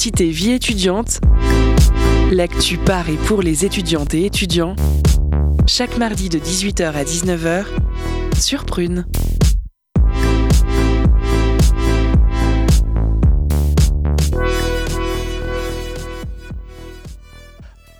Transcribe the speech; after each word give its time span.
Vie 0.00 0.52
étudiante, 0.52 1.20
l'actu 2.30 2.78
par 2.78 3.08
et 3.08 3.16
pour 3.16 3.42
les 3.42 3.64
étudiantes 3.64 4.14
et 4.14 4.26
étudiants, 4.26 4.76
chaque 5.66 5.98
mardi 5.98 6.28
de 6.28 6.38
18h 6.38 6.92
à 6.92 7.02
19h 7.02 7.64
sur 8.38 8.64
Prune. 8.64 9.06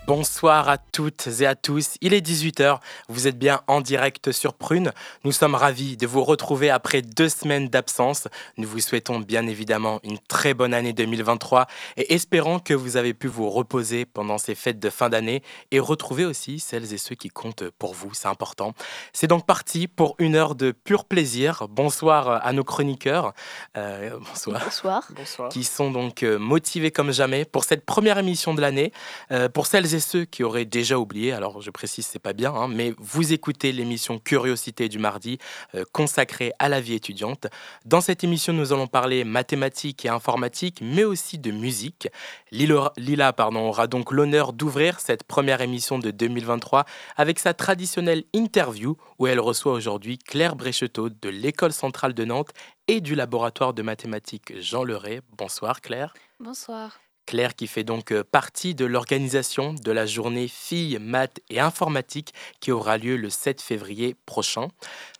Bonsoir 0.07 0.69
à 0.69 0.78
toutes 0.99 1.29
et 1.39 1.47
à 1.47 1.55
tous. 1.55 1.95
Il 2.01 2.13
est 2.13 2.27
18h. 2.27 2.81
Vous 3.09 3.29
êtes 3.29 3.39
bien 3.39 3.61
en 3.69 3.81
direct 3.81 4.33
sur 4.33 4.53
Prune. 4.53 4.91
Nous 5.23 5.31
sommes 5.31 5.55
ravis 5.55 5.97
de 5.97 6.09
vous 6.09 6.25
retrouver 6.25 6.71
après 6.71 7.03
deux 7.03 7.29
semaines 7.29 7.69
d'absence. 7.69 8.27
Nous 8.57 8.67
vous 8.67 8.81
souhaitons 8.81 9.21
bien 9.21 9.47
évidemment 9.47 10.01
une 10.03 10.19
très 10.19 10.55
bonne 10.55 10.75
année 10.75 10.93
2023 10.93 11.69
et 11.99 12.15
espérons 12.15 12.59
que 12.59 12.75
vous 12.75 12.97
avez 12.97 13.15
pu 13.15 13.29
vous 13.29 13.49
reposer 13.49 14.07
pendant 14.07 14.39
ces 14.39 14.57
fêtes 14.57 14.81
de 14.81 14.91
fin 14.91 15.09
d'année 15.09 15.45
et 15.71 15.79
retrouver 15.79 16.25
aussi 16.25 16.59
celles 16.59 16.93
et 16.93 16.99
ceux 16.99 17.15
qui 17.15 17.29
comptent 17.29 17.71
pour 17.79 17.95
vous. 17.95 18.13
C'est 18.13 18.27
important. 18.27 18.75
C'est 19.13 19.29
donc 19.29 19.47
parti 19.47 19.87
pour 19.87 20.17
une 20.19 20.35
heure 20.35 20.57
de 20.57 20.73
pur 20.73 21.05
plaisir. 21.05 21.69
Bonsoir 21.71 22.45
à 22.45 22.53
nos 22.53 22.65
chroniqueurs. 22.65 23.35
Euh, 23.77 24.19
bonsoir. 24.19 24.65
bonsoir. 24.65 25.09
Bonsoir. 25.15 25.49
Qui 25.51 25.63
sont 25.63 25.93
donc 25.93 26.25
euh, 26.25 26.41
motivés 26.41 26.91
comme 26.91 27.13
jamais 27.13 27.45
pour 27.45 27.63
cette 27.63 27.87
première 27.87 28.19
émission 28.19 28.53
de 28.53 28.61
l'année. 28.61 28.93
Euh, 29.31 29.49
pour 29.49 29.69
celles 29.69 29.95
et 29.95 30.01
ceux 30.01 30.25
qui 30.25 30.43
auraient 30.43 30.65
déjà 30.65 30.88
oublié, 30.97 31.33
alors 31.33 31.61
je 31.61 31.71
précise, 31.71 32.07
c'est 32.07 32.19
pas 32.19 32.33
bien, 32.33 32.55
hein, 32.55 32.69
mais 32.69 32.95
vous 32.99 33.33
écoutez 33.33 33.73
l'émission 33.73 34.19
Curiosité 34.19 34.89
du 34.89 34.99
mardi 34.99 35.39
euh, 35.75 35.85
consacrée 35.93 36.53
à 36.59 36.69
la 36.69 36.81
vie 36.81 36.95
étudiante. 36.95 37.47
Dans 37.85 38.01
cette 38.01 38.25
émission, 38.25 38.53
nous 38.53 38.73
allons 38.73 38.87
parler 38.87 39.25
mathématiques 39.25 40.05
et 40.05 40.09
informatique, 40.09 40.79
mais 40.81 41.05
aussi 41.05 41.39
de 41.39 41.51
musique. 41.51 42.09
Lila, 42.53 43.33
pardon, 43.33 43.69
aura 43.69 43.87
donc 43.87 44.13
l'honneur 44.13 44.53
d'ouvrir 44.53 45.01
cette 45.01 45.25
première 45.25 45.61
émission 45.61 45.99
de 45.99 46.11
2023 46.11 46.85
avec 47.17 47.39
sa 47.39 47.55
traditionnelle 47.55 48.25
interview 48.33 48.97
où 49.19 49.27
elle 49.27 49.41
reçoit 49.41 49.73
aujourd'hui 49.73 50.19
Claire 50.19 50.57
Brécheteau 50.57 51.09
de 51.09 51.29
l'École 51.29 51.73
centrale 51.73 52.15
de 52.15 52.25
Nantes 52.25 52.53
et 52.87 53.01
du 53.01 53.15
laboratoire 53.15 53.75
de 53.75 53.83
mathématiques 53.83 54.59
Jean 54.61 54.85
Leray. 54.85 55.21
Bonsoir 55.37 55.81
Claire. 55.81 56.15
Bonsoir. 56.41 56.99
Claire 57.29 57.55
qui 57.55 57.67
fait 57.67 57.85
donc 57.85 58.11
euh, 58.11 58.25
partie 58.25 58.75
de 58.75 58.87
l'organisation 58.87 59.75
de 59.75 59.93
la 59.93 60.07
journée 60.07 60.49
filles, 60.49 60.99
maths 60.99 61.41
et 61.51 61.61
informatique 61.61 62.33
qui 62.59 62.73
aura 62.73 62.97
lieu 62.97 63.19
le 63.19 63.29
7 63.29 63.61
février 63.61 64.17
prochain. 64.25 64.69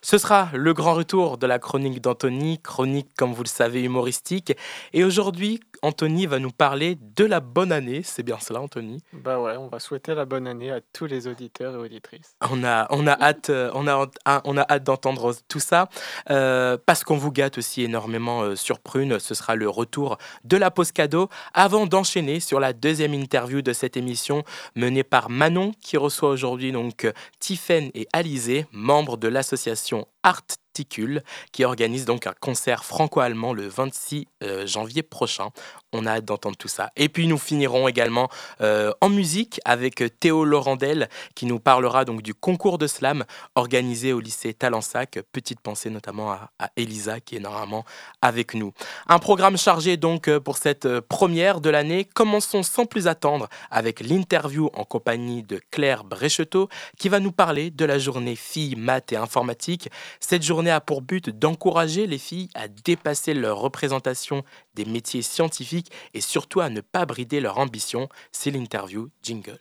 Ce 0.01 0.17
sera 0.17 0.49
le 0.55 0.73
grand 0.73 0.95
retour 0.95 1.37
de 1.37 1.45
la 1.45 1.59
chronique 1.59 2.01
d'Anthony, 2.01 2.59
chronique 2.63 3.09
comme 3.15 3.31
vous 3.31 3.43
le 3.43 3.47
savez 3.47 3.83
humoristique. 3.83 4.53
Et 4.91 5.03
aujourd'hui, 5.03 5.59
Anthony 5.81 6.25
va 6.25 6.39
nous 6.39 6.51
parler 6.51 6.97
de 7.01 7.25
la 7.25 7.39
bonne 7.39 7.71
année. 7.71 8.01
C'est 8.03 8.23
bien 8.23 8.37
cela, 8.39 8.61
Anthony 8.61 9.03
Bah 9.13 9.39
ouais, 9.39 9.57
on 9.57 9.67
va 9.67 9.79
souhaiter 9.79 10.15
la 10.15 10.25
bonne 10.25 10.47
année 10.47 10.71
à 10.71 10.79
tous 10.93 11.05
les 11.05 11.27
auditeurs 11.27 11.75
et 11.75 11.77
auditrices. 11.77 12.35
On 12.49 12.63
a, 12.63 12.87
on 12.89 13.07
a 13.07 13.13
hâte, 13.19 13.49
euh, 13.49 13.71
on 13.73 13.87
a, 13.87 14.09
on 14.45 14.57
a 14.57 14.65
hâte 14.69 14.83
d'entendre 14.83 15.33
tout 15.47 15.59
ça 15.59 15.89
euh, 16.29 16.77
parce 16.85 17.03
qu'on 17.03 17.17
vous 17.17 17.31
gâte 17.31 17.57
aussi 17.57 17.83
énormément 17.83 18.55
sur 18.55 18.79
Prune. 18.79 19.19
Ce 19.19 19.33
sera 19.33 19.55
le 19.55 19.69
retour 19.69 20.17
de 20.43 20.57
la 20.57 20.71
pause 20.71 20.91
cadeau 20.91 21.29
avant 21.53 21.87
enchaîner 21.93 22.39
sur 22.39 22.59
la 22.59 22.73
deuxième 22.73 23.13
interview 23.13 23.61
de 23.61 23.73
cette 23.73 23.97
émission 23.97 24.43
menée 24.75 25.03
par 25.03 25.29
Manon 25.29 25.71
qui 25.81 25.97
reçoit 25.97 26.29
aujourd'hui 26.29 26.71
donc 26.71 27.11
Tiffaine 27.39 27.89
et 27.93 28.07
Alizé, 28.13 28.65
membres 28.71 29.17
de 29.17 29.27
l'association 29.27 30.07
Art 30.23 30.43
qui 30.85 31.63
organise 31.63 32.05
donc 32.05 32.27
un 32.27 32.33
concert 32.39 32.85
franco-allemand 32.85 33.53
le 33.53 33.67
26 33.67 34.27
euh, 34.43 34.67
janvier 34.67 35.03
prochain. 35.03 35.49
On 35.91 36.05
a 36.05 36.11
hâte 36.11 36.25
d'entendre 36.25 36.55
tout 36.57 36.67
ça. 36.67 36.91
Et 36.95 37.09
puis 37.09 37.27
nous 37.27 37.37
finirons 37.37 37.87
également 37.87 38.29
euh, 38.61 38.91
en 39.01 39.09
musique 39.09 39.59
avec 39.65 40.03
Théo 40.19 40.45
Laurendel 40.45 41.09
qui 41.35 41.45
nous 41.45 41.59
parlera 41.59 42.05
donc 42.05 42.21
du 42.21 42.33
concours 42.33 42.77
de 42.77 42.87
slam 42.87 43.25
organisé 43.55 44.13
au 44.13 44.19
lycée 44.19 44.53
Talensac. 44.53 45.19
Petite 45.31 45.59
pensée 45.59 45.89
notamment 45.89 46.31
à, 46.31 46.51
à, 46.59 46.69
Elisa 46.75 47.19
qui 47.19 47.35
est 47.35 47.39
normalement 47.39 47.85
avec 48.21 48.53
nous. 48.53 48.73
Un 49.07 49.19
programme 49.19 49.57
chargé 49.57 49.97
donc 49.97 50.27
euh, 50.27 50.39
pour 50.39 50.57
cette 50.57 50.99
première 51.01 51.61
de 51.61 51.69
l'année. 51.69 52.05
Commençons 52.05 52.63
sans 52.63 52.85
plus 52.85 53.07
attendre 53.07 53.49
avec 53.71 53.99
l'interview 53.99 54.69
en 54.73 54.83
compagnie 54.83 55.43
de 55.43 55.59
Claire 55.71 56.03
Brécheteau 56.03 56.69
qui 56.97 57.09
va 57.09 57.19
nous 57.19 57.31
parler 57.31 57.71
de 57.71 57.85
la 57.85 57.99
journée 57.99 58.35
filles, 58.35 58.75
maths 58.75 59.11
et 59.11 59.17
informatique. 59.17 59.89
Cette 60.19 60.43
journée 60.43 60.68
a 60.69 60.81
pour 60.81 61.01
but 61.01 61.29
d'encourager 61.29 62.07
les 62.07 62.17
filles 62.17 62.49
à 62.53 62.67
dépasser 62.67 63.33
leur 63.33 63.57
représentation 63.59 64.43
des 64.75 64.85
métiers 64.85 65.21
scientifiques 65.21 65.91
et 66.13 66.21
surtout 66.21 66.61
à 66.61 66.69
ne 66.69 66.81
pas 66.81 67.05
brider 67.05 67.39
leur 67.39 67.57
ambition. 67.57 68.09
C'est 68.31 68.51
l'interview 68.51 69.09
Jingle. 69.23 69.59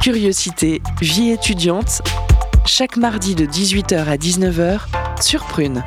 Curiosité, 0.00 0.80
vie 1.00 1.30
étudiante, 1.30 2.00
chaque 2.66 2.96
mardi 2.96 3.34
de 3.34 3.44
18h 3.44 4.06
à 4.06 4.16
19h 4.16 5.22
sur 5.22 5.44
Prune. 5.44 5.84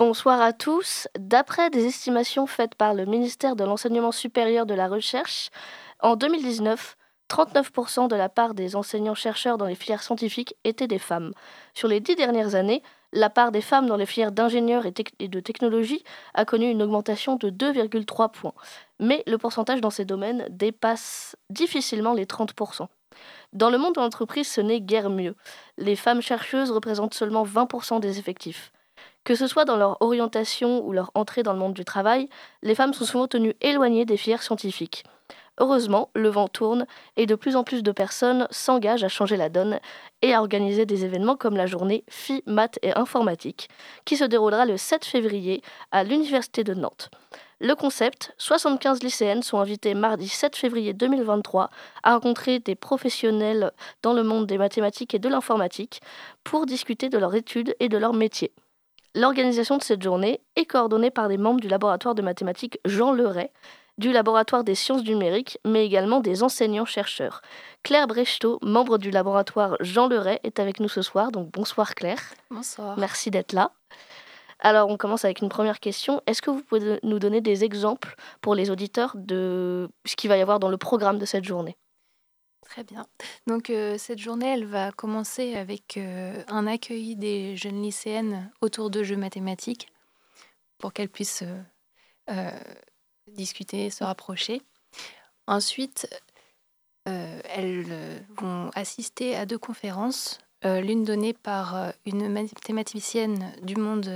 Bonsoir 0.00 0.40
à 0.40 0.54
tous. 0.54 1.08
D'après 1.18 1.68
des 1.68 1.84
estimations 1.84 2.46
faites 2.46 2.74
par 2.74 2.94
le 2.94 3.04
ministère 3.04 3.54
de 3.54 3.64
l'Enseignement 3.64 4.12
supérieur 4.12 4.64
de 4.64 4.72
la 4.72 4.88
Recherche, 4.88 5.50
en 6.00 6.16
2019, 6.16 6.96
39% 7.30 8.08
de 8.08 8.16
la 8.16 8.28
part 8.28 8.54
des 8.54 8.74
enseignants-chercheurs 8.74 9.56
dans 9.56 9.66
les 9.66 9.76
filières 9.76 10.02
scientifiques 10.02 10.56
étaient 10.64 10.88
des 10.88 10.98
femmes. 10.98 11.32
Sur 11.74 11.86
les 11.86 12.00
dix 12.00 12.16
dernières 12.16 12.56
années, 12.56 12.82
la 13.12 13.30
part 13.30 13.52
des 13.52 13.60
femmes 13.60 13.86
dans 13.86 13.96
les 13.96 14.06
filières 14.06 14.32
d'ingénieurs 14.32 14.84
et, 14.86 15.28
de 15.28 15.40
technologie 15.40 16.02
a 16.34 16.44
connu 16.44 16.68
une 16.68 16.82
augmentation 16.82 17.36
de 17.36 17.50
2,3 17.50 18.30
points. 18.32 18.54
Mais 18.98 19.22
le 19.26 19.38
pourcentage 19.38 19.80
dans 19.80 19.90
ces 19.90 20.04
domaines 20.04 20.46
dépasse 20.50 21.36
difficilement 21.50 22.14
les 22.14 22.26
30%. 22.26 22.88
Dans 23.52 23.70
le 23.70 23.78
monde 23.78 23.94
de 23.94 24.00
l'entreprise, 24.00 24.48
ce 24.48 24.60
n'est 24.60 24.80
guère 24.80 25.10
mieux. 25.10 25.34
Les 25.78 25.96
femmes 25.96 26.22
chercheuses 26.22 26.70
représentent 26.70 27.14
seulement 27.14 27.44
20% 27.44 28.00
des 28.00 28.18
effectifs. 28.18 28.72
Que 29.24 29.34
ce 29.34 29.46
soit 29.46 29.64
dans 29.64 29.76
leur 29.76 30.00
orientation 30.00 30.84
ou 30.84 30.92
leur 30.92 31.10
entrée 31.14 31.42
dans 31.42 31.52
le 31.52 31.58
monde 31.58 31.74
du 31.74 31.84
travail, 31.84 32.28
les 32.62 32.74
femmes 32.74 32.94
sont 32.94 33.04
souvent 33.04 33.26
tenues 33.26 33.54
éloignées 33.60 34.04
des 34.04 34.16
filières 34.16 34.42
scientifiques. 34.42 35.04
Heureusement, 35.60 36.08
le 36.14 36.30
vent 36.30 36.48
tourne 36.48 36.86
et 37.18 37.26
de 37.26 37.34
plus 37.34 37.54
en 37.54 37.64
plus 37.64 37.82
de 37.82 37.92
personnes 37.92 38.48
s'engagent 38.50 39.04
à 39.04 39.08
changer 39.08 39.36
la 39.36 39.50
donne 39.50 39.78
et 40.22 40.32
à 40.32 40.40
organiser 40.40 40.86
des 40.86 41.04
événements 41.04 41.36
comme 41.36 41.54
la 41.54 41.66
journée 41.66 42.02
Phi, 42.08 42.42
Maths 42.46 42.78
et 42.80 42.96
Informatique, 42.96 43.68
qui 44.06 44.16
se 44.16 44.24
déroulera 44.24 44.64
le 44.64 44.78
7 44.78 45.04
février 45.04 45.62
à 45.92 46.02
l'Université 46.02 46.64
de 46.64 46.72
Nantes. 46.72 47.10
Le 47.60 47.74
concept, 47.74 48.32
75 48.38 49.02
lycéennes 49.02 49.42
sont 49.42 49.58
invitées 49.58 49.92
mardi 49.92 50.28
7 50.28 50.56
février 50.56 50.94
2023 50.94 51.68
à 52.02 52.14
rencontrer 52.14 52.58
des 52.58 52.74
professionnels 52.74 53.70
dans 54.02 54.14
le 54.14 54.22
monde 54.22 54.46
des 54.46 54.56
mathématiques 54.56 55.14
et 55.14 55.18
de 55.18 55.28
l'informatique 55.28 56.00
pour 56.42 56.64
discuter 56.64 57.10
de 57.10 57.18
leurs 57.18 57.34
études 57.34 57.76
et 57.80 57.90
de 57.90 57.98
leur 57.98 58.14
métier. 58.14 58.50
L'organisation 59.14 59.76
de 59.76 59.82
cette 59.82 60.02
journée 60.02 60.40
est 60.56 60.64
coordonnée 60.64 61.10
par 61.10 61.28
des 61.28 61.36
membres 61.36 61.60
du 61.60 61.68
laboratoire 61.68 62.14
de 62.14 62.22
mathématiques 62.22 62.78
Jean 62.86 63.12
Leray, 63.12 63.50
du 64.00 64.12
laboratoire 64.12 64.64
des 64.64 64.74
sciences 64.74 65.04
numériques, 65.04 65.58
mais 65.66 65.84
également 65.84 66.20
des 66.20 66.42
enseignants-chercheurs. 66.42 67.42
Claire 67.82 68.06
Brechtot, 68.06 68.58
membre 68.62 68.96
du 68.96 69.10
laboratoire 69.10 69.76
Jean 69.80 70.08
Leray, 70.08 70.40
est 70.42 70.58
avec 70.58 70.80
nous 70.80 70.88
ce 70.88 71.02
soir. 71.02 71.30
Donc 71.30 71.52
bonsoir 71.52 71.94
Claire. 71.94 72.22
Bonsoir. 72.50 72.98
Merci 72.98 73.30
d'être 73.30 73.52
là. 73.52 73.72
Alors 74.58 74.88
on 74.88 74.96
commence 74.96 75.26
avec 75.26 75.42
une 75.42 75.50
première 75.50 75.80
question. 75.80 76.22
Est-ce 76.26 76.40
que 76.40 76.50
vous 76.50 76.62
pouvez 76.62 76.98
nous 77.02 77.18
donner 77.18 77.42
des 77.42 77.62
exemples 77.62 78.16
pour 78.40 78.54
les 78.54 78.70
auditeurs 78.70 79.12
de 79.16 79.88
ce 80.06 80.16
qu'il 80.16 80.30
va 80.30 80.38
y 80.38 80.40
avoir 80.40 80.58
dans 80.58 80.70
le 80.70 80.78
programme 80.78 81.18
de 81.18 81.26
cette 81.26 81.44
journée? 81.44 81.76
Très 82.62 82.84
bien. 82.84 83.04
Donc 83.46 83.68
euh, 83.68 83.98
cette 83.98 84.18
journée, 84.18 84.46
elle 84.54 84.64
va 84.64 84.92
commencer 84.92 85.56
avec 85.56 85.98
euh, 85.98 86.42
un 86.48 86.66
accueil 86.66 87.16
des 87.16 87.54
jeunes 87.56 87.82
lycéennes 87.82 88.50
autour 88.62 88.88
de 88.88 89.02
jeux 89.02 89.16
mathématiques 89.16 89.88
pour 90.78 90.94
qu'elles 90.94 91.08
puissent 91.10 91.44
euh, 92.30 92.50
discuter, 93.34 93.90
se 93.90 94.04
rapprocher. 94.04 94.62
Ensuite, 95.46 96.08
euh, 97.08 97.40
elles 97.44 97.86
euh, 97.90 98.18
vont 98.36 98.70
assister 98.74 99.34
à 99.34 99.46
deux 99.46 99.58
conférences, 99.58 100.38
euh, 100.64 100.80
l'une 100.80 101.04
donnée 101.04 101.32
par 101.32 101.92
une 102.04 102.28
mathématicienne 102.28 103.52
du 103.62 103.76
monde 103.76 104.10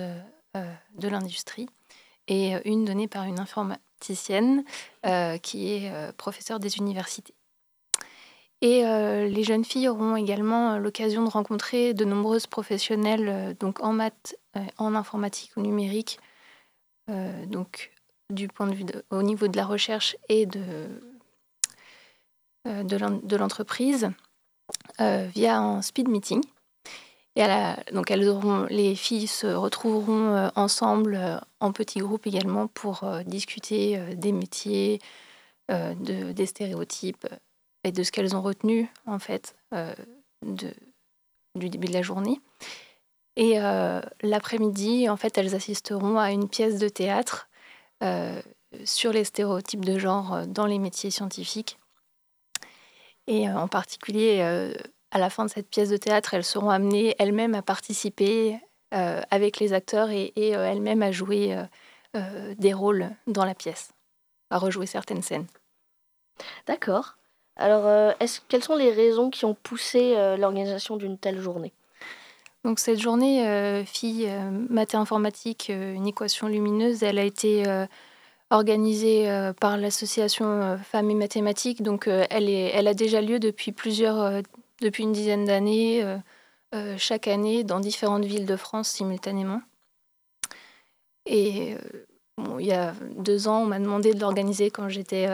de 0.95 1.09
l'industrie 1.09 1.69
et 2.29 2.53
une 2.65 2.85
donnée 2.85 3.09
par 3.09 3.25
une 3.25 3.41
informaticienne 3.41 4.63
qui 5.43 5.73
est 5.73 6.13
professeure 6.17 6.61
des 6.61 6.77
universités. 6.79 7.35
Et 8.61 8.83
les 8.85 9.43
jeunes 9.43 9.65
filles 9.65 9.89
auront 9.89 10.15
également 10.15 10.79
l'occasion 10.79 11.25
de 11.25 11.29
rencontrer 11.29 11.93
de 11.93 12.05
nombreuses 12.05 12.47
professionnelles 12.47 13.57
donc 13.59 13.83
en 13.83 13.93
maths, 13.93 14.37
en 14.79 14.95
informatique 14.95 15.57
ou 15.57 15.61
numérique, 15.61 16.21
donc 17.09 17.94
du 18.31 18.49
point 18.49 18.67
de 18.67 18.75
vue 18.75 18.87
au 19.11 19.23
niveau 19.23 19.49
de 19.49 19.57
la 19.57 19.65
recherche 19.65 20.17
et 20.29 20.47
de, 20.47 20.89
euh, 22.67 22.83
de 22.83 23.37
l'entreprise 23.37 24.11
euh, 25.01 25.27
via 25.35 25.59
un 25.59 25.83
speed 25.83 26.09
meeting. 26.09 26.43
Et 27.37 27.45
donc 27.93 28.13
elles 28.13 28.25
les 28.71 28.95
filles 28.95 29.27
se 29.27 29.49
retrouveront 29.49 30.53
ensemble 30.55 31.41
en 31.59 31.73
petits 31.73 31.99
groupes 31.99 32.29
également 32.29 32.69
pour 32.69 33.05
discuter 33.27 33.99
des 34.15 34.31
métiers, 34.31 35.01
de, 35.69 36.31
des 36.31 36.47
stéréotypes 36.47 37.27
et 37.83 37.91
de 37.91 38.05
ce 38.05 38.13
qu'elles 38.13 38.37
ont 38.37 38.41
retenu 38.41 38.89
en 39.07 39.19
fait 39.19 39.57
de, 39.73 40.73
du 41.57 41.71
début 41.71 41.89
de 41.89 41.93
la 41.93 42.03
journée. 42.03 42.41
Et 43.35 43.59
l'après-midi, 44.23 45.09
en 45.09 45.17
fait, 45.17 45.37
elles 45.37 45.57
assisteront 45.57 46.19
à 46.19 46.31
une 46.31 46.49
pièce 46.49 46.79
de 46.79 46.89
théâtre 46.89 47.49
sur 48.85 49.13
les 49.13 49.25
stéréotypes 49.25 49.85
de 49.85 49.99
genre 49.99 50.47
dans 50.47 50.67
les 50.67 50.79
métiers 50.79 51.11
scientifiques. 51.11 51.79
Et 53.27 53.49
en 53.49 53.69
particulier, 53.69 54.41
à 55.11 55.19
la 55.19 55.31
fin 55.31 55.45
de 55.45 55.51
cette 55.51 55.69
pièce 55.69 55.91
de 55.91 55.97
théâtre, 55.97 56.35
elles 56.35 56.45
seront 56.45 56.71
amenées 56.71 57.15
elles-mêmes 57.19 57.55
à 57.55 57.63
participer 57.63 58.59
euh, 58.95 59.23
avec 59.31 59.59
les 59.59 59.73
acteurs 59.73 60.11
et, 60.11 60.33
euh, 60.37 60.71
elles-mêmes 60.71 61.03
à 61.03 61.11
jouer 61.11 61.57
euh, 62.17 62.55
des 62.59 62.73
rôles 62.73 63.11
dans 63.27 63.45
la 63.45 63.55
pièce, 63.55 63.93
à 64.51 64.59
rejouer 64.59 64.87
certaines 64.87 65.23
scènes. 65.23 65.47
D'accord. 66.67 67.17
Alors, 67.57 68.15
quelles 68.49 68.65
sont 68.65 68.77
les 68.77 68.91
raisons 68.91 69.31
qui 69.31 69.45
ont 69.45 69.55
poussé 69.55 70.15
l'organisation 70.37 70.97
d'une 70.97 71.19
telle 71.19 71.41
journée? 71.41 71.73
Donc 72.65 72.79
cette 72.79 73.01
journée 73.01 73.85
fille 73.87 74.29
maths 74.71 74.95
informatique, 74.95 75.71
une 75.71 76.07
équation 76.07 76.49
lumineuse, 76.49 77.03
elle 77.03 77.19
a 77.19 77.25
été 77.25 77.65
organisée 78.51 79.53
par 79.61 79.77
l'association 79.77 80.79
Femmes 80.83 81.11
et 81.11 81.15
Mathématiques. 81.15 81.83
Donc 81.83 82.07
elle, 82.09 82.49
est, 82.49 82.71
elle 82.75 82.89
a 82.89 82.95
déjà 82.95 83.21
lieu 83.21 83.39
depuis 83.39 83.73
plusieurs 83.73 84.43
depuis 84.81 85.03
une 85.03 85.13
dizaine 85.13 85.45
d'années, 85.45 86.05
euh, 86.05 86.19
euh, 86.75 86.97
chaque 86.99 87.29
année, 87.29 87.65
dans 87.65 87.81
différentes 87.81 88.25
villes 88.25 88.47
de 88.47 88.57
France 88.57 88.89
simultanément. 88.89 89.63
Et 91.27 91.75
euh, 91.75 92.59
il 92.61 92.67
y 92.67 92.73
a 92.73 92.93
deux 93.17 93.49
ans, 93.49 93.63
on 93.63 93.67
m'a 93.67 93.79
demandé 93.79 94.13
de 94.15 94.21
l'organiser 94.21 94.71
quand 94.71 94.89
j'étais, 94.89 95.29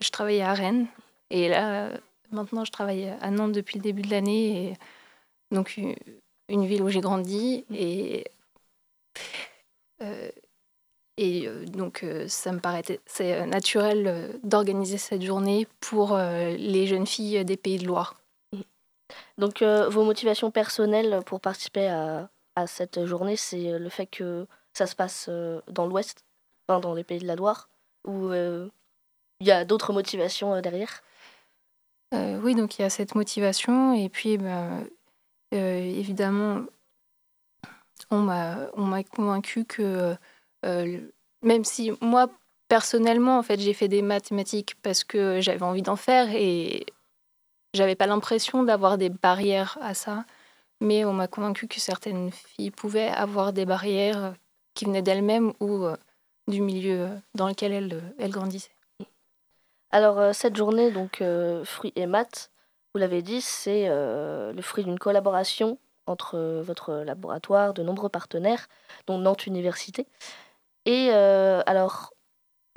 je 0.00 0.10
travaillais 0.10 0.42
à 0.42 0.52
Rennes. 0.52 0.86
Et 1.30 1.48
là, 1.48 1.90
maintenant, 2.30 2.64
je 2.64 2.70
travaille 2.70 3.08
à 3.20 3.30
Nantes 3.30 3.52
depuis 3.52 3.78
le 3.78 3.82
début 3.82 4.02
de 4.02 4.10
l'année. 4.10 4.68
Et 4.68 4.74
donc, 5.50 5.80
une 6.48 6.66
ville 6.66 6.82
où 6.82 6.88
j'ai 6.88 7.00
grandi. 7.00 7.64
Et, 7.72 8.24
et 11.16 11.48
donc, 11.68 12.04
ça 12.28 12.52
me 12.52 12.60
paraît 12.60 12.82
c'est 13.06 13.46
naturel 13.46 14.38
d'organiser 14.42 14.98
cette 14.98 15.22
journée 15.22 15.66
pour 15.80 16.16
les 16.16 16.86
jeunes 16.86 17.06
filles 17.06 17.44
des 17.44 17.56
Pays 17.56 17.78
de 17.78 17.86
Loire. 17.86 18.16
Donc, 19.36 19.62
euh, 19.62 19.88
vos 19.88 20.04
motivations 20.04 20.50
personnelles 20.50 21.20
pour 21.26 21.40
participer 21.40 21.88
à, 21.88 22.30
à 22.56 22.66
cette 22.66 23.04
journée, 23.04 23.36
c'est 23.36 23.72
euh, 23.72 23.78
le 23.78 23.88
fait 23.88 24.06
que 24.06 24.46
ça 24.72 24.86
se 24.86 24.94
passe 24.94 25.26
euh, 25.28 25.60
dans 25.68 25.86
l'Ouest, 25.86 26.24
enfin, 26.66 26.80
dans 26.80 26.94
les 26.94 27.04
pays 27.04 27.18
de 27.18 27.26
la 27.26 27.36
Loire, 27.36 27.68
ou 28.06 28.32
il 28.32 28.70
y 29.46 29.50
a 29.50 29.64
d'autres 29.64 29.92
motivations 29.92 30.60
derrière? 30.60 31.02
Oui, 32.12 32.54
donc 32.54 32.78
il 32.78 32.82
y 32.82 32.84
a 32.84 32.90
cette 32.90 33.14
motivation, 33.14 33.92
et 33.92 34.08
puis 34.08 34.38
ben, 34.38 34.86
évidemment, 35.54 36.62
on 38.10 38.20
m'a 38.20 39.02
convaincu 39.04 39.64
que 39.64 40.16
même 41.42 41.64
si 41.64 41.92
moi, 42.00 42.28
personnellement, 42.68 43.38
en 43.38 43.42
fait, 43.42 43.60
j'ai 43.60 43.74
fait 43.74 43.88
des 43.88 44.02
mathématiques 44.02 44.76
parce 44.82 45.04
que 45.04 45.40
j'avais 45.40 45.62
envie 45.62 45.82
d'en 45.82 45.96
faire, 45.96 46.28
et 46.34 46.86
j'avais 47.74 47.94
pas 47.94 48.06
l'impression 48.06 48.62
d'avoir 48.62 48.98
des 48.98 49.10
barrières 49.10 49.78
à 49.80 49.94
ça, 49.94 50.24
mais 50.80 51.04
on 51.04 51.12
m'a 51.12 51.28
convaincu 51.28 51.68
que 51.68 51.80
certaines 51.80 52.30
filles 52.32 52.70
pouvaient 52.70 53.08
avoir 53.08 53.52
des 53.52 53.66
barrières 53.66 54.34
qui 54.74 54.86
venaient 54.86 55.02
d'elles-mêmes 55.02 55.52
ou 55.60 55.84
euh, 55.84 55.96
du 56.48 56.60
milieu 56.60 57.08
dans 57.34 57.48
lequel 57.48 57.72
elles, 58.18 58.30
grandissaient. 58.30 58.74
Alors 59.90 60.18
euh, 60.18 60.32
cette 60.32 60.56
journée, 60.56 60.90
donc 60.90 61.20
euh, 61.20 61.64
fruits 61.64 61.92
et 61.96 62.06
maths, 62.06 62.50
vous 62.94 63.00
l'avez 63.00 63.22
dit, 63.22 63.40
c'est 63.40 63.88
le 63.88 64.62
fruit 64.62 64.84
d'une 64.84 64.98
collaboration 64.98 65.78
entre 66.06 66.62
votre 66.64 66.94
laboratoire, 66.94 67.74
de 67.74 67.82
nombreux 67.82 68.08
partenaires, 68.08 68.68
dont 69.06 69.18
Nantes 69.18 69.46
Université. 69.46 70.06
Et 70.86 71.10
alors, 71.10 72.14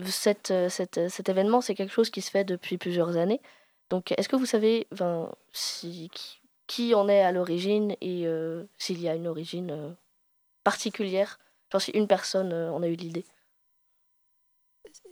cette, 0.04 0.54
cet 0.70 1.30
événement, 1.30 1.62
c'est 1.62 1.76
quelque 1.76 1.94
chose 1.94 2.10
qui 2.10 2.22
se 2.22 2.32
fait 2.32 2.44
depuis 2.44 2.78
plusieurs 2.78 3.16
années. 3.18 3.42
Donc, 3.90 4.12
est-ce 4.18 4.28
que 4.28 4.36
vous 4.36 4.46
savez 4.46 4.88
si, 5.54 6.10
qui, 6.68 6.94
en 6.94 7.08
est 7.08 7.22
à 7.22 7.32
l'origine 7.32 7.96
et 8.02 8.28
euh, 8.28 8.64
s'il 8.78 9.02
y 9.02 9.08
a 9.08 9.16
une 9.16 9.28
origine 9.28 9.72
euh, 9.72 9.90
particulière? 10.64 11.40
Genre 11.72 11.82
si 11.82 11.92
une 11.92 12.08
personne 12.08 12.54
euh, 12.54 12.72
en 12.72 12.84
a 12.84 12.88
eu 12.88 12.96
l'idée 12.96 13.26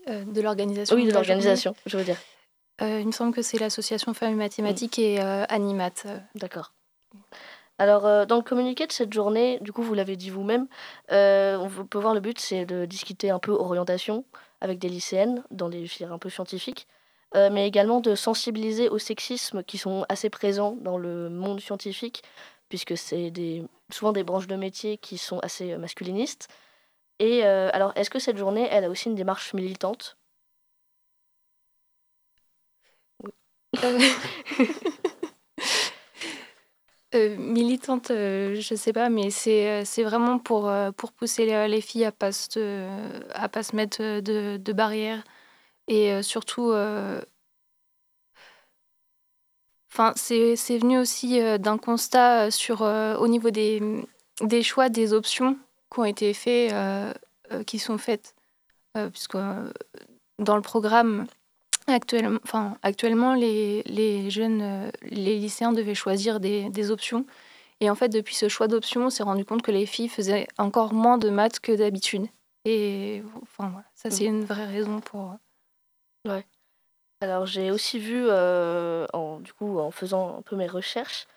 De 0.07 0.41
l'organisation 0.41 0.95
Oui, 0.95 1.05
de 1.05 1.11
l'organisation, 1.11 1.75
je 1.85 1.97
veux 1.97 2.03
dire. 2.03 2.17
Il 2.81 3.05
me 3.07 3.11
semble 3.11 3.33
que 3.33 3.41
c'est 3.41 3.59
l'association 3.59 4.13
Femmes 4.13 4.35
Mathématiques 4.35 4.99
et 4.99 5.19
Animat. 5.19 6.03
D'accord. 6.35 6.73
Alors, 7.77 8.25
dans 8.25 8.37
le 8.37 8.41
communiqué 8.41 8.87
de 8.87 8.91
cette 8.91 9.13
journée, 9.13 9.59
du 9.61 9.71
coup, 9.71 9.81
vous 9.81 9.93
l'avez 9.93 10.15
dit 10.15 10.29
vous-même, 10.29 10.67
on 11.09 11.69
peut 11.89 11.99
voir 11.99 12.13
le 12.13 12.19
but, 12.19 12.39
c'est 12.39 12.65
de 12.65 12.85
discuter 12.85 13.29
un 13.29 13.39
peu 13.39 13.51
orientation 13.51 14.25
avec 14.61 14.79
des 14.79 14.89
lycéennes 14.89 15.43
dans 15.51 15.69
des 15.69 15.85
filières 15.87 16.13
un 16.13 16.19
peu 16.19 16.29
scientifiques. 16.29 16.87
Euh, 17.35 17.49
mais 17.51 17.67
également 17.67 17.99
de 17.99 18.15
sensibiliser 18.15 18.87
au 18.87 18.97
sexisme 18.97 19.63
qui 19.63 19.77
sont 19.77 20.05
assez 20.07 20.29
présents 20.29 20.77
dans 20.79 20.97
le 20.97 21.29
monde 21.29 21.59
scientifique, 21.59 22.23
puisque 22.69 22.97
c'est 22.97 23.29
des, 23.29 23.63
souvent 23.91 24.13
des 24.13 24.23
branches 24.23 24.47
de 24.47 24.55
métier 24.55 24.97
qui 24.97 25.17
sont 25.17 25.39
assez 25.39 25.73
euh, 25.73 25.77
masculinistes. 25.77 26.47
Et 27.19 27.45
euh, 27.45 27.69
alors, 27.73 27.91
est-ce 27.95 28.09
que 28.09 28.19
cette 28.19 28.37
journée, 28.37 28.67
elle 28.71 28.85
a 28.85 28.89
aussi 28.89 29.09
une 29.09 29.15
démarche 29.15 29.53
militante 29.53 30.17
militante, 37.37 38.07
je 38.09 38.73
ne 38.73 38.77
sais 38.77 38.93
pas, 38.93 39.09
mais 39.09 39.29
c'est 39.29 40.03
vraiment 40.03 40.39
pour, 40.39 40.71
pousser 41.17 41.67
les, 41.67 41.81
filles 41.81 42.05
à 42.05 42.11
pas, 42.11 42.31
pas 43.51 43.63
se 43.63 43.75
mettre 43.75 44.19
de, 44.19 44.73
barrières 44.73 45.23
et 45.87 46.11
euh, 46.11 46.21
surtout, 46.21 46.71
euh, 46.71 47.21
c'est 50.15 50.77
venu 50.77 50.97
aussi 50.97 51.41
euh, 51.41 51.57
d'un 51.57 51.77
constat 51.77 52.51
sur, 52.51 52.81
au 52.81 53.27
niveau 53.27 53.51
des, 53.51 53.81
des 54.41 54.63
choix, 54.63 54.89
des 54.89 55.13
options 55.13 55.57
qui 55.91 55.99
ont 55.99 56.05
été 56.05 56.33
faits, 56.33 56.73
qui 57.65 57.79
sont 57.79 57.97
faites. 57.97 58.35
puisque 59.11 59.37
dans 60.39 60.55
le 60.55 60.61
programme, 60.61 61.27
actuellement, 61.87 62.39
enfin, 62.43 62.77
actuellement 62.83 63.33
les, 63.33 63.83
les 63.83 64.29
jeunes, 64.29 64.91
les 65.03 65.37
lycéens 65.37 65.73
devaient 65.73 65.95
choisir 65.95 66.39
des, 66.39 66.69
des 66.69 66.91
options. 66.91 67.25
Et 67.81 67.89
en 67.89 67.95
fait, 67.95 68.09
depuis 68.09 68.35
ce 68.35 68.47
choix 68.49 68.67
d'options, 68.67 69.07
on 69.07 69.09
s'est 69.09 69.23
rendu 69.23 69.45
compte 69.45 69.61
que 69.61 69.71
les 69.71 69.85
filles 69.85 70.07
faisaient 70.07 70.47
encore 70.57 70.93
moins 70.93 71.17
de 71.17 71.29
maths 71.29 71.59
que 71.59 71.73
d'habitude. 71.73 72.27
Et 72.63 73.21
enfin, 73.41 73.69
voilà, 73.69 73.85
ça, 73.93 74.09
c'est 74.09 74.25
mmh. 74.25 74.35
une 74.35 74.45
vraie 74.45 74.65
raison 74.65 74.99
pour, 75.01 75.35
Ouais. 76.25 76.45
Alors 77.21 77.45
j'ai 77.45 77.71
aussi 77.71 77.99
vu, 77.99 78.25
euh, 78.27 79.07
en, 79.13 79.39
du 79.39 79.53
coup, 79.53 79.79
en 79.79 79.91
faisant 79.91 80.39
un 80.39 80.41
peu 80.41 80.55
mes 80.55 80.67
recherches, 80.67 81.27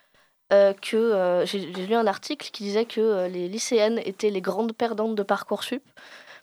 euh, 0.51 0.73
que 0.73 0.97
euh, 0.97 1.45
j'ai 1.45 1.59
lu 1.59 1.93
un 1.95 2.07
article 2.07 2.49
qui 2.51 2.63
disait 2.63 2.85
que 2.85 3.27
les 3.27 3.47
lycéennes 3.47 3.99
étaient 4.05 4.31
les 4.31 4.41
grandes 4.41 4.73
perdantes 4.73 5.15
de 5.15 5.23
Parcoursup, 5.23 5.83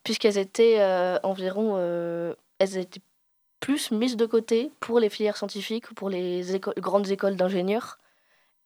puisqu'elles 0.05 0.39
étaient 0.39 0.81
environ, 1.23 1.77
elles 2.59 2.79
étaient 2.79 3.03
plus 3.61 3.91
mises 3.91 4.17
de 4.17 4.27
côté 4.27 4.71
pour 4.81 5.01
les 5.01 5.09
filières 5.09 5.37
scientifiques 5.37 5.91
ou 5.91 5.95
pour 5.95 6.11
les 6.11 6.43
grandes 6.79 7.11
écoles 7.11 7.37
d'ingénieurs, 7.37 7.99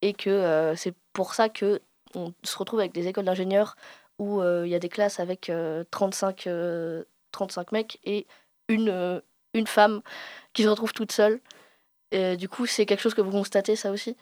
et 0.01 0.13
que 0.13 0.73
c'est 0.75 0.95
pour 1.13 1.33
ça 1.33 1.49
que 1.49 1.81
on 2.15 2.33
se 2.43 2.57
retrouve 2.57 2.79
avec 2.79 2.91
des 2.91 3.07
écoles 3.07 3.25
d'ingénieurs 3.25 3.75
où 4.19 4.43
il 4.43 4.67
y 4.67 4.75
a 4.75 4.79
des 4.79 4.89
classes 4.89 5.19
avec 5.19 5.51
35, 5.91 6.49
35 7.31 7.71
mecs 7.71 7.99
et 8.03 8.27
une 8.67 9.21
une 9.53 9.67
femme 9.67 10.01
qui 10.53 10.63
se 10.63 10.67
retrouve 10.67 10.93
toute 10.93 11.11
seule. 11.11 11.39
du 12.11 12.49
coup, 12.49 12.65
c'est 12.65 12.85
quelque 12.85 13.01
chose 13.01 13.13
que 13.13 13.21
vous 13.21 13.31
constatez, 13.31 13.75
ça 13.75 13.91
aussi? 13.91 14.15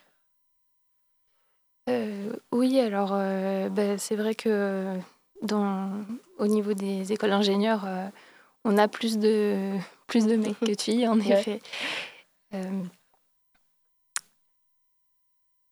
Euh, 1.90 2.34
Oui, 2.52 2.80
alors 2.80 3.12
euh, 3.14 3.70
bah, 3.70 3.98
c'est 3.98 4.16
vrai 4.16 4.36
que 4.36 4.98
dans, 5.42 5.92
au 6.38 6.48
niveau 6.48 6.74
des 6.74 7.12
écoles 7.12 7.32
d'ingénieurs, 7.32 7.86
euh, 7.86 8.08
on 8.66 8.78
a 8.78 8.88
plus 8.88 9.18
de, 9.18 9.78
plus 10.08 10.26
de 10.26 10.36
mecs 10.36 10.60
que 10.60 10.66
de 10.66 10.80
filles, 10.80 11.08
en 11.08 11.20
effet. 11.20 11.62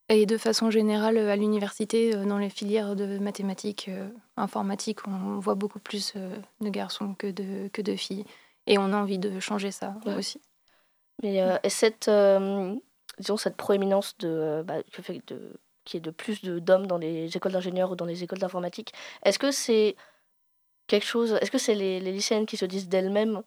et 0.10 0.26
de 0.26 0.38
façon 0.38 0.72
générale, 0.72 1.18
à 1.18 1.36
l'université, 1.36 2.14
dans 2.14 2.38
les 2.38 2.50
filières 2.50 2.96
de 2.96 3.18
mathématiques, 3.20 3.90
informatique, 4.38 5.08
on 5.08 5.40
voit 5.40 5.56
beaucoup 5.56 5.80
plus 5.80 6.14
de 6.16 6.70
garçons 6.70 7.14
que 7.14 7.28
de, 7.28 7.68
que 7.70 7.82
de 7.82 7.96
filles. 7.96 8.26
Et 8.68 8.78
on 8.78 8.94
a 8.94 8.98
envie 8.98 9.20
de 9.20 9.40
changer 9.40 9.72
ça 9.72 9.96
aussi. 10.18 10.42
Mais 11.24 11.42
euh, 11.42 11.58
cette, 11.68 12.08
euh, 12.10 12.76
disons, 13.18 13.38
cette 13.38 13.58
proéminence 13.58 14.18
de, 14.20 14.28
euh, 14.28 14.64
bah, 14.64 14.76
de, 15.28 15.60
y 15.94 15.98
ait 15.98 16.00
de 16.00 16.12
plus 16.12 16.42
d'hommes 16.44 16.86
dans 16.86 16.98
les 16.98 17.36
écoles 17.36 17.54
d'ingénieurs 17.54 17.92
ou 17.92 17.96
dans 17.96 18.06
les 18.06 18.24
écoles 18.24 18.40
d'informatique. 18.40 18.94
Est-ce 19.24 19.40
que 19.40 19.52
c'est 19.52 19.96
quelque 20.88 21.06
chose, 21.06 21.38
est-ce 21.42 21.52
que 21.52 21.58
c'est 21.58 21.76
les, 21.76 22.00
les 22.00 22.12
lycéennes 22.12 22.46
qui 22.46 22.58
se 22.58 22.66
disent 22.66 22.88
d'elles-mêmes 22.88 23.42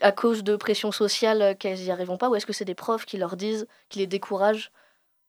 à 0.00 0.12
cause 0.12 0.42
de 0.42 0.56
pression 0.56 0.92
sociale 0.92 1.56
qu'elles 1.58 1.78
n'y 1.78 1.90
arriveront 1.90 2.18
pas 2.18 2.28
ou 2.28 2.34
est-ce 2.34 2.46
que 2.46 2.52
c'est 2.52 2.64
des 2.64 2.74
profs 2.74 3.06
qui 3.06 3.18
leur 3.18 3.36
disent, 3.36 3.66
qui 3.88 3.98
les 3.98 4.06
découragent? 4.06 4.72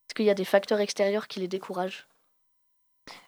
Est-ce 0.07 0.15
qu'il 0.15 0.25
y 0.25 0.29
a 0.29 0.35
des 0.35 0.45
facteurs 0.45 0.79
extérieurs 0.79 1.27
qui 1.27 1.39
les 1.39 1.47
découragent? 1.47 2.07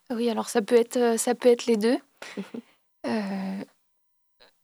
Oui, 0.10 0.30
alors 0.30 0.50
ça 0.50 0.62
peut 0.62 0.76
être, 0.76 1.20
ça 1.20 1.36
peut 1.36 1.50
être 1.50 1.66
les 1.66 1.78
deux. 1.78 1.98
euh, 3.08 3.64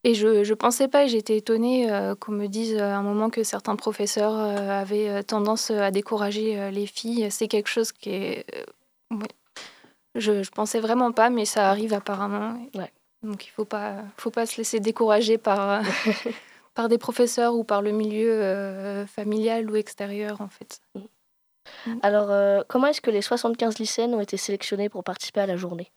et 0.04 0.16
je 0.16 0.28
ne 0.28 0.54
pensais 0.56 0.88
pas, 0.88 1.06
j'étais 1.06 1.38
étonnée 1.38 1.92
euh, 1.92 2.16
qu'on 2.16 2.32
me 2.32 2.48
dise 2.48 2.76
à 2.78 2.98
un 2.98 3.04
moment 3.04 3.30
que 3.30 3.44
certains 3.44 3.76
professeurs 3.76 4.36
euh, 4.36 4.82
avaient 4.82 5.10
euh, 5.10 5.22
tendance 5.22 5.70
à 5.70 5.92
décourager 5.92 6.72
les 6.72 6.88
filles. 6.88 7.30
C'est 7.30 7.48
quelque 7.48 7.70
chose 7.70 7.92
qui 7.92 8.10
est. 8.10 8.46
Je 10.16 10.32
ne 10.32 10.44
pensais 10.44 10.80
vraiment 10.80 11.12
pas, 11.12 11.30
mais 11.30 11.46
ça 11.46 11.70
arrive 11.70 11.94
apparemment. 11.94 12.54
Ouais. 12.76 12.92
Donc 13.24 13.46
il 13.46 13.50
ne 13.50 13.54
faut 13.54 13.66
pas, 13.66 13.98
faut 14.18 14.32
pas 14.32 14.46
se 14.46 14.58
laisser 14.58 14.80
décourager 14.80 15.38
par, 15.38 15.84
par 16.74 16.90
des 16.90 16.98
professeurs 16.98 17.56
ou 17.56 17.64
par 17.64 17.82
le 17.82 17.92
milieu 17.92 19.06
familial 19.08 19.70
ou 19.70 19.76
extérieur, 19.76 20.42
en 20.42 20.50
fait. 20.50 20.82
Mm. 20.96 22.00
Alors, 22.02 22.66
comment 22.68 22.88
est-ce 22.88 23.02
que 23.02 23.12
les 23.12 23.22
75 23.22 23.78
lycéennes 23.78 24.16
ont 24.16 24.22
été 24.22 24.38
sélectionnées 24.38 24.90
pour 24.90 25.04
participer 25.04 25.42
à 25.42 25.46
la 25.46 25.56
journée? 25.56 25.92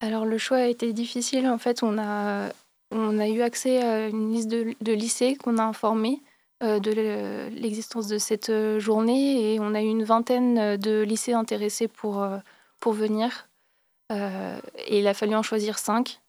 Alors 0.00 0.26
le 0.26 0.36
choix 0.36 0.58
a 0.58 0.66
été 0.66 0.92
difficile. 0.92 1.46
En 1.46 1.58
fait, 1.58 1.82
on 1.82 1.96
a 1.96 2.50
on 2.92 3.18
a 3.18 3.28
eu 3.28 3.40
accès 3.40 3.82
à 3.82 4.08
une 4.08 4.32
liste 4.32 4.50
de, 4.50 4.92
lycées 4.92 5.36
qu'on 5.36 5.58
a 5.58 5.62
informés 5.62 6.20
euh, 6.62 6.78
de 6.78 6.90
l'existence 7.58 8.06
de 8.06 8.18
cette 8.18 8.50
euh, 8.50 8.78
journée 8.78 9.54
et 9.54 9.60
on 9.60 9.74
a 9.74 9.80
eu 9.80 9.86
une 9.86 10.04
vingtaine 10.04 10.76
de 10.76 11.00
lycées 11.00 11.32
intéressés 11.32 11.88
pour, 11.88 12.22
euh, 12.22 12.36
pour 12.82 12.92
venir. 12.92 13.48
et 14.10 14.98
il 14.98 15.06
a 15.06 15.14
fallu 15.14 15.34
en 15.34 15.42
choisir 15.42 15.78
cinq. 15.78 16.20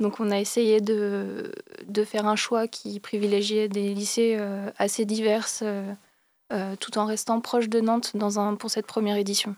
Donc 0.00 0.20
on 0.20 0.30
a 0.30 0.38
essayé 0.38 0.80
de, 0.80 1.52
de 1.86 2.04
faire 2.04 2.26
un 2.28 2.36
choix 2.36 2.68
qui 2.68 3.00
privilégiait 3.00 3.68
des 3.68 3.92
lycées 3.92 4.38
assez 4.76 5.04
divers 5.04 5.48
tout 6.78 6.98
en 6.98 7.06
restant 7.06 7.40
proche 7.40 7.68
de 7.68 7.80
Nantes 7.80 8.16
dans 8.16 8.38
un, 8.38 8.54
pour 8.54 8.70
cette 8.70 8.86
première 8.86 9.16
édition. 9.16 9.56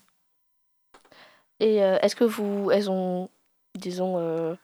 Et 1.60 1.76
est-ce 1.76 2.16
que 2.16 2.24
vous, 2.24 2.70
elles 2.70 2.90
ont, 2.90 3.28
disons, 3.74 4.56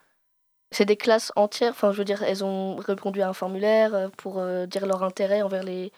c'est 0.72 0.86
des 0.86 0.96
classes 0.96 1.32
entières, 1.36 1.72
enfin 1.72 1.92
je 1.92 1.98
veux 1.98 2.04
dire, 2.04 2.22
elles 2.22 2.42
ont 2.42 2.76
répondu 2.76 3.20
à 3.20 3.28
un 3.28 3.32
formulaire 3.34 3.94
euh, 3.94 4.08
pour 4.16 4.38
euh, 4.38 4.66
dire 4.66 4.86
leur 4.86 5.02
intérêt 5.02 5.42
envers 5.42 5.62
les, 5.62 5.92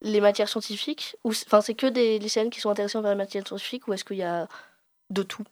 les 0.00 0.20
matières 0.20 0.48
scientifiques? 0.48 1.16
Ou 1.24 1.30
Enfin 1.30 1.60
c'est 1.60 1.74
que 1.74 1.86
des 1.86 2.18
lycéennes 2.18 2.50
qui 2.50 2.60
sont 2.60 2.70
intéressées 2.70 2.98
envers 2.98 3.12
les 3.12 3.18
matières 3.18 3.46
scientifiques 3.46 3.86
ou 3.86 3.92
est-ce 3.92 4.04
qu'il 4.04 4.16
y 4.16 4.22
a 4.22 4.48
de 5.14 5.22
tout 5.22 5.44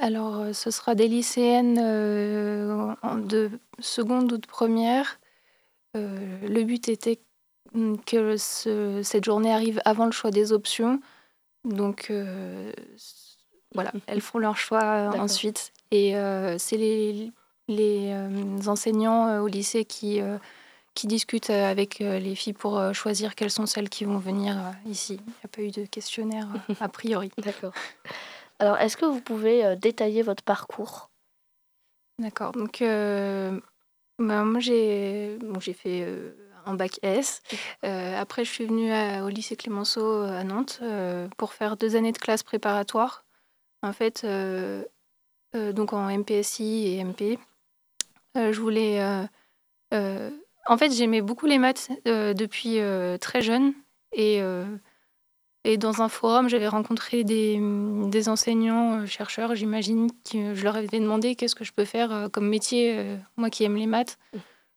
Alors 0.00 0.36
euh, 0.36 0.52
ce 0.52 0.70
sera 0.70 0.94
des 0.94 1.08
lycéennes 1.08 1.76
de 1.76 3.50
seconde 3.78 4.32
ou 4.32 4.38
de 4.38 4.46
première. 4.46 5.20
le 5.94 6.62
but 6.62 6.88
était 6.88 7.20
que 8.06 8.36
cette 8.36 9.24
journée 9.24 9.52
arrive 9.52 9.80
avant 9.84 10.06
le 10.06 10.12
choix 10.12 10.30
des 10.30 10.52
options. 10.52 11.00
Donc 11.64 12.10
voilà, 13.74 13.92
elles 14.06 14.20
font 14.20 14.38
leur 14.38 14.56
choix 14.56 15.10
ensuite. 15.18 15.72
Et 15.90 16.16
euh, 16.16 16.56
c'est 16.58 16.76
les, 16.76 17.32
les 17.68 18.12
euh, 18.12 18.68
enseignants 18.68 19.28
euh, 19.28 19.40
au 19.40 19.46
lycée 19.46 19.84
qui, 19.84 20.20
qui 21.00 21.06
discutent 21.06 21.48
avec 21.48 22.00
les 22.00 22.34
filles 22.34 22.52
pour 22.52 22.92
choisir 22.92 23.34
quelles 23.34 23.50
sont 23.50 23.64
celles 23.64 23.88
qui 23.88 24.04
vont 24.04 24.18
venir 24.18 24.56
ici. 24.84 25.18
Il 25.26 25.30
n'y 25.30 25.44
a 25.44 25.48
pas 25.48 25.62
eu 25.62 25.70
de 25.70 25.86
questionnaire 25.86 26.46
a 26.78 26.88
priori. 26.90 27.30
D'accord. 27.38 27.72
Alors, 28.58 28.76
est-ce 28.76 28.98
que 28.98 29.06
vous 29.06 29.22
pouvez 29.22 29.76
détailler 29.76 30.20
votre 30.20 30.42
parcours? 30.42 31.08
D'accord. 32.18 32.52
Donc, 32.52 32.80
bah, 32.82 34.44
moi, 34.44 34.60
j'ai 34.60 35.38
bon, 35.40 35.58
fait 35.58 36.06
un 36.66 36.74
bac 36.74 37.00
S. 37.02 37.40
après, 37.82 38.44
je 38.44 38.50
suis 38.50 38.66
venue 38.66 38.92
au 39.22 39.28
lycée 39.30 39.56
Clémenceau 39.56 40.24
à 40.24 40.44
Nantes 40.44 40.82
pour 41.38 41.54
faire 41.54 41.78
deux 41.78 41.96
années 41.96 42.12
de 42.12 42.18
classe 42.18 42.42
préparatoire. 42.42 43.24
En 43.82 43.94
fait, 43.94 44.26
euh, 45.54 45.72
donc 45.72 45.92
en 45.92 46.10
MPSI 46.10 46.88
et 46.88 47.04
MP. 47.04 47.38
Euh, 48.36 48.52
je 48.52 48.60
voulais. 48.60 49.00
Euh, 50.70 50.74
en 50.74 50.78
fait, 50.78 50.92
j'aimais 50.92 51.20
beaucoup 51.20 51.46
les 51.46 51.58
maths 51.58 51.90
depuis 52.04 52.78
très 53.20 53.42
jeune 53.42 53.72
et. 54.12 54.40
Et 55.64 55.76
dans 55.76 56.00
un 56.00 56.08
forum, 56.08 56.48
j'avais 56.48 56.68
rencontré 56.68 57.22
des, 57.22 57.60
des 58.06 58.30
enseignants, 58.30 59.04
chercheurs, 59.04 59.54
j'imagine, 59.54 60.08
que 60.24 60.54
je 60.54 60.64
leur 60.64 60.76
avais 60.76 60.86
demandé 60.98 61.34
qu'est-ce 61.34 61.54
que 61.54 61.64
je 61.64 61.72
peux 61.74 61.84
faire 61.84 62.30
comme 62.32 62.48
métier, 62.48 63.18
moi 63.36 63.50
qui 63.50 63.64
aime 63.64 63.76
les 63.76 63.86
maths. 63.86 64.18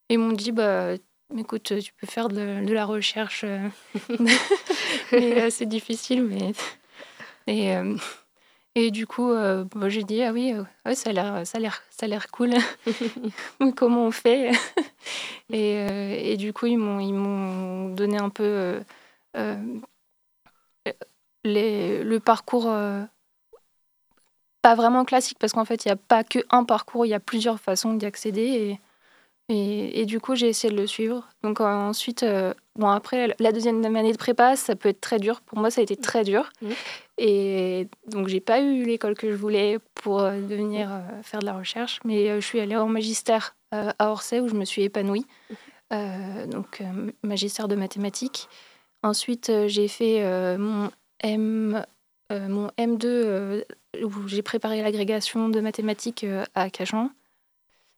Et 0.10 0.16
ils 0.16 0.20
m'ont 0.20 0.34
dit, 0.34 0.52
bah, 0.52 0.96
écoute, 1.38 1.80
tu 1.80 1.94
peux 1.94 2.06
faire 2.06 2.28
de, 2.28 2.66
de 2.66 2.74
la 2.74 2.84
recherche. 2.84 3.46
mais 5.14 5.50
c'est 5.52 5.68
difficile, 5.68 6.24
mais. 6.24 6.52
Et, 7.48 7.78
et 8.76 8.90
du 8.90 9.06
coup, 9.06 9.30
euh, 9.30 9.66
j'ai 9.88 10.04
dit, 10.04 10.24
ah 10.24 10.32
oui, 10.32 10.54
euh, 10.54 10.96
ça 10.96 11.12
a 11.12 11.14
l'air, 11.14 11.46
ça 11.46 11.60
a 12.06 12.08
l'air, 12.08 12.32
cool. 12.32 12.54
Comment 13.76 14.06
on 14.06 14.12
fait? 14.12 14.52
Et, 15.52 15.78
euh, 15.78 16.16
et, 16.18 16.38
du 16.38 16.54
coup, 16.54 16.66
ils 16.66 16.78
m'ont, 16.78 17.00
ils 17.00 17.14
m'ont 17.14 17.90
donné 17.90 18.18
un 18.18 18.30
peu 18.30 18.82
le 21.44 22.18
parcours, 22.20 22.64
pas 24.64 24.76
vraiment 24.76 25.06
classique, 25.06 25.38
parce 25.38 25.54
qu'en 25.54 25.66
fait, 25.66 25.86
il 25.86 25.90
n'y 25.90 25.92
a 25.92 25.98
pas 25.98 26.24
qu'un 26.24 26.64
parcours, 26.64 27.06
il 27.06 27.10
y 27.10 27.14
a 27.14 27.20
plusieurs 27.20 27.60
façons 27.60 27.94
d'y 27.94 28.06
accéder. 28.06 28.80
Et, 29.50 30.02
et, 30.02 30.06
du 30.06 30.20
coup, 30.20 30.36
j'ai 30.36 30.48
essayé 30.48 30.74
de 30.74 30.80
le 30.80 30.88
suivre. 30.88 31.28
Donc 31.44 31.60
ensuite, 31.60 32.26
bon, 32.76 32.88
après, 32.88 33.36
la 33.40 33.52
deuxième 33.52 33.84
année 33.84 34.14
de 34.14 34.18
prépa, 34.18 34.56
ça 34.56 34.76
peut 34.76 34.90
être 34.90 35.02
très 35.02 35.20
dur. 35.20 35.42
Pour 35.42 35.60
moi, 35.60 35.70
ça 35.70 35.82
a 35.82 35.84
été 35.84 35.98
très 35.98 36.24
dur. 36.24 36.50
Mmh. 36.62 36.70
Et 37.18 37.88
donc, 38.08 38.28
j'ai 38.28 38.40
pas 38.40 38.62
eu 38.62 38.84
l'école 38.84 39.16
que 39.16 39.30
je 39.30 39.36
voulais 39.36 39.78
pour 39.94 40.22
euh, 40.22 40.42
devenir 40.42 40.92
euh, 40.92 41.22
faire 41.22 41.40
de 41.42 41.46
la 41.46 41.54
recherche, 41.54 42.00
mais 42.04 42.30
euh, 42.30 42.42
je 42.42 42.46
suis 42.46 42.60
allée 42.60 42.76
en 42.76 42.88
magistère 42.88 43.56
à 43.72 44.12
Orsay 44.12 44.40
où 44.40 44.48
je 44.48 44.54
me 44.54 44.66
suis 44.66 44.84
épanouie. 44.84 45.26
donc, 45.90 46.84
magistère 47.24 47.68
de 47.68 47.74
mathématiques. 47.74 48.48
Ensuite, 49.02 49.52
j'ai 49.66 49.88
fait 49.88 50.24
mon, 50.60 50.92
M, 51.22 51.84
mon 52.30 52.68
M2 52.78 53.66
où 54.04 54.28
j'ai 54.28 54.44
préparé 54.44 54.84
l'agrégation 54.84 55.50
de 55.50 55.60
mathématiques 55.60 56.24
à 56.54 56.70
Cachan, 56.70 57.10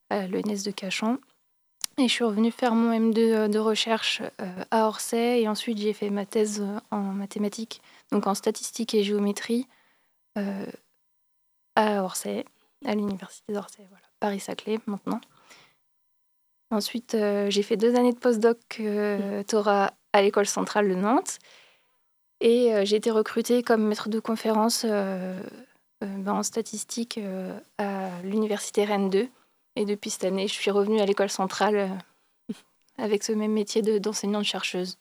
à 0.09 0.27
l'ENS 0.27 0.63
de 0.63 0.71
Cachan. 0.71 1.17
Et 1.97 2.09
je 2.09 2.13
suis 2.13 2.25
revenue 2.25 2.51
faire 2.51 2.75
mon 2.75 2.91
M2 2.91 3.49
de 3.49 3.59
recherche 3.59 4.21
à 4.69 4.87
Orsay. 4.87 5.41
Et 5.41 5.47
ensuite, 5.47 5.77
j'ai 5.77 5.93
fait 5.93 6.09
ma 6.09 6.25
thèse 6.25 6.61
en 6.91 6.99
mathématiques 6.99 7.81
donc 8.11 8.27
en 8.27 8.33
statistique 8.33 8.93
et 8.93 9.03
géométrie 9.03 9.67
euh, 10.37 10.65
à 11.75 12.03
Orsay, 12.03 12.45
à 12.85 12.95
l'université 12.95 13.51
d'Orsay, 13.51 13.85
voilà, 13.89 14.05
Paris-Saclay 14.19 14.79
maintenant. 14.85 15.19
Ensuite, 16.71 17.15
euh, 17.15 17.49
j'ai 17.49 17.63
fait 17.63 17.77
deux 17.77 17.95
années 17.95 18.13
de 18.13 18.17
postdoc 18.17 18.57
euh, 18.79 19.43
Torah 19.43 19.93
à 20.13 20.21
l'école 20.21 20.45
centrale 20.45 20.89
de 20.89 20.95
Nantes. 20.95 21.39
Et 22.41 22.69
j'ai 22.83 22.97
été 22.97 23.11
recrutée 23.11 23.63
comme 23.63 23.87
maître 23.87 24.09
de 24.09 24.19
conférence 24.19 24.85
ben, 24.85 25.41
en 26.27 26.43
statistique 26.43 27.17
à 27.77 28.09
l'université 28.23 28.83
Rennes 28.83 29.09
2. 29.09 29.29
Et 29.75 29.85
depuis 29.85 30.09
cette 30.09 30.23
année, 30.23 30.47
je 30.47 30.53
suis 30.53 30.71
revenue 30.71 31.01
à 31.01 31.05
l'école 31.05 31.29
centrale 31.29 31.97
avec 32.97 33.23
ce 33.23 33.33
même 33.33 33.51
métier 33.51 33.81
d'enseignante-chercheuse. 33.99 34.97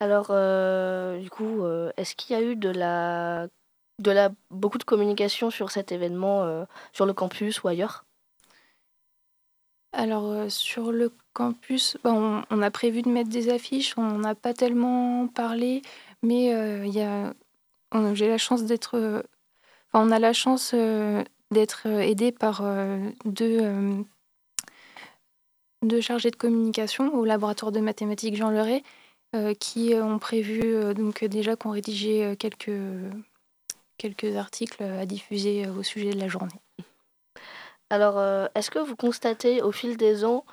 Alors, 0.00 0.28
euh, 0.30 1.18
du 1.18 1.28
coup, 1.28 1.64
euh, 1.64 1.90
est-ce 1.96 2.14
qu'il 2.14 2.36
y 2.36 2.38
a 2.38 2.42
eu 2.42 2.54
de 2.54 2.68
la, 2.68 3.48
de 3.98 4.10
la, 4.12 4.30
beaucoup 4.50 4.78
de 4.78 4.84
communication 4.84 5.50
sur 5.50 5.72
cet 5.72 5.90
événement 5.90 6.44
euh, 6.44 6.64
sur 6.92 7.04
le 7.04 7.12
campus 7.12 7.62
ou 7.62 7.68
ailleurs? 7.68 8.04
Alors, 9.92 10.50
sur 10.50 10.92
le 10.92 11.12
campus, 11.32 11.96
on, 12.04 12.42
a 12.62 12.70
prévu 12.70 13.02
de 13.02 13.08
mettre 13.08 13.30
des 13.30 13.48
affiches, 13.48 13.96
on 13.96 14.18
n'a 14.18 14.34
pas 14.34 14.54
tellement 14.54 15.26
parlé, 15.28 15.82
mais 16.22 16.50
il 16.86 16.92
y 16.92 17.00
a, 17.00 17.32
j'ai 18.12 18.28
la 18.28 18.36
chance 18.36 18.64
d'être, 18.64 19.24
on 19.94 20.10
a 20.10 20.18
la 20.18 20.34
chance 20.34 20.74
d'être 21.50 21.86
aidé 21.86 22.32
par 22.32 22.62
deux, 23.24 24.04
deux 25.82 26.00
chargés 26.00 26.30
de 26.30 26.36
communication 26.36 27.14
au 27.14 27.24
laboratoire 27.24 27.72
de 27.72 27.80
mathématiques 27.80 28.36
Jean 28.36 28.50
Leray 28.50 28.82
euh, 29.36 29.52
qui 29.52 29.92
ont 29.94 30.18
prévu 30.18 30.62
euh, 30.64 30.94
donc 30.94 31.22
déjà 31.22 31.54
qu'on 31.54 31.70
rédigeait 31.70 32.24
euh, 32.24 32.34
quelques, 32.34 32.70
articles 34.36 34.82
à 34.82 35.04
diffuser 35.04 35.68
au 35.68 35.82
sujet 35.82 36.10
de 36.10 36.18
la 36.18 36.28
journée. 36.28 36.60
Alors, 37.90 38.48
est-ce 38.54 38.70
que 38.70 38.78
vous 38.78 38.96
constatez 38.96 39.60
au 39.60 39.72
fil 39.72 39.96
des 39.96 40.24
ans 40.24 40.44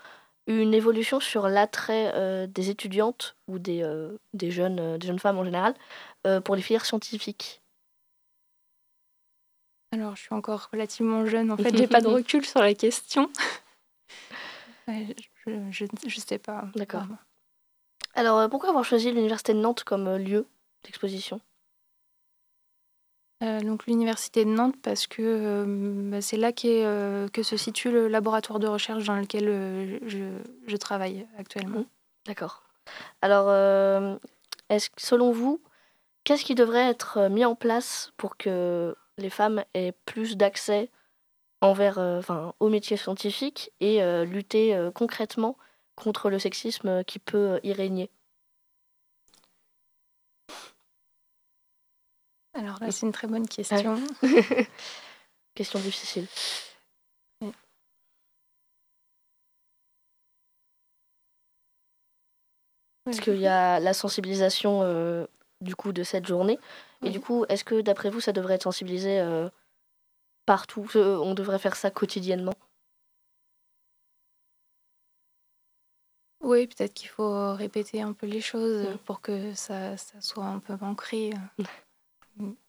une 0.48 0.74
évolution 0.74 1.20
sur 1.20 1.48
l'attrait 1.48 2.48
des 2.48 2.70
étudiantes 2.70 3.36
ou 3.48 3.60
des, 3.60 3.86
des, 4.34 4.52
jeunes, 4.52 4.98
des 4.98 5.08
jeunes 5.08 5.20
femmes 5.20 5.38
en 5.38 5.44
général 5.44 5.74
pour 6.44 6.56
les 6.56 6.62
filières 6.62 6.86
scientifiques? 6.86 7.62
Alors, 9.96 10.18
je 10.18 10.24
suis 10.24 10.34
encore 10.34 10.68
relativement 10.74 11.26
jeune. 11.26 11.52
En 11.52 11.58
fait, 11.58 11.76
j'ai 11.78 11.88
pas 11.88 12.02
de 12.02 12.08
recul 12.08 12.46
sur 12.46 12.60
la 12.60 12.74
question. 12.74 13.32
je, 14.90 15.86
ne 15.86 16.10
sais 16.10 16.38
pas. 16.38 16.66
D'accord. 16.76 17.04
Alors, 18.14 18.50
pourquoi 18.50 18.70
avoir 18.70 18.84
choisi 18.84 19.10
l'Université 19.14 19.54
de 19.54 19.60
Nantes 19.60 19.86
comme 19.86 20.18
lieu 20.18 20.46
d'exposition? 20.84 21.40
Euh, 23.42 23.62
donc 23.62 23.86
l'université 23.86 24.44
de 24.44 24.50
Nantes 24.50 24.76
parce 24.82 25.08
que 25.08 25.22
euh, 25.22 26.10
bah, 26.10 26.22
c'est 26.22 26.38
là 26.38 26.52
euh, 26.66 27.30
que 27.30 27.44
se 27.44 27.56
situe 27.56 27.92
le 27.92 28.10
laboratoire 28.10 28.60
de 28.60 28.68
recherche 28.68 29.06
dans 29.06 29.16
lequel 29.16 30.00
je, 30.06 30.76
travaille 30.76 31.26
actuellement. 31.38 31.80
Mmh. 31.80 31.86
D'accord. 32.26 32.64
Alors, 33.22 33.50
est-ce 34.70 34.90
selon 34.98 35.32
vous, 35.32 35.62
qu'est-ce 36.26 36.44
qui 36.44 36.54
devrait 36.54 36.90
être 36.90 37.30
mis 37.30 37.46
en 37.46 37.56
place 37.56 38.12
pour 38.18 38.36
que 38.36 38.94
les 39.18 39.30
femmes 39.30 39.64
aient 39.74 39.94
plus 40.06 40.38
d'accès 40.38 40.90
envers, 41.62 41.98
enfin, 41.98 42.54
aux 42.60 42.70
métiers 42.70 42.98
scientifiques 42.98 43.72
et 43.80 44.02
lutter 44.26 44.90
concrètement 44.94 45.58
contre 45.96 46.30
le 46.30 46.38
sexisme 46.38 47.04
qui 47.06 47.20
peut 47.20 47.60
y 47.64 47.74
régner 47.74 48.12
Alors 52.56 52.78
là, 52.80 52.90
c'est 52.90 53.06
une 53.06 53.12
très 53.12 53.28
bonne 53.28 53.48
question. 53.48 54.02
question 55.56 55.80
difficile. 55.80 56.26
Parce 63.04 63.20
qu'il 63.20 63.38
y 63.38 63.48
a 63.48 63.80
la 63.80 63.94
sensibilisation 63.94 64.82
euh, 64.82 65.28
du 65.62 65.76
coup 65.76 65.94
de 65.94 66.04
cette 66.04 66.26
journée. 66.26 66.58
Et 67.06 67.12
du 67.12 67.20
coup, 67.20 67.46
est-ce 67.50 67.64
que 67.64 67.82
d'après 67.82 68.10
vous, 68.10 68.20
ça 68.20 68.32
devrait 68.34 68.56
être 68.56 68.64
sensibilisé 68.64 69.20
euh, 69.20 69.50
partout 70.46 70.88
On 70.96 71.34
devrait 71.34 71.60
faire 71.60 71.76
ça 71.76 71.92
quotidiennement? 71.92 72.56
Oui, 76.46 76.68
peut-être 76.68 76.94
qu'il 76.94 77.10
faut 77.10 77.56
répéter 77.56 78.04
un 78.04 78.14
peu 78.14 78.28
les 78.28 78.40
choses 78.40 78.88
mm. 78.88 78.98
pour 79.00 79.20
que 79.22 79.54
ça, 79.56 79.98
ça, 79.98 80.22
soit 80.22 80.46
un 80.46 80.60
peu 80.60 80.78
ancré. 80.82 81.32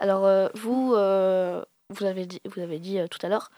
Alors, 0.00 0.26
euh, 0.26 0.48
vous, 0.54 0.92
euh, 0.94 1.64
vous 1.88 2.04
avez 2.04 2.26
dit, 2.26 2.40
vous 2.44 2.60
avez 2.60 2.78
dit 2.78 2.98
euh, 2.98 3.06
tout 3.06 3.18
à 3.22 3.30
l'heure, 3.30 3.50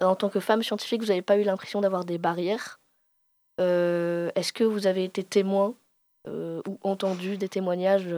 en 0.00 0.14
tant 0.14 0.28
que 0.28 0.40
femme 0.40 0.62
scientifique, 0.62 1.00
vous 1.00 1.08
n'avez 1.08 1.22
pas 1.22 1.38
eu 1.38 1.42
l'impression 1.42 1.80
d'avoir 1.80 2.04
des 2.04 2.18
barrières. 2.18 2.80
Est-ce 3.58 4.52
que 4.52 4.64
vous 4.64 4.88
avez 4.88 5.04
été 5.04 5.22
témoin 5.22 5.74
ou 6.26 6.78
entendu 6.82 7.36
des 7.36 7.48
témoignages 7.48 8.12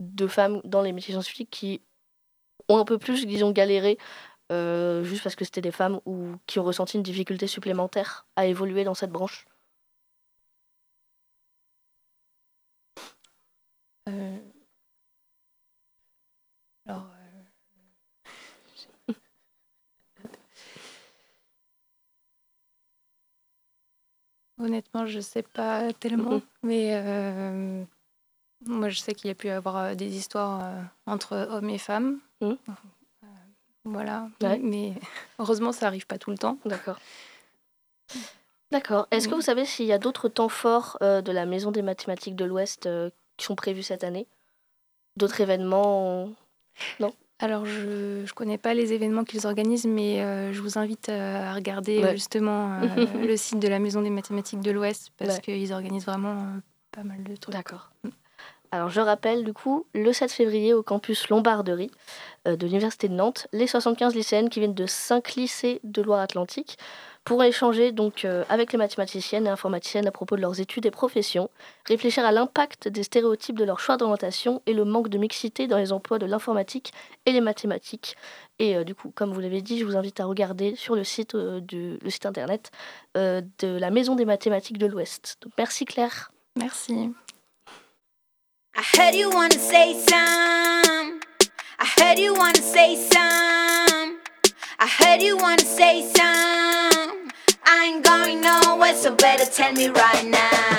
de 0.00 0.26
femmes 0.26 0.60
dans 0.64 0.82
les 0.82 0.92
métiers 0.92 1.12
scientifiques 1.14 1.50
qui 1.50 1.82
ont 2.68 2.78
un 2.78 2.84
peu 2.84 2.98
plus, 2.98 3.26
disons, 3.26 3.50
galéré 3.52 3.98
juste 4.50 5.24
parce 5.24 5.34
que 5.34 5.44
c'était 5.44 5.60
des 5.60 5.72
femmes 5.72 6.00
ou 6.06 6.36
qui 6.46 6.60
ont 6.60 6.64
ressenti 6.64 6.96
une 6.96 7.02
difficulté 7.02 7.46
supplémentaire 7.48 8.26
à 8.36 8.46
évoluer 8.46 8.84
dans 8.84 8.94
cette 8.94 9.10
branche 9.10 9.46
Alors, 16.86 17.10
euh, 19.08 19.12
honnêtement, 24.58 25.06
je 25.06 25.20
sais 25.20 25.42
pas 25.42 25.92
tellement, 25.94 26.42
mais 26.62 26.94
euh, 26.94 27.84
moi, 28.66 28.88
je 28.88 28.98
sais 28.98 29.14
qu'il 29.14 29.28
y 29.28 29.30
a 29.30 29.34
pu 29.34 29.48
y 29.48 29.50
avoir 29.50 29.76
euh, 29.76 29.94
des 29.94 30.16
histoires 30.16 30.72
entre 31.06 31.36
hommes 31.50 31.70
et 31.70 31.78
femmes. 31.78 32.18
Mm. 32.40 32.54
Voilà, 33.84 34.28
mais 34.62 34.94
heureusement, 35.38 35.72
ça 35.72 35.86
arrive 35.86 36.06
pas 36.06 36.18
tout 36.18 36.30
le 36.30 36.38
temps. 36.38 36.58
D'accord. 36.64 36.98
D'accord. 38.70 39.06
Est-ce 39.10 39.28
que 39.28 39.34
mm. 39.34 39.36
vous 39.36 39.42
savez 39.42 39.64
s'il 39.64 39.86
y 39.86 39.92
a 39.92 39.98
d'autres 39.98 40.28
temps 40.28 40.48
forts 40.48 40.98
de 41.00 41.32
la 41.32 41.46
Maison 41.46 41.70
des 41.70 41.82
mathématiques 41.82 42.36
de 42.36 42.44
l'Ouest 42.44 42.88
qui 43.36 43.44
sont 43.44 43.54
prévus 43.54 43.82
cette 43.82 44.04
année? 44.04 44.26
D'autres 45.16 45.40
événements? 45.40 46.30
Non? 46.98 47.12
Alors, 47.40 47.66
je 47.66 48.22
ne 48.22 48.32
connais 48.34 48.58
pas 48.58 48.74
les 48.74 48.92
événements 48.92 49.24
qu'ils 49.24 49.46
organisent, 49.46 49.86
mais 49.86 50.22
euh, 50.22 50.52
je 50.52 50.60
vous 50.60 50.78
invite 50.78 51.08
à 51.08 51.52
regarder 51.52 52.02
justement 52.12 52.80
euh, 52.80 52.86
le 53.26 53.36
site 53.36 53.58
de 53.58 53.68
la 53.68 53.78
Maison 53.78 54.02
des 54.02 54.10
mathématiques 54.10 54.60
de 54.60 54.70
l'Ouest 54.70 55.10
parce 55.18 55.40
qu'ils 55.40 55.72
organisent 55.72 56.06
vraiment 56.06 56.38
euh, 56.38 56.60
pas 56.92 57.02
mal 57.02 57.22
de 57.24 57.34
trucs. 57.36 57.54
D'accord. 57.54 57.90
Alors, 58.74 58.88
je 58.88 59.00
rappelle 59.00 59.44
du 59.44 59.52
coup, 59.52 59.86
le 59.94 60.12
7 60.12 60.32
février 60.32 60.74
au 60.74 60.82
campus 60.82 61.28
Lombarderie 61.28 61.92
de 62.44 62.66
l'Université 62.66 63.08
de 63.08 63.14
Nantes, 63.14 63.46
les 63.52 63.68
75 63.68 64.16
lycéennes 64.16 64.48
qui 64.48 64.58
viennent 64.58 64.74
de 64.74 64.86
5 64.86 65.36
lycées 65.36 65.80
de 65.84 66.02
Loire-Atlantique 66.02 66.76
pour 67.22 67.44
échanger 67.44 67.92
donc 67.92 68.24
euh, 68.24 68.42
avec 68.48 68.72
les 68.72 68.78
mathématiciennes 68.78 69.46
et 69.46 69.48
informaticiennes 69.48 70.08
à 70.08 70.10
propos 70.10 70.34
de 70.34 70.40
leurs 70.40 70.58
études 70.58 70.86
et 70.86 70.90
professions, 70.90 71.50
réfléchir 71.86 72.24
à 72.24 72.32
l'impact 72.32 72.88
des 72.88 73.04
stéréotypes 73.04 73.56
de 73.56 73.62
leur 73.62 73.78
choix 73.78 73.96
d'orientation 73.96 74.60
et 74.66 74.72
le 74.72 74.84
manque 74.84 75.08
de 75.08 75.18
mixité 75.18 75.68
dans 75.68 75.78
les 75.78 75.92
emplois 75.92 76.18
de 76.18 76.26
l'informatique 76.26 76.92
et 77.26 77.30
les 77.30 77.40
mathématiques. 77.40 78.16
Et 78.58 78.76
euh, 78.76 78.82
du 78.82 78.96
coup, 78.96 79.12
comme 79.14 79.32
vous 79.32 79.40
l'avez 79.40 79.62
dit, 79.62 79.78
je 79.78 79.84
vous 79.84 79.96
invite 79.96 80.18
à 80.18 80.24
regarder 80.24 80.74
sur 80.74 80.96
le 80.96 81.04
site, 81.04 81.36
euh, 81.36 81.60
du, 81.60 81.96
le 82.02 82.10
site 82.10 82.26
internet 82.26 82.72
de 83.14 83.78
la 83.78 83.90
Maison 83.90 84.16
des 84.16 84.24
mathématiques 84.24 84.78
de 84.78 84.86
l'Ouest. 84.86 85.38
merci 85.56 85.84
Claire. 85.84 86.32
Merci. 86.56 87.12
I 88.76 88.82
heard 88.96 89.14
you 89.14 89.30
wanna 89.30 89.58
say 89.58 89.94
some. 90.08 91.20
I 91.78 91.86
heard 91.98 92.18
you 92.18 92.34
wanna 92.34 92.60
say 92.60 92.96
some. 92.96 94.18
I 94.80 94.88
heard 94.98 95.22
you 95.22 95.36
wanna 95.36 95.64
say 95.64 96.02
some. 96.02 97.30
I 97.64 97.84
ain't 97.84 98.04
going 98.04 98.40
nowhere, 98.40 98.96
so 98.96 99.14
better 99.14 99.44
tell 99.44 99.72
me 99.74 99.88
right 99.90 100.26
now. 100.26 100.73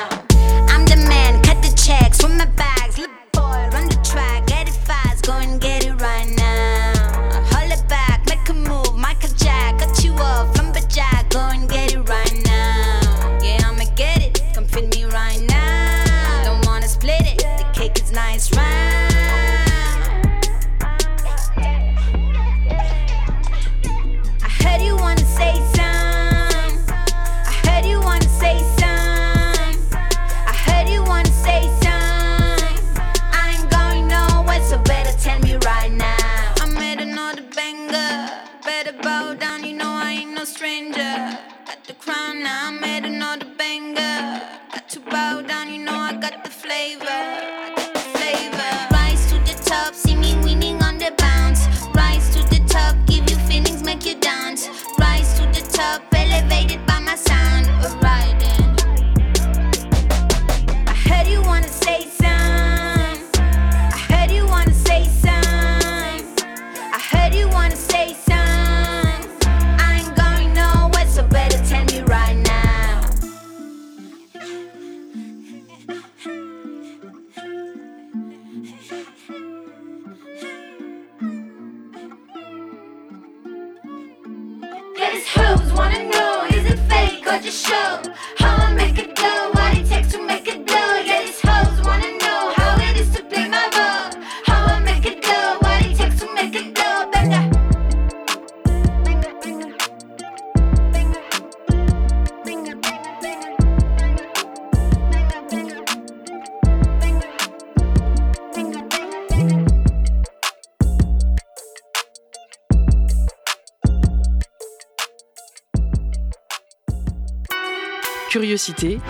Curiosité. 118.56 119.02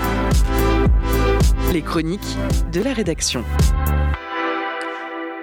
Les 1.71 1.83
chroniques 1.83 2.35
de 2.71 2.81
la 2.81 2.93
rédaction. 2.93 3.43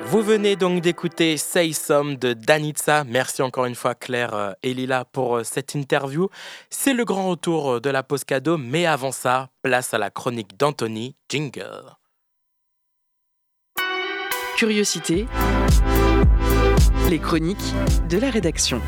Vous 0.06 0.22
venez 0.22 0.56
donc 0.56 0.80
d'écouter 0.80 1.36
Say 1.36 1.72
Some 1.72 2.16
de 2.16 2.32
Danitza. 2.32 3.04
Merci 3.04 3.42
encore 3.42 3.66
une 3.66 3.76
fois 3.76 3.94
Claire 3.94 4.34
euh, 4.34 4.52
et 4.64 4.74
Lila 4.74 5.04
pour 5.04 5.36
euh, 5.36 5.44
cette 5.44 5.76
interview. 5.76 6.28
C'est 6.68 6.94
le 6.94 7.04
grand 7.04 7.28
retour 7.28 7.74
euh, 7.74 7.80
de 7.80 7.90
la 7.90 8.02
pause 8.02 8.24
cadeau, 8.24 8.58
mais 8.58 8.86
avant 8.86 9.12
ça, 9.12 9.50
place 9.62 9.94
à 9.94 9.98
la 9.98 10.10
chronique 10.10 10.58
d'Anthony 10.58 11.14
Jingle. 11.28 11.94
Curiosité. 14.56 15.28
Les 17.08 17.20
chroniques 17.20 17.72
de 18.08 18.18
la 18.18 18.30
rédaction. 18.30 18.82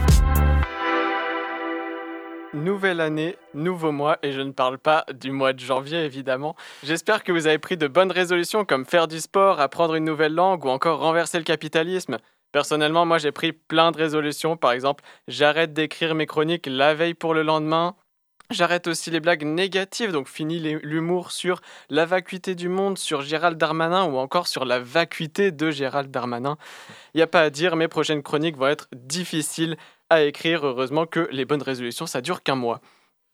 Nouvelle 2.55 3.01
année, 3.01 3.37
nouveau 3.53 3.91
mois, 3.91 4.19
et 4.23 4.31
je 4.31 4.41
ne 4.41 4.53
parle 4.53 4.79
pas 4.79 5.05
du 5.13 5.33
mois 5.33 5.53
de 5.53 5.59
janvier 5.59 6.05
évidemment. 6.05 6.55
J'espère 6.85 7.25
que 7.25 7.33
vous 7.33 7.49
avez 7.49 7.59
pris 7.59 7.77
de 7.77 7.89
bonnes 7.89 8.13
résolutions 8.13 8.65
comme 8.65 8.87
faire 8.87 9.09
du 9.09 9.19
sport, 9.19 9.59
apprendre 9.59 9.97
une 9.97 10.05
nouvelle 10.05 10.35
langue 10.35 10.65
ou 10.65 10.69
encore 10.69 11.01
renverser 11.01 11.39
le 11.39 11.45
capitalisme. 11.45 12.19
Personnellement, 12.53 13.07
moi 13.07 13.19
j'ai 13.19 13.33
pris 13.33 13.53
plein 13.53 13.91
de 13.91 13.99
résolutions, 13.99 14.57
par 14.57 14.71
exemple, 14.71 15.03
j'arrête 15.27 15.73
d'écrire 15.73 16.15
mes 16.15 16.27
chroniques 16.27 16.69
la 16.71 16.95
veille 16.95 17.15
pour 17.15 17.35
le 17.35 17.43
lendemain. 17.43 17.97
J'arrête 18.51 18.87
aussi 18.87 19.11
les 19.11 19.19
blagues 19.19 19.45
négatives, 19.45 20.13
donc 20.13 20.29
fini 20.29 20.61
l'humour 20.61 21.33
sur 21.33 21.61
la 21.91 22.05
vacuité 22.05 22.55
du 22.55 22.69
monde, 22.69 22.99
sur 22.99 23.23
Gérald 23.23 23.59
Darmanin 23.59 24.05
ou 24.05 24.17
encore 24.19 24.47
sur 24.47 24.65
la 24.65 24.79
vacuité 24.79 25.51
de 25.51 25.73
Gérald 25.73 26.11
Darmanin. 26.11 26.57
Il 27.15 27.17
n'y 27.17 27.23
a 27.23 27.27
pas 27.27 27.41
à 27.41 27.51
dire, 27.51 27.75
mes 27.75 27.89
prochaines 27.89 28.23
chroniques 28.23 28.57
vont 28.57 28.69
être 28.69 28.87
difficiles 28.93 29.77
à 30.11 30.23
écrire. 30.23 30.67
Heureusement 30.67 31.07
que 31.07 31.29
les 31.31 31.45
bonnes 31.45 31.63
résolutions, 31.63 32.07
ça 32.07 32.21
dure 32.21 32.43
qu'un 32.43 32.55
mois. 32.55 32.81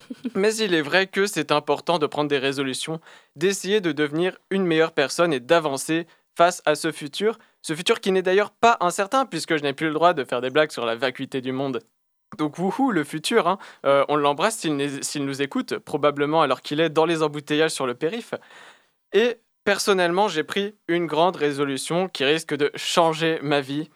Mais 0.35 0.55
il 0.57 0.75
est 0.75 0.83
vrai 0.83 1.07
que 1.07 1.27
c'est 1.27 1.53
important 1.53 1.99
de 1.99 2.07
prendre 2.07 2.29
des 2.29 2.39
résolutions, 2.39 3.01
d'essayer 3.37 3.81
de 3.81 3.93
devenir 3.93 4.39
une 4.51 4.65
meilleure 4.65 4.93
personne 4.93 5.33
et 5.33 5.41
d'avancer 5.41 6.07
face 6.37 6.63
à 6.65 6.75
ce 6.75 6.93
futur. 6.93 7.39
Ce 7.63 7.75
futur 7.75 8.01
qui 8.01 8.13
n'est 8.13 8.23
d'ailleurs 8.23 8.51
pas 8.51 8.79
incertain 8.81 9.27
puisque 9.27 9.57
je 9.57 9.63
n'ai 9.63 9.73
plus 9.73 9.89
le 9.89 9.95
droit 9.95 10.15
de 10.15 10.25
faire 10.25 10.41
des 10.41 10.51
blagues 10.51 10.71
sur 10.71 10.87
la 10.87 10.97
vacuité 10.97 11.41
du 11.41 11.53
monde. 11.53 11.81
Donc 12.39 12.59
wouhou, 12.59 12.93
le 12.93 13.05
futur, 13.05 13.49
hein. 13.49 13.59
euh, 13.85 14.05
on 14.09 14.17
l'embrasse 14.17 14.59
s'il 14.59 15.25
nous 15.25 15.43
écoute, 15.43 15.79
probablement 15.79 16.43
alors 16.43 16.63
qu'il 16.63 16.81
est 16.81 16.89
dans 16.89 17.05
les 17.05 17.23
embouteillages 17.23 17.73
sur 17.73 17.87
le 17.87 17.95
périph. 17.95 18.35
Et 19.13 19.39
personnellement, 19.65 20.29
j'ai 20.29 20.45
pris 20.45 20.75
une 20.87 21.07
grande 21.07 21.37
résolution 21.37 22.09
qui 22.09 22.25
risque 22.25 22.55
de 22.55 22.71
changer 22.77 23.41
ma 23.43 23.61
vie 23.61 23.91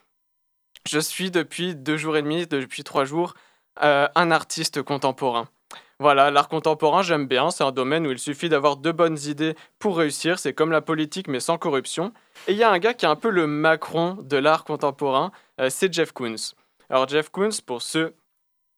je 0.88 0.99
suis 0.99 1.31
depuis 1.31 1.75
deux 1.75 1.97
jours 1.97 2.16
et 2.16 2.23
demi, 2.23 2.47
depuis 2.47 2.85
trois 2.85 3.05
jours, 3.05 3.35
euh, 3.83 4.07
un 4.14 4.31
artiste 4.31 4.83
contemporain. 4.83 5.49
Voilà, 6.01 6.31
l'art 6.31 6.49
contemporain, 6.49 7.03
j'aime 7.03 7.27
bien. 7.27 7.51
C'est 7.51 7.64
un 7.64 7.73
domaine 7.73 8.07
où 8.07 8.11
il 8.11 8.18
suffit 8.18 8.49
d'avoir 8.49 8.77
de 8.77 8.92
bonnes 8.92 9.18
idées 9.27 9.55
pour 9.79 9.97
réussir. 9.97 10.38
C'est 10.38 10.53
comme 10.53 10.73
la 10.73 10.81
politique, 10.81 11.29
mais 11.29 11.40
sans 11.40 11.57
corruption. 11.57 12.12
Et 12.49 12.53
il 12.53 12.59
y 12.59 12.64
a 12.64 12.70
un 12.70 12.79
gars 12.79 12.94
qui 12.94 13.07
est 13.07 13.09
un 13.09 13.16
peu 13.16 13.31
le 13.31 13.47
Macron 13.47 14.18
de 14.20 14.37
l'art 14.37 14.64
contemporain, 14.64 15.31
euh, 15.61 15.70
c'est 15.70 15.92
Jeff 15.92 16.12
Koons. 16.12 16.55
Alors, 16.90 17.09
Jeff 17.09 17.31
Koons, 17.31 17.61
pour 17.64 17.81
ceux 17.81 18.14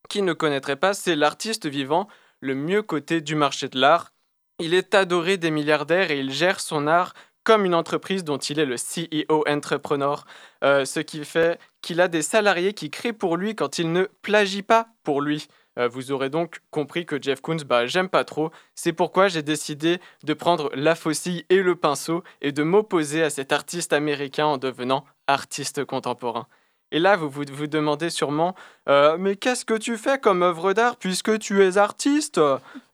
qui 0.08 0.22
ne 0.22 0.32
connaîtraient 0.32 0.76
pas, 0.76 0.94
c'est 0.94 1.16
l'artiste 1.16 1.66
vivant 1.66 2.06
le 2.40 2.54
mieux 2.54 2.82
coté 2.82 3.20
du 3.20 3.34
marché 3.34 3.68
de 3.68 3.80
l'art. 3.80 4.12
Il 4.58 4.74
est 4.74 4.94
adoré 4.94 5.36
des 5.36 5.50
milliardaires 5.50 6.10
et 6.10 6.20
il 6.20 6.30
gère 6.30 6.60
son 6.60 6.86
art 6.86 7.14
comme 7.44 7.64
une 7.64 7.74
entreprise 7.74 8.24
dont 8.24 8.38
il 8.38 8.58
est 8.58 8.66
le 8.66 8.74
CEO 8.74 9.44
entrepreneur, 9.48 10.26
euh, 10.64 10.84
ce 10.84 10.98
qui 10.98 11.24
fait 11.24 11.60
qu'il 11.86 12.00
a 12.00 12.08
des 12.08 12.22
salariés 12.22 12.72
qui 12.72 12.90
créent 12.90 13.12
pour 13.12 13.36
lui 13.36 13.54
quand 13.54 13.78
il 13.78 13.92
ne 13.92 14.06
plagie 14.20 14.62
pas 14.62 14.88
pour 15.04 15.20
lui. 15.22 15.46
Euh, 15.78 15.86
vous 15.86 16.10
aurez 16.10 16.30
donc 16.30 16.58
compris 16.72 17.06
que 17.06 17.22
Jeff 17.22 17.40
Koons, 17.40 17.58
bah, 17.64 17.86
j'aime 17.86 18.08
pas 18.08 18.24
trop. 18.24 18.50
C'est 18.74 18.92
pourquoi 18.92 19.28
j'ai 19.28 19.42
décidé 19.42 20.00
de 20.24 20.34
prendre 20.34 20.68
la 20.74 20.96
faucille 20.96 21.44
et 21.48 21.62
le 21.62 21.76
pinceau 21.76 22.24
et 22.42 22.50
de 22.50 22.64
m'opposer 22.64 23.22
à 23.22 23.30
cet 23.30 23.52
artiste 23.52 23.92
américain 23.92 24.46
en 24.46 24.58
devenant 24.58 25.04
artiste 25.28 25.84
contemporain. 25.84 26.48
Et 26.90 26.98
là, 26.98 27.14
vous 27.14 27.30
vous, 27.30 27.44
vous 27.52 27.68
demandez 27.68 28.10
sûrement, 28.10 28.56
euh, 28.88 29.16
mais 29.16 29.36
qu'est-ce 29.36 29.64
que 29.64 29.74
tu 29.74 29.96
fais 29.96 30.18
comme 30.18 30.42
œuvre 30.42 30.72
d'art 30.72 30.96
puisque 30.96 31.38
tu 31.38 31.62
es 31.62 31.78
artiste? 31.78 32.40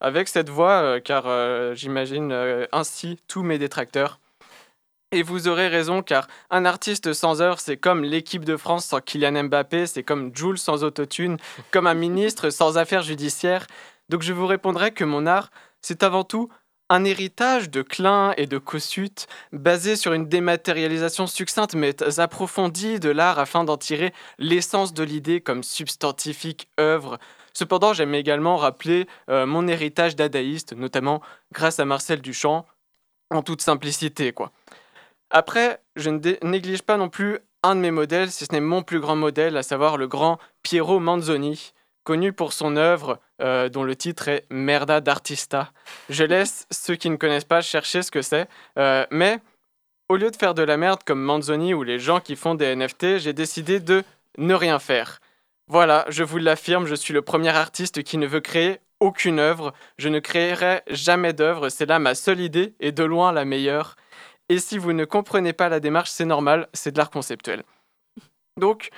Avec 0.03 0.29
cette 0.29 0.51
voix, 0.51 1.01
car 1.01 1.25
j'imagine 1.75 2.67
ainsi 2.73 3.19
tous 3.27 3.43
mes 3.43 3.59
détracteurs. 3.59 4.19
Et 5.15 5.23
vous 5.23 5.47
aurez 5.47 5.69
raison, 5.69 6.03
car 6.03 6.27
un 6.49 6.65
artiste 6.65 7.13
sans 7.13 7.43
heure, 7.43 7.61
c'est 7.61 7.77
comme 7.77 8.03
l'équipe 8.03 8.47
de 8.47 8.57
France 8.57 8.87
sans 8.87 9.01
Kylian 9.01 9.45
Mbappé, 9.45 9.87
c'est 9.87 10.03
comme 10.03 10.35
Jules 10.35 10.57
sans 10.57 10.85
autotune, 10.85 11.37
comme 11.71 11.87
un 11.87 11.93
ministre 11.93 12.49
sans 12.49 12.79
affaires 12.79 13.03
judiciaires. 13.03 13.67
Donc 14.09 14.23
je 14.23 14.33
vous 14.33 14.47
répondrai 14.47 14.93
que 14.93 15.05
mon 15.05 15.27
art, 15.27 15.51
c'est 15.83 16.03
avant 16.03 16.25
tout 16.25 16.49
un 16.89 17.05
héritage 17.05 17.69
de 17.69 17.83
Klein 17.83 18.33
et 18.39 18.47
de 18.47 18.57
Kossuth, 18.57 19.27
basé 19.53 19.97
sur 19.97 20.15
une 20.15 20.29
dématérialisation 20.29 21.27
succincte 21.27 21.75
mais 21.75 21.95
approfondie 22.19 22.99
de 22.99 23.11
l'art 23.11 23.39
afin 23.39 23.65
d'en 23.65 23.77
tirer 23.77 24.15
l'essence 24.39 24.95
de 24.95 25.03
l'idée 25.03 25.43
comme 25.43 25.63
substantifique 25.63 26.69
œuvre. 26.81 27.19
Cependant, 27.53 27.93
j'aime 27.93 28.15
également 28.15 28.57
rappeler 28.57 29.07
euh, 29.29 29.45
mon 29.45 29.69
héritage 29.69 30.17
dadaïste, 30.17 30.75
notamment 30.75 31.21
grâce 31.53 31.81
à 31.81 31.85
Marcel 31.85 32.23
Duchamp, 32.23 32.65
en 33.31 33.43
toute 33.43 33.61
simplicité, 33.61 34.33
quoi. 34.33 34.53
Après, 35.33 35.81
je 35.97 36.11
ne 36.11 36.47
néglige 36.47 36.83
pas 36.83 36.99
non 36.99 37.09
plus 37.09 37.39
un 37.63 37.75
de 37.75 37.81
mes 37.81 37.91
modèles, 37.91 38.31
si 38.31 38.45
ce 38.45 38.53
n'est 38.53 38.61
mon 38.61 38.83
plus 38.83 39.01
grand 39.01 39.17
modèle, 39.17 39.57
à 39.57 39.63
savoir 39.63 39.97
le 39.97 40.07
grand 40.07 40.39
Piero 40.63 41.01
Manzoni, 41.01 41.73
connu 42.05 42.35
pour 42.35 42.53
son 42.53 42.77
œuvre 42.77 43.19
euh, 43.41 43.71
dont 43.71 43.83
le 43.83 43.97
titre 43.97 44.29
est 44.29 44.45
Merda 44.51 45.01
d'artista. 45.01 45.73
Je 46.11 46.25
laisse 46.25 46.67
ceux 46.71 46.97
qui 46.97 47.09
ne 47.09 47.17
connaissent 47.17 47.45
pas 47.45 47.63
chercher 47.63 48.03
ce 48.03 48.11
que 48.11 48.21
c'est, 48.21 48.47
euh, 48.79 49.07
mais 49.11 49.39
au 50.11 50.17
lieu 50.17 50.31
de 50.31 50.37
faire 50.37 50.53
de 50.53 50.63
la 50.63 50.77
merde 50.77 51.01
comme 51.03 51.23
Manzoni 51.23 51.73
ou 51.73 51.83
les 51.83 51.99
gens 51.99 52.21
qui 52.21 52.37
font 52.37 52.55
des 52.55 52.77
NFT, 52.77 53.17
j'ai 53.17 53.33
décidé 53.33 53.81
de 53.81 54.05
ne 54.37 54.55
rien 54.55 54.79
faire. 54.79 55.21
Voilà, 55.67 56.05
je 56.09 56.25
vous 56.25 56.37
l'affirme, 56.37 56.87
je 56.87 56.95
suis 56.95 57.15
le 57.15 57.23
premier 57.23 57.57
artiste 57.57 58.03
qui 58.03 58.19
ne 58.19 58.27
veut 58.27 58.41
créer 58.41 58.81
aucune 59.01 59.39
œuvre. 59.39 59.73
Je 59.97 60.11
ne 60.11 60.19
créerai 60.19 60.83
jamais 60.89 61.33
d'œuvre, 61.33 61.71
c'est 61.71 61.87
là 61.87 61.99
ma 61.99 62.15
seule 62.15 62.41
idée 62.41 62.75
et 62.81 62.93
de 62.93 63.05
loin 63.05 63.33
la 63.33 63.47
meilleure. 63.47 63.97
Et 64.53 64.59
si 64.59 64.77
vous 64.77 64.93
ne 64.93 65.07
comprenez 65.07 65.55
pas 65.55 65.71
la 65.71 65.81
démarche, 65.81 66.11
c'est 66.11 66.27
normal, 66.27 66.69
c'est 66.75 66.93
de 66.93 66.99
l'art 66.99 67.09
conceptuel. 67.09 67.63
Donc, 68.61 68.91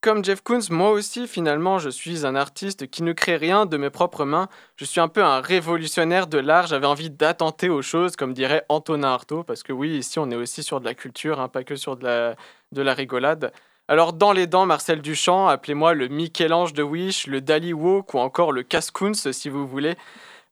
comme 0.00 0.24
Jeff 0.24 0.40
Koons, 0.40 0.70
moi 0.70 0.88
aussi, 0.88 1.28
finalement, 1.28 1.78
je 1.78 1.90
suis 1.90 2.24
un 2.24 2.34
artiste 2.34 2.88
qui 2.88 3.02
ne 3.02 3.12
crée 3.12 3.36
rien 3.36 3.66
de 3.66 3.76
mes 3.76 3.90
propres 3.90 4.24
mains. 4.24 4.48
Je 4.76 4.86
suis 4.86 5.00
un 5.00 5.08
peu 5.08 5.22
un 5.22 5.42
révolutionnaire 5.42 6.28
de 6.28 6.38
l'art. 6.38 6.66
J'avais 6.66 6.86
envie 6.86 7.10
d'attenter 7.10 7.68
aux 7.68 7.82
choses, 7.82 8.16
comme 8.16 8.32
dirait 8.32 8.64
Antonin 8.70 9.08
Artaud, 9.08 9.42
parce 9.42 9.62
que 9.62 9.74
oui, 9.74 9.98
ici, 9.98 10.18
on 10.18 10.30
est 10.30 10.34
aussi 10.34 10.62
sur 10.62 10.80
de 10.80 10.86
la 10.86 10.94
culture, 10.94 11.40
hein, 11.40 11.48
pas 11.48 11.62
que 11.62 11.76
sur 11.76 11.98
de 11.98 12.04
la, 12.04 12.34
de 12.72 12.80
la 12.80 12.94
rigolade. 12.94 13.52
Alors, 13.88 14.14
dans 14.14 14.32
les 14.32 14.46
dents, 14.46 14.64
Marcel 14.64 15.02
Duchamp, 15.02 15.46
appelez-moi 15.46 15.92
le 15.92 16.08
Michel-Ange 16.08 16.72
de 16.72 16.82
Wish, 16.82 17.26
le 17.26 17.42
Dali 17.42 17.74
Wok 17.74 18.14
ou 18.14 18.18
encore 18.18 18.50
le 18.50 18.62
Cascoons, 18.62 19.12
si 19.12 19.50
vous 19.50 19.66
voulez. 19.66 19.94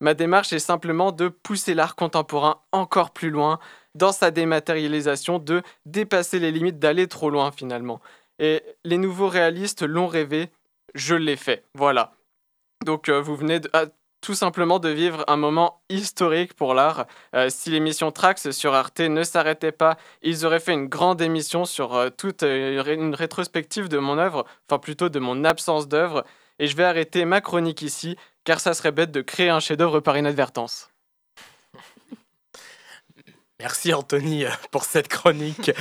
Ma 0.01 0.15
démarche 0.15 0.53
est 0.53 0.59
simplement 0.59 1.13
de 1.13 1.29
pousser 1.29 1.75
l'art 1.75 1.95
contemporain 1.95 2.61
encore 2.73 3.11
plus 3.11 3.29
loin, 3.29 3.59
dans 3.95 4.13
sa 4.13 4.31
dématérialisation 4.31 5.39
de 5.39 5.63
dépasser 5.87 6.39
les 6.39 6.53
limites, 6.53 6.79
d'aller 6.79 7.07
trop 7.07 7.31
loin 7.31 7.53
finalement. 7.53 8.01
Et 8.39 8.63
les 8.85 8.99
nouveaux 8.99 9.29
réalistes 9.29 9.83
l'ont 9.83 10.07
rêvé, 10.07 10.51
je 10.95 11.15
l'ai 11.15 11.37
fait. 11.37 11.65
Voilà. 11.75 12.13
Donc 12.85 13.09
euh, 13.09 13.21
vous 13.21 13.37
venez 13.37 13.61
ah, 13.73 13.87
tout 14.21 14.35
simplement 14.35 14.79
de 14.79 14.89
vivre 14.89 15.25
un 15.29 15.37
moment 15.37 15.83
historique 15.89 16.55
pour 16.55 16.75
l'art. 16.75 17.07
Euh, 17.35 17.49
si 17.51 17.71
l'émission 17.71 18.11
Trax 18.11 18.51
sur 18.51 18.75
Arte 18.75 19.01
ne 19.01 19.23
s'arrêtait 19.23 19.73
pas, 19.73 19.97
ils 20.23 20.47
auraient 20.47 20.61
fait 20.61 20.73
une 20.73 20.87
grande 20.87 21.21
émission 21.21 21.65
sur 21.65 21.95
euh, 21.95 22.11
toute 22.11 22.43
une 22.43 23.15
rétrospective 23.15 23.89
de 23.89 23.99
mon 23.99 24.19
œuvre, 24.19 24.47
enfin 24.69 24.79
plutôt 24.79 25.09
de 25.09 25.19
mon 25.19 25.45
absence 25.45 25.89
d'œuvre. 25.89 26.25
Et 26.59 26.67
je 26.67 26.77
vais 26.77 26.85
arrêter 26.85 27.25
ma 27.25 27.41
chronique 27.41 27.83
ici, 27.83 28.17
car 28.45 28.61
ça 28.61 28.75
serait 28.75 28.93
bête 28.93 29.11
de 29.11 29.23
créer 29.23 29.49
un 29.49 29.61
chef-d'œuvre 29.61 30.01
par 30.01 30.17
inadvertance. 30.19 30.90
Merci 33.61 33.93
Anthony 33.93 34.47
euh, 34.47 34.51
pour 34.71 34.85
cette 34.85 35.09
chronique. 35.09 35.71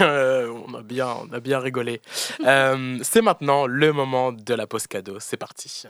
Euh, 0.00 0.52
on, 0.66 0.74
a 0.74 0.82
bien, 0.82 1.08
on 1.08 1.60
rigolé. 1.60 2.00
Euh, 2.44 2.98
c'est 3.02 3.22
maintenant 3.22 3.66
le 3.66 3.92
moment 3.92 4.32
de 4.32 4.54
la 4.54 4.66
pause 4.66 4.86
cadeau. 4.86 5.16
C'est 5.18 5.36
parti. 5.36 5.84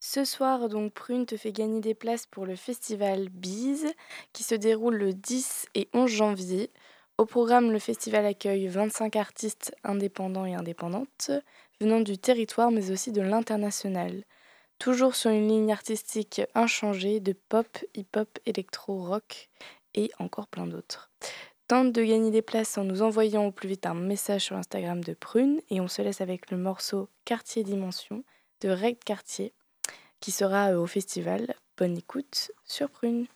Ce 0.00 0.24
soir, 0.26 0.68
donc, 0.68 0.92
Prune 0.92 1.24
te 1.24 1.38
fait 1.38 1.52
gagner 1.52 1.80
des 1.80 1.94
places 1.94 2.26
pour 2.26 2.44
le 2.44 2.54
festival 2.54 3.30
Bise 3.30 3.86
qui 4.34 4.42
se 4.42 4.54
déroule 4.54 4.96
le 4.96 5.14
10 5.14 5.66
et 5.74 5.88
11 5.94 6.10
janvier. 6.10 6.70
Au 7.16 7.24
programme, 7.24 7.72
le 7.72 7.78
festival 7.78 8.26
accueille 8.26 8.68
25 8.68 9.16
artistes 9.16 9.74
indépendants 9.82 10.44
et 10.44 10.54
indépendantes 10.54 11.30
venant 11.80 12.00
du 12.00 12.18
territoire 12.18 12.70
mais 12.70 12.90
aussi 12.90 13.12
de 13.12 13.22
l'international. 13.22 14.24
Toujours 14.78 15.14
sur 15.14 15.30
une 15.30 15.48
ligne 15.48 15.72
artistique 15.72 16.42
inchangée 16.54 17.20
de 17.20 17.32
pop, 17.32 17.66
hip-hop, 17.94 18.38
électro, 18.44 19.02
rock 19.02 19.48
et 19.94 20.10
encore 20.18 20.48
plein 20.48 20.66
d'autres. 20.66 21.10
Tente 21.68 21.90
de 21.90 22.04
gagner 22.04 22.30
des 22.30 22.42
places 22.42 22.78
en 22.78 22.84
nous 22.84 23.02
envoyant 23.02 23.44
au 23.44 23.50
plus 23.50 23.68
vite 23.68 23.86
un 23.86 23.94
message 23.94 24.42
sur 24.44 24.56
Instagram 24.56 25.02
de 25.02 25.14
Prune 25.14 25.60
et 25.68 25.80
on 25.80 25.88
se 25.88 26.00
laisse 26.00 26.20
avec 26.20 26.52
le 26.52 26.56
morceau 26.56 27.08
Quartier 27.24 27.64
Dimension 27.64 28.22
de 28.60 28.68
Reg 28.68 28.98
Quartier 29.04 29.52
qui 30.20 30.30
sera 30.30 30.70
euh, 30.70 30.78
au 30.78 30.86
festival. 30.86 31.54
Bonne 31.76 31.98
écoute 31.98 32.52
sur 32.64 32.88
Prune. 32.88 33.26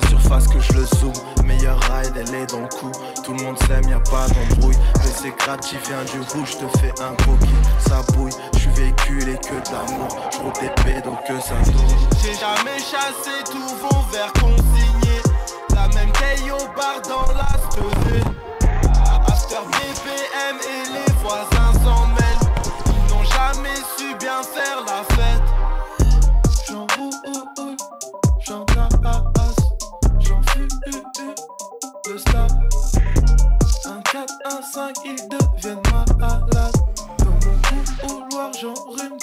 la 0.00 0.08
surface 0.08 0.48
que 0.48 0.60
je 0.60 0.72
le 0.72 0.84
zoome. 0.84 1.12
Meilleur 1.44 1.78
ride, 1.80 2.12
elle 2.16 2.34
est 2.34 2.46
dans 2.46 2.60
le 2.60 2.68
coup. 2.68 2.92
Tout 3.24 3.32
le 3.34 3.42
monde 3.42 3.56
s'aime, 3.66 3.88
y'a 3.88 4.00
pas 4.00 4.26
d'embrouille. 4.28 4.76
Mais 4.96 5.10
c'est 5.14 5.36
gratifiant 5.36 5.76
viens 5.86 6.04
du 6.04 6.20
rouge, 6.32 6.56
te 6.58 6.78
fais 6.78 6.92
un 7.00 7.14
coquille. 7.24 7.62
Ça 7.88 8.02
bouille, 8.12 8.32
j'suis 8.54 8.70
véhicule 8.70 9.28
et 9.28 9.38
que 9.38 9.54
d'amour, 9.70 10.08
l'amour. 10.08 10.30
J'roule 10.32 10.52
des 10.60 10.82
pédos 10.82 11.16
que 11.26 11.40
ça 11.40 11.54
tourne. 11.64 11.94
J'ai 12.22 12.34
jamais 12.34 12.78
chassé 12.78 13.44
tout 13.50 13.68
vent 13.80 14.04
vers 14.12 14.32
consigné. 14.34 15.20
La 15.74 15.88
même 15.88 16.12
taille 16.12 16.50
au 16.50 16.66
bar 16.76 17.00
dans 17.08 17.32
la 17.32 17.48
stosée 17.70 18.24
After 19.28 19.62
BPM 19.66 20.56
et 20.60 20.92
les 20.92 21.12
voisins 21.22 21.72
s'en 21.84 22.06
mêlent. 22.06 22.46
Ils 22.86 23.14
n'ont 23.14 23.24
jamais 23.24 23.76
su 23.96 24.14
bien 24.18 24.42
faire 24.42 24.82
la 24.86 25.15
5, 34.72 34.96
ils 35.04 35.16
deviennent 35.28 35.82
malades. 36.18 36.72
Dans 37.18 37.30
mon 37.30 38.20
couloir, 38.28 38.52
j'enrume 38.52 39.15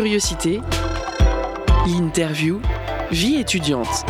Curiosité, 0.00 0.62
l'interview, 1.86 2.58
vie 3.10 3.36
étudiante. 3.36 4.06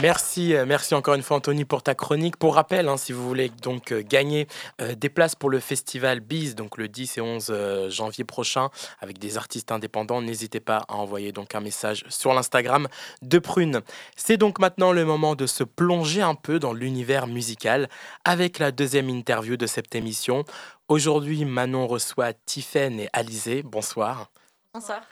Merci, 0.00 0.54
euh, 0.54 0.64
merci 0.64 0.94
encore 0.94 1.14
une 1.14 1.22
fois 1.22 1.38
Anthony 1.38 1.64
pour 1.64 1.82
ta 1.82 1.96
chronique. 1.96 2.36
Pour 2.36 2.54
rappel, 2.54 2.88
hein, 2.88 2.96
si 2.96 3.12
vous 3.12 3.26
voulez 3.26 3.50
donc 3.62 3.90
euh, 3.90 4.02
gagner 4.08 4.46
euh, 4.80 4.94
des 4.94 5.08
places 5.08 5.34
pour 5.34 5.50
le 5.50 5.58
festival 5.58 6.20
Biz, 6.20 6.54
donc 6.54 6.78
le 6.78 6.86
10 6.86 7.18
et 7.18 7.20
11 7.20 7.88
janvier 7.88 8.24
prochain, 8.24 8.70
avec 9.00 9.18
des 9.18 9.36
artistes 9.36 9.72
indépendants, 9.72 10.22
n'hésitez 10.22 10.60
pas 10.60 10.84
à 10.88 10.94
envoyer 10.94 11.32
donc 11.32 11.54
un 11.56 11.60
message 11.60 12.04
sur 12.08 12.32
l'Instagram 12.32 12.86
de 13.22 13.38
Prune. 13.40 13.80
C'est 14.16 14.36
donc 14.36 14.60
maintenant 14.60 14.92
le 14.92 15.04
moment 15.04 15.34
de 15.34 15.46
se 15.46 15.64
plonger 15.64 16.22
un 16.22 16.36
peu 16.36 16.60
dans 16.60 16.72
l'univers 16.72 17.26
musical 17.26 17.88
avec 18.24 18.60
la 18.60 18.70
deuxième 18.70 19.10
interview 19.10 19.56
de 19.56 19.66
cette 19.66 19.96
émission. 19.96 20.44
Aujourd'hui, 20.88 21.44
Manon 21.44 21.86
reçoit 21.86 22.32
Tiffen 22.32 22.98
et 22.98 23.10
Alizé. 23.12 23.62
Bonsoir. 23.62 24.30
Bonsoir. 24.72 25.02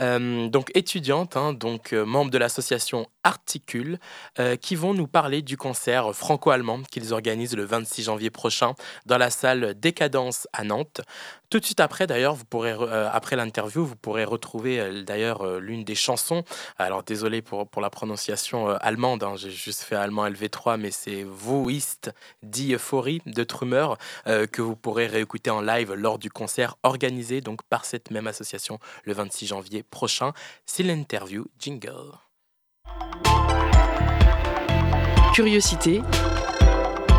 Euh, 0.00 0.48
donc 0.48 0.70
étudiantes, 0.74 1.36
hein, 1.36 1.52
donc 1.52 1.92
euh, 1.92 2.04
membres 2.04 2.30
de 2.30 2.38
l'association 2.38 3.08
Articule, 3.24 3.98
euh, 4.38 4.54
qui 4.54 4.76
vont 4.76 4.94
nous 4.94 5.08
parler 5.08 5.42
du 5.42 5.56
concert 5.56 6.14
franco-allemand 6.14 6.82
qu'ils 6.90 7.12
organisent 7.12 7.56
le 7.56 7.64
26 7.64 8.04
janvier 8.04 8.30
prochain 8.30 8.74
dans 9.06 9.18
la 9.18 9.30
salle 9.30 9.74
Décadence 9.74 10.46
à 10.52 10.62
Nantes. 10.62 11.00
Tout 11.48 11.60
de 11.60 11.64
suite 11.64 11.80
après, 11.80 12.06
d'ailleurs, 12.06 12.34
vous 12.34 12.44
pourrez 12.44 12.74
après 13.12 13.36
l'interview, 13.36 13.84
vous 13.84 13.96
pourrez 13.96 14.24
retrouver 14.24 15.02
d'ailleurs 15.04 15.58
l'une 15.58 15.84
des 15.84 15.94
chansons. 15.94 16.44
Alors 16.78 17.02
désolé 17.02 17.42
pour, 17.42 17.68
pour 17.68 17.82
la 17.82 17.90
prononciation 17.90 18.68
allemande, 18.68 19.22
hein, 19.22 19.34
j'ai 19.36 19.50
juste 19.50 19.82
fait 19.82 19.96
allemand 19.96 20.26
LV3, 20.28 20.78
mais 20.78 20.90
c'est 20.90 21.24
ist 21.68 22.10
die 22.42 22.74
Euphorie 22.74 23.22
de 23.26 23.44
Trummer 23.44 23.96
que 24.24 24.62
vous 24.62 24.76
pourrez 24.76 25.06
réécouter 25.06 25.50
en 25.50 25.60
live 25.60 25.92
lors 25.92 26.18
du 26.18 26.30
concert 26.30 26.76
organisé 26.82 27.40
donc 27.40 27.62
par 27.64 27.84
cette 27.84 28.10
même 28.10 28.26
association 28.26 28.78
le 29.04 29.12
26 29.12 29.46
janvier 29.46 29.82
prochain. 29.82 30.32
C'est 30.64 30.82
l'interview 30.82 31.46
Jingle. 31.58 32.18
Curiosité, 35.34 36.00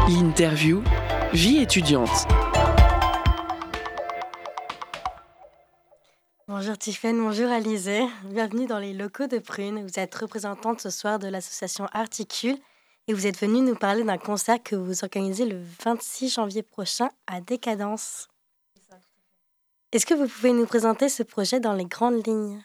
l'interview, 0.10 0.84
vie 1.34 1.58
étudiante. 1.58 2.28
Bonjour 6.50 6.78
Tiffaine, 6.78 7.20
bonjour 7.20 7.52
Alizé. 7.52 8.08
Bienvenue 8.24 8.68
dans 8.68 8.80
les 8.80 8.94
locaux 8.94 9.28
de 9.28 9.38
Prune. 9.38 9.84
Vous 9.84 10.00
êtes 10.00 10.16
représentante 10.16 10.80
ce 10.80 10.90
soir 10.90 11.20
de 11.20 11.28
l'association 11.28 11.88
Articule 11.92 12.58
et 13.10 13.14
vous 13.14 13.28
êtes 13.28 13.38
venue 13.38 13.60
nous 13.60 13.76
parler 13.76 14.06
d'un 14.06 14.18
concert 14.18 14.64
que 14.64 14.78
vous 14.78 15.04
organisez 15.04 15.46
le 15.46 15.62
26 15.84 16.36
janvier 16.36 16.64
prochain 16.64 17.10
à 17.28 17.42
Décadence. 17.42 18.30
Est-ce 19.92 20.06
que 20.06 20.14
vous 20.14 20.30
pouvez 20.30 20.54
nous 20.54 20.66
présenter 20.66 21.10
ce 21.10 21.22
projet 21.22 21.60
dans 21.60 21.74
les 21.74 21.84
grandes 21.84 22.26
lignes? 22.26 22.64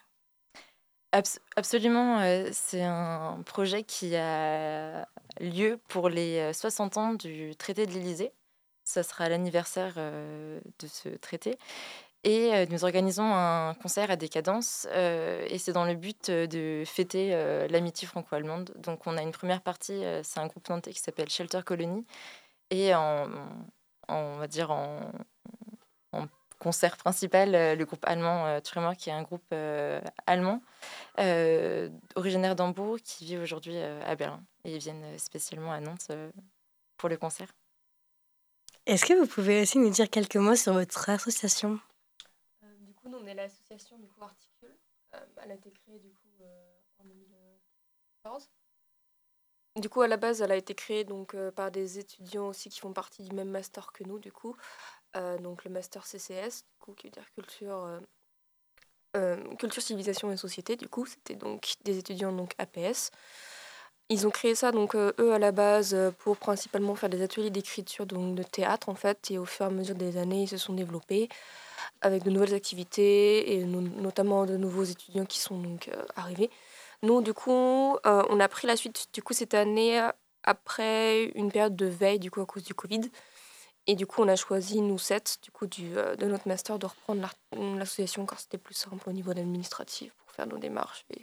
Absolument, 1.57 2.21
c'est 2.53 2.85
un 2.85 3.43
projet 3.45 3.83
qui 3.83 4.15
a 4.15 5.09
lieu 5.41 5.81
pour 5.89 6.09
les 6.09 6.53
60 6.53 6.99
ans 6.99 7.15
du 7.15 7.57
traité 7.57 7.87
de 7.87 7.91
l'Élysée. 7.91 8.31
Ça 8.85 9.03
sera 9.03 9.29
l'anniversaire 9.29 9.97
de 9.97 10.87
ce 10.87 11.09
traité. 11.09 11.59
Et 12.25 12.67
nous 12.69 12.85
organisons 12.85 13.35
un 13.35 13.75
concert 13.75 14.11
à 14.13 14.17
Décadence, 14.17 14.87
et 14.95 15.59
c'est 15.59 15.73
dans 15.73 15.85
le 15.85 15.95
but 15.95 16.31
de 16.31 16.85
fêter 16.87 17.31
l'amitié 17.69 18.07
franco-allemande. 18.07 18.73
Donc 18.77 19.07
on 19.07 19.17
a 19.17 19.23
une 19.23 19.33
première 19.33 19.61
partie, 19.61 20.05
c'est 20.23 20.39
un 20.39 20.47
groupe 20.47 20.69
nantais 20.69 20.93
qui 20.93 21.01
s'appelle 21.01 21.29
Shelter 21.29 21.63
Colony, 21.65 22.07
et 22.71 22.95
en, 22.95 23.29
on 24.09 24.37
va 24.37 24.47
dire 24.47 24.71
en, 24.71 25.01
concert 26.61 26.97
principal, 26.97 27.77
le 27.77 27.85
groupe 27.85 28.05
allemand 28.07 28.61
Tremor, 28.61 28.97
qui 28.97 29.11
est 29.11 29.13
un 29.13 29.23
groupe 29.23 29.53
allemand 30.27 30.63
originaire 32.15 32.55
d'Hambourg, 32.55 32.99
qui 33.03 33.25
vit 33.25 33.39
aujourd'hui 33.39 33.77
à 33.79 34.15
Berlin. 34.15 34.41
Et 34.65 34.77
ils 34.77 34.79
viennent 34.79 35.19
spécialement 35.19 35.73
à 35.73 35.81
Nantes 35.81 36.13
pour 36.97 37.09
le 37.09 37.17
concert. 37.17 37.49
Est-ce 38.87 39.05
que 39.05 39.15
vous 39.15 39.27
pouvez 39.27 39.63
aussi 39.63 39.79
nous 39.79 39.91
dire 39.91 40.09
quelques 40.09 40.37
mots 40.37 40.55
sur 40.55 40.73
votre 40.73 41.11
association? 41.11 41.81
On 43.23 43.27
est 43.27 43.35
l'association 43.35 43.99
du 43.99 44.09
coup 44.09 44.23
Articule. 44.23 44.77
Euh, 45.15 45.19
elle 45.43 45.53
a 45.53 45.55
été 45.55 45.71
créée 45.71 45.99
du 45.99 46.11
coup 46.11 46.43
euh, 46.43 46.81
en 46.99 47.05
2014. 47.05 48.51
Du 49.77 49.89
coup, 49.89 50.03
à 50.03 50.09
la 50.09 50.19
base, 50.19 50.43
elle 50.43 50.53
a 50.53 50.57
été 50.57 50.75
créée 50.75 51.05
donc 51.05 51.35
euh, 51.35 51.51
par 51.51 51.71
des 51.71 51.99
étudiants 51.99 52.49
aussi 52.49 52.69
qui 52.69 52.81
font 52.81 52.93
partie 52.93 53.23
du 53.23 53.35
même 53.35 53.49
master 53.49 53.93
que 53.93 54.05
nous, 54.05 54.19
du 54.19 54.33
coup. 54.33 54.57
donc 55.15 55.65
le 55.65 55.71
master 55.71 56.05
CCS, 56.07 56.65
du 56.65 56.79
coup, 56.79 56.93
qui 56.93 57.07
veut 57.07 57.11
dire 57.11 57.31
culture, 57.35 58.01
culture, 59.59 59.83
civilisation 59.83 60.31
et 60.31 60.37
société. 60.37 60.77
Du 60.77 60.89
coup, 60.89 61.07
c'était 61.07 61.37
donc 61.37 61.75
des 61.85 61.99
étudiants 61.99 62.33
donc 62.33 62.55
APS. 62.59 63.11
Ils 64.09 64.27
ont 64.27 64.31
créé 64.31 64.55
ça 64.55 64.73
donc 64.73 64.95
eux 64.95 65.33
à 65.33 65.39
la 65.39 65.53
base 65.53 65.97
pour 66.19 66.37
principalement 66.37 66.95
faire 66.95 67.09
des 67.09 67.23
ateliers 67.23 67.51
d'écriture 67.51 68.05
donc 68.05 68.35
de 68.35 68.43
théâtre 68.43 68.91
en 68.91 68.95
fait 68.95 69.31
et 69.31 69.39
au 69.39 69.47
fur 69.47 69.65
et 69.65 69.69
à 69.69 69.71
mesure 69.71 69.95
des 69.95 70.19
années 70.19 70.43
ils 70.43 70.49
se 70.49 70.59
sont 70.59 70.75
développés 70.75 71.31
avec 72.01 72.23
de 72.25 72.31
nouvelles 72.31 72.55
activités 72.55 73.55
et 73.55 73.65
notamment 73.65 74.47
de 74.47 74.57
nouveaux 74.57 74.85
étudiants 74.85 75.25
qui 75.25 75.39
sont 75.39 75.59
donc 75.59 75.89
euh, 75.89 76.05
arrivés. 76.17 76.51
Nous, 77.03 77.21
du 77.23 77.35
coup, 77.35 77.97
euh, 78.07 78.23
on 78.29 78.41
a 78.41 78.49
pris 78.49 78.67
la 78.67 78.77
suite 78.77 79.09
du 79.13 79.23
coup 79.23 79.33
cette 79.33 79.55
année 79.55 80.01
après 80.45 81.25
une 81.35 81.51
période 81.51 81.77
de 81.77 81.87
veille 81.87 82.19
du 82.19 82.31
coup 82.31 82.41
à 82.41 82.47
cause 82.47 82.65
du 82.65 82.75
Covid. 82.75 83.03
Et 83.89 83.97
du 83.97 84.07
coup, 84.07 84.23
on 84.23 84.29
a 84.29 84.37
choisi, 84.37 84.81
nous 84.81 84.99
sept, 84.99 85.39
du 85.43 85.51
coup, 85.51 85.67
euh, 85.81 86.15
de 86.15 86.27
notre 86.27 86.47
master, 86.47 86.79
de 86.79 86.87
reprendre 86.87 87.29
l'association 87.53 88.27
car 88.27 88.39
c'était 88.39 88.59
plus 88.59 88.75
simple 88.75 89.09
au 89.09 89.13
niveau 89.13 89.33
administratif 89.33 90.13
pour 90.15 90.31
faire 90.31 90.47
nos 90.47 90.59
démarches. 90.59 91.05
Et, 91.11 91.21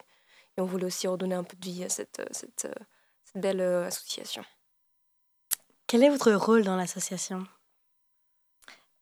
on 0.58 0.65
voulait 0.65 0.88
aussi 0.88 1.08
redonner 1.08 1.36
un 1.36 1.45
peu 1.45 1.56
de 1.56 1.63
vie 1.63 1.86
à 1.86 1.89
cette, 1.89 2.22
cette 2.34 2.67
belle 3.34 3.62
association. 3.62 4.43
Quel 5.88 6.04
est 6.04 6.10
votre 6.10 6.34
rôle 6.34 6.65
dans 6.65 6.76
l'association? 6.76 7.48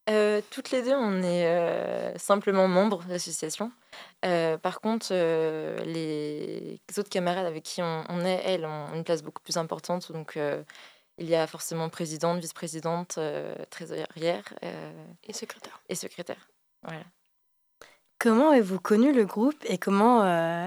Euh, 0.10 0.41
toutes 0.52 0.72
les 0.72 0.84
deux, 0.84 0.96
on 0.96 1.22
est 1.22 1.46
euh, 1.48 2.17
simplement 2.17 2.67
membres 2.67 3.04
de 3.04 3.12
l'association. 3.12 3.72
Euh, 4.26 4.58
par 4.58 4.80
contre, 4.80 5.13
les 5.13 6.80
autres 6.98 7.10
camarades 7.10 7.46
avec 7.46 7.63
qui 7.63 7.82
on, 7.82 8.26
est, 8.26 8.41
elles, 8.46 8.65
ont 8.65 8.93
une 8.93 9.04
place 9.04 9.22
beaucoup 9.22 9.41
plus 9.41 9.58
importante. 9.58 10.12
Donc, 10.12 10.39
il 11.17 11.30
y 11.30 11.36
a 11.36 11.46
forcément 11.46 11.89
présidente, 11.89 12.39
vice-présidente, 12.39 13.20
trésorière. 13.70 14.54
et 15.24 15.34
secrétaire. 15.34 15.82
Et 15.89 15.96
secrétaire. 15.96 16.48
Voilà. 16.84 17.04
Comment 18.20 18.52
avez-vous 18.52 18.80
connu 18.80 19.13
le 19.13 19.26
groupe 19.26 19.63
et 19.65 19.78
comment 19.78 20.24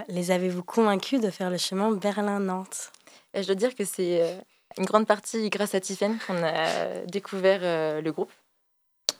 les 0.08 0.30
avez-vous 0.30 0.62
convaincus 0.62 1.20
de 1.20 1.30
faire 1.30 1.50
le 1.50 1.58
chemin 1.58 1.92
Berlin-Nantes? 1.92 2.92
Je 3.34 3.46
dois 3.46 3.54
dire 3.54 3.74
que 3.74 3.84
c'est 3.84 4.38
une 4.76 4.84
grande 4.84 5.06
partie 5.06 5.48
grâce 5.48 5.74
à 5.74 5.80
Tiffen 5.80 6.18
qu'on 6.26 6.42
a 6.42 7.06
découvert 7.06 8.02
le 8.02 8.10
groupe. 8.10 8.32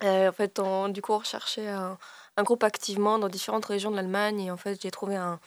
Euh, 0.02 0.30
en 0.30 0.32
fait, 0.32 0.60
du 0.90 1.02
coup, 1.02 1.12
on 1.12 1.18
recherchait 1.18 1.68
un, 1.68 1.98
groupe 2.38 2.64
activement 2.64 3.18
dans 3.18 3.28
différentes 3.28 3.66
régions 3.66 3.90
de 3.90 3.96
l'Allemagne. 3.96 4.40
Et 4.40 4.50
en 4.50 4.56
fait, 4.56 4.80
j'ai 4.80 4.90
trouvé 4.90 5.16
un, 5.16 5.38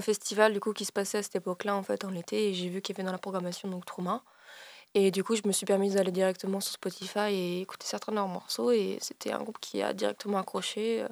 festival 0.00 0.52
du 0.52 0.60
coup, 0.60 0.72
qui 0.72 0.84
se 0.84 0.92
passait 0.92 1.18
à 1.18 1.22
cette 1.22 1.36
époque-là, 1.36 1.74
en 1.74 1.82
fait, 1.82 2.04
en 2.04 2.14
été. 2.14 2.50
Et 2.50 2.54
j'ai 2.54 2.68
vu 2.68 2.80
qu'il 2.82 2.96
y 2.96 3.00
avait 3.00 3.06
dans 3.06 3.12
la 3.12 3.18
programmation 3.18 3.68
donc 3.68 3.84
Trauma. 3.86 4.22
Et 4.94 5.10
du 5.10 5.24
coup, 5.24 5.36
je 5.36 5.42
me 5.46 5.52
suis 5.52 5.66
permise 5.66 5.94
d'aller 5.94 6.12
directement 6.12 6.60
sur 6.60 6.72
Spotify 6.72 7.32
et 7.32 7.60
écouter 7.62 7.86
certains 7.86 8.12
de 8.12 8.16
leurs 8.16 8.28
morceaux. 8.28 8.70
Et 8.70 8.98
c'était 9.00 9.32
un 9.32 9.40
groupe 9.40 9.58
qui 9.60 9.82
a 9.82 9.92
directement 9.92 10.38
accroché. 10.38 11.04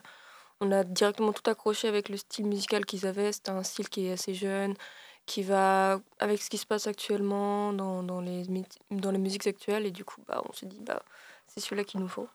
On 0.60 0.72
a 0.72 0.84
directement 0.84 1.32
tout 1.32 1.48
accroché 1.50 1.88
avec 1.88 2.08
le 2.08 2.16
style 2.16 2.46
musical 2.46 2.84
qu'ils 2.86 3.06
avaient. 3.06 3.32
C'était 3.32 3.50
un 3.50 3.62
style 3.62 3.88
qui 3.88 4.06
est 4.06 4.12
assez 4.12 4.34
jeune, 4.34 4.74
qui 5.26 5.42
va 5.42 6.00
avec 6.18 6.42
ce 6.42 6.50
qui 6.50 6.58
se 6.58 6.66
passe 6.66 6.86
actuellement 6.86 7.72
dans, 7.72 8.02
dans, 8.02 8.20
les, 8.20 8.44
dans 8.90 9.10
les 9.10 9.18
musiques 9.18 9.46
actuelles. 9.46 9.86
Et 9.86 9.92
du 9.92 10.04
coup, 10.04 10.22
bah, 10.26 10.42
on 10.48 10.52
s'est 10.52 10.66
dit, 10.66 10.80
bah, 10.80 11.02
c'est 11.46 11.60
celui-là 11.60 11.84
qu'il 11.84 12.00
nous 12.00 12.08
faut. 12.08 12.28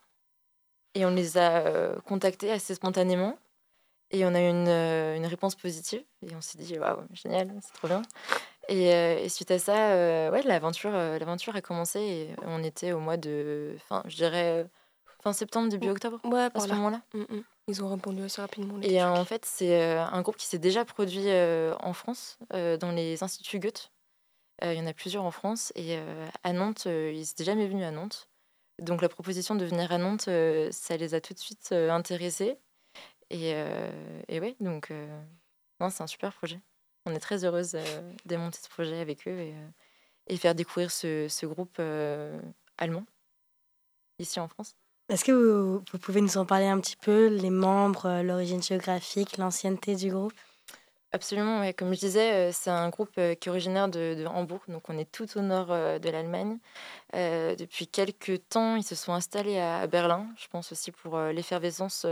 Et 0.94 1.04
on 1.04 1.10
les 1.10 1.36
a 1.36 1.66
euh, 1.66 1.96
contactés 2.06 2.50
assez 2.50 2.74
spontanément. 2.74 3.36
Et 4.10 4.24
on 4.24 4.34
a 4.34 4.40
eu 4.40 4.48
une, 4.48 4.68
euh, 4.68 5.16
une 5.16 5.26
réponse 5.26 5.56
positive. 5.56 6.02
Et 6.22 6.34
on 6.36 6.40
s'est 6.40 6.58
dit, 6.58 6.78
waouh, 6.78 7.02
génial, 7.12 7.52
c'est 7.62 7.72
trop 7.74 7.88
bien. 7.88 8.02
Et, 8.68 8.94
euh, 8.94 9.18
et, 9.18 9.28
suite 9.28 9.50
à 9.50 9.58
ça, 9.58 10.30
ouais, 10.30 10.42
l'aventure, 10.42 10.92
l'aventure 10.92 11.56
a 11.56 11.60
commencé. 11.60 12.00
Et 12.00 12.36
on 12.46 12.62
était 12.62 12.92
au 12.92 13.00
mois 13.00 13.16
de. 13.16 13.74
Enfin, 13.76 14.02
je 14.06 14.16
dirais 14.16 14.66
fin 15.22 15.32
septembre, 15.32 15.68
début 15.68 15.88
octobre. 15.88 16.20
Ouais, 16.24 16.48
à 16.54 16.60
ce 16.60 16.68
moment-là. 16.68 17.02
Mm, 17.12 17.20
mm. 17.20 17.44
Ils 17.66 17.82
ont 17.82 17.88
répondu 17.88 18.22
assez 18.22 18.40
rapidement. 18.40 18.78
Et 18.82 19.02
en 19.02 19.24
fait, 19.24 19.44
c'est 19.46 19.96
un 19.96 20.22
groupe 20.22 20.36
qui 20.36 20.46
s'est 20.46 20.58
déjà 20.58 20.84
produit 20.84 21.26
en 21.80 21.92
France, 21.92 22.38
dans 22.50 22.92
les 22.92 23.22
instituts 23.24 23.58
Goethe. 23.58 23.90
Il 24.62 24.74
y 24.74 24.80
en 24.80 24.86
a 24.86 24.92
plusieurs 24.92 25.24
en 25.24 25.30
France. 25.30 25.72
Et 25.74 25.98
à 26.44 26.52
Nantes, 26.52 26.84
ils 26.84 27.18
n'étaient 27.18 27.44
jamais 27.44 27.66
venus 27.66 27.84
à 27.84 27.90
Nantes. 27.90 28.28
Donc 28.80 29.02
la 29.02 29.08
proposition 29.08 29.54
de 29.54 29.64
venir 29.64 29.92
à 29.92 29.98
Nantes, 29.98 30.26
euh, 30.28 30.68
ça 30.72 30.96
les 30.96 31.14
a 31.14 31.20
tout 31.20 31.32
de 31.32 31.38
suite 31.38 31.70
euh, 31.72 31.90
intéressés. 31.90 32.58
Et, 33.30 33.52
euh, 33.54 33.90
oui, 34.30 34.56
donc 34.60 34.92
c'est 35.90 36.02
un 36.02 36.06
super 36.06 36.32
projet. 36.32 36.60
On 37.06 37.14
est 37.14 37.20
très 37.20 37.44
heureuse 37.44 37.76
de 38.24 38.36
monter 38.36 38.58
ce 38.62 38.68
projet 38.68 39.00
avec 39.00 39.26
eux 39.26 39.52
et, 40.26 40.36
faire 40.36 40.54
découvrir 40.54 40.90
ce, 40.90 41.46
groupe 41.46 41.80
allemand 42.78 43.04
ici 44.18 44.40
en 44.40 44.48
France. 44.48 44.76
Est-ce 45.08 45.24
que 45.24 45.32
vous, 45.32 45.98
pouvez 45.98 46.20
nous 46.20 46.38
en 46.38 46.46
parler 46.46 46.66
un 46.66 46.80
petit 46.80 46.96
peu, 46.96 47.26
les 47.26 47.50
membres, 47.50 48.22
l'origine 48.22 48.62
géographique, 48.62 49.36
l'ancienneté 49.36 49.96
du 49.96 50.10
groupe? 50.10 50.34
Absolument, 51.14 51.60
ouais. 51.60 51.72
comme 51.72 51.94
je 51.94 52.00
disais, 52.00 52.50
c'est 52.50 52.70
un 52.70 52.88
groupe 52.88 53.14
qui 53.14 53.20
est 53.20 53.48
originaire 53.48 53.86
de, 53.86 54.26
Hambourg, 54.26 54.62
donc 54.66 54.90
on 54.90 54.98
est 54.98 55.08
tout 55.08 55.38
au 55.38 55.42
nord 55.42 55.68
de 55.68 56.10
l'Allemagne. 56.10 56.58
depuis 57.12 57.86
quelques 57.86 58.48
temps, 58.48 58.74
ils 58.74 58.82
se 58.82 58.96
sont 58.96 59.12
installés 59.12 59.60
à, 59.60 59.86
Berlin, 59.86 60.26
je 60.36 60.48
pense 60.48 60.72
aussi 60.72 60.90
pour 60.90 61.16
l'effervescence 61.16 62.04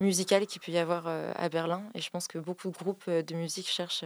musicale 0.00 0.46
qu'il 0.46 0.60
peut 0.60 0.70
y 0.70 0.76
avoir 0.76 1.06
à 1.08 1.48
Berlin. 1.48 1.82
Et 1.94 2.02
je 2.02 2.10
pense 2.10 2.28
que 2.28 2.36
beaucoup 2.36 2.68
de 2.68 2.76
groupes 2.76 3.08
de 3.08 3.34
musique 3.34 3.68
cherchent 3.68 4.04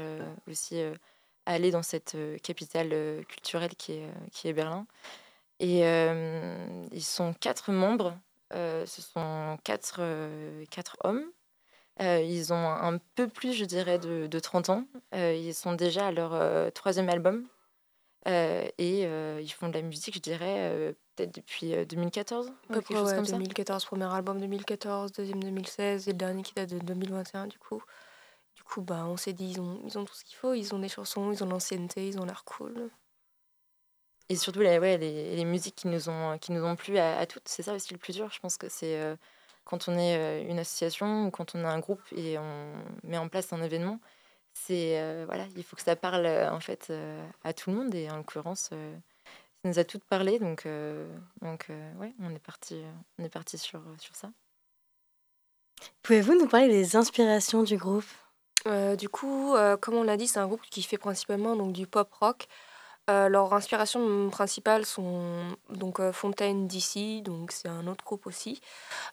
aussi 0.48 0.80
à 0.80 1.54
aller 1.54 1.72
dans 1.72 1.82
cette 1.82 2.16
capitale 2.40 3.24
culturelle 3.26 3.74
qui 3.74 3.94
est, 3.94 4.08
qui 4.30 4.46
est 4.46 4.52
Berlin. 4.52 4.86
Et 5.58 5.80
ils 5.80 7.04
sont 7.04 7.34
quatre 7.34 7.72
membres, 7.72 8.16
ce 8.52 9.02
sont 9.02 9.58
quatre, 9.64 10.00
quatre 10.70 10.96
hommes 11.02 11.24
euh, 12.00 12.20
ils 12.20 12.52
ont 12.52 12.66
un 12.66 12.98
peu 13.14 13.28
plus, 13.28 13.52
je 13.52 13.64
dirais, 13.64 13.98
de, 13.98 14.26
de 14.26 14.38
30 14.38 14.70
ans. 14.70 14.84
Euh, 15.14 15.34
ils 15.34 15.54
sont 15.54 15.74
déjà 15.74 16.08
à 16.08 16.12
leur 16.12 16.34
euh, 16.34 16.70
troisième 16.70 17.08
album. 17.08 17.46
et 18.26 19.02
ils 19.40 19.52
font 19.52 19.68
de 19.68 19.74
la 19.74 19.82
musique, 19.82 20.14
je 20.14 20.20
dirais, 20.20 20.94
peut-être 21.14 21.34
depuis 21.34 21.74
2014. 21.86 22.52
quelque 22.72 22.94
chose 22.94 23.12
comme 23.12 23.26
2014, 23.26 23.84
premier 23.84 24.12
album 24.12 24.40
2014, 24.40 25.12
deuxième 25.12 25.42
2016 25.42 26.08
et 26.08 26.12
le 26.12 26.18
dernier 26.18 26.42
qui 26.42 26.54
date 26.54 26.70
de 26.70 26.78
2021 26.78 27.46
du 27.46 27.58
coup. 27.58 27.82
Du 28.56 28.62
coup, 28.62 28.82
bah, 28.82 29.04
on 29.06 29.16
s'est 29.16 29.32
dit, 29.32 29.50
ils 29.50 29.60
ont, 29.60 29.80
ils 29.84 29.98
ont 29.98 30.04
tout 30.04 30.14
ce 30.14 30.24
qu'il 30.24 30.36
faut. 30.36 30.54
Ils 30.54 30.74
ont 30.74 30.78
des 30.78 30.88
chansons, 30.88 31.32
ils 31.32 31.42
ont 31.42 31.48
l'ancienneté, 31.48 32.06
ils 32.06 32.18
ont 32.18 32.24
l'air 32.24 32.44
cool. 32.44 32.90
Et 34.28 34.36
surtout, 34.36 34.60
les, 34.60 34.78
ouais, 34.78 34.96
les, 34.96 35.36
les, 35.36 35.44
musiques 35.44 35.74
qui 35.74 35.88
nous 35.88 36.08
ont, 36.08 36.38
qui 36.38 36.52
nous 36.52 36.64
ont 36.64 36.76
plu 36.76 36.96
à, 36.96 37.18
à 37.18 37.26
toutes, 37.26 37.46
c'est 37.46 37.62
ça 37.62 37.74
aussi 37.74 37.92
le 37.92 37.98
plus 37.98 38.14
dur. 38.14 38.30
Je 38.32 38.38
pense 38.38 38.56
que 38.56 38.68
c'est 38.68 39.16
quand 39.64 39.88
on 39.88 39.98
est 39.98 40.16
euh, 40.16 40.48
une 40.48 40.58
association 40.58 41.26
ou 41.26 41.30
quand 41.30 41.54
on 41.54 41.64
a 41.64 41.68
un 41.68 41.78
groupe 41.78 42.02
et 42.12 42.38
on 42.38 42.72
met 43.02 43.18
en 43.18 43.28
place 43.28 43.52
un 43.52 43.62
événement, 43.62 44.00
c'est 44.52 45.00
euh, 45.00 45.24
voilà, 45.26 45.46
il 45.56 45.64
faut 45.64 45.76
que 45.76 45.82
ça 45.82 45.96
parle 45.96 46.26
euh, 46.26 46.50
en 46.52 46.60
fait 46.60 46.92
à 47.42 47.52
tout 47.52 47.70
le 47.70 47.76
monde 47.76 47.94
et 47.94 48.10
en 48.10 48.16
l'occurrence, 48.16 48.70
ça 48.70 48.76
nous 49.64 49.78
a 49.78 49.84
toutes 49.84 50.04
parlé 50.04 50.38
donc 50.38 50.68
donc 51.42 51.68
ouais, 51.98 52.12
on 52.20 52.34
est 52.34 52.38
parti 52.38 52.82
on 53.18 53.24
est 53.24 53.30
parti 53.30 53.58
sur 53.58 53.82
sur 53.98 54.14
ça. 54.14 54.30
Pouvez-vous 56.02 56.38
nous 56.38 56.46
parler 56.46 56.68
des 56.68 56.96
inspirations 56.96 57.62
du 57.62 57.76
groupe? 57.76 58.06
Du 58.98 59.08
coup, 59.08 59.54
comme 59.80 59.94
on 59.94 60.04
l'a 60.04 60.16
dit, 60.16 60.26
c'est 60.26 60.38
un 60.38 60.46
groupe 60.46 60.62
qui 60.70 60.82
fait 60.82 60.98
principalement 60.98 61.56
donc 61.56 61.72
du 61.72 61.86
pop 61.86 62.10
rock. 62.12 62.46
Euh, 63.10 63.28
leurs 63.28 63.52
inspirations 63.52 64.30
principales 64.30 64.86
sont 64.86 65.44
donc 65.68 66.00
euh, 66.00 66.10
Fontaine 66.10 66.66
DC, 66.66 67.22
donc 67.22 67.52
c'est 67.52 67.68
un 67.68 67.86
autre 67.86 68.02
groupe 68.02 68.26
aussi. 68.26 68.62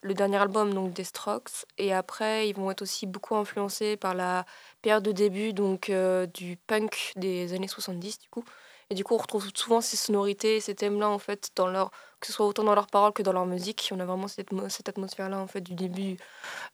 Le 0.01 0.13
dernier 0.13 0.37
album 0.37 0.73
donc 0.73 0.93
des 0.93 1.03
Strokes 1.03 1.65
et 1.77 1.93
après 1.93 2.47
ils 2.47 2.55
vont 2.55 2.71
être 2.71 2.83
aussi 2.83 3.05
beaucoup 3.05 3.35
influencés 3.35 3.97
par 3.97 4.13
la 4.13 4.45
période 4.81 5.03
de 5.03 5.11
début 5.11 5.51
donc 5.51 5.89
euh, 5.89 6.25
du 6.25 6.55
punk 6.67 7.11
des 7.17 7.51
années 7.51 7.67
70 7.67 8.19
du 8.19 8.29
coup. 8.29 8.45
Et 8.89 8.95
du 8.95 9.03
coup 9.03 9.13
on 9.15 9.17
retrouve 9.17 9.49
souvent 9.53 9.81
ces 9.81 9.97
sonorités, 9.97 10.61
ces 10.61 10.75
thèmes-là 10.75 11.09
en 11.09 11.19
fait 11.19 11.49
dans 11.57 11.67
leur 11.67 11.91
que 12.21 12.27
ce 12.27 12.33
soit 12.33 12.45
autant 12.45 12.63
dans 12.63 12.75
leurs 12.75 12.87
paroles 12.87 13.11
que 13.13 13.23
dans 13.23 13.33
leur 13.33 13.45
musique. 13.45 13.89
On 13.91 13.99
a 13.99 14.05
vraiment 14.05 14.29
cette, 14.29 14.49
cette 14.69 14.87
atmosphère-là 14.87 15.37
en 15.39 15.47
fait 15.47 15.61
du 15.61 15.73
début 15.73 16.17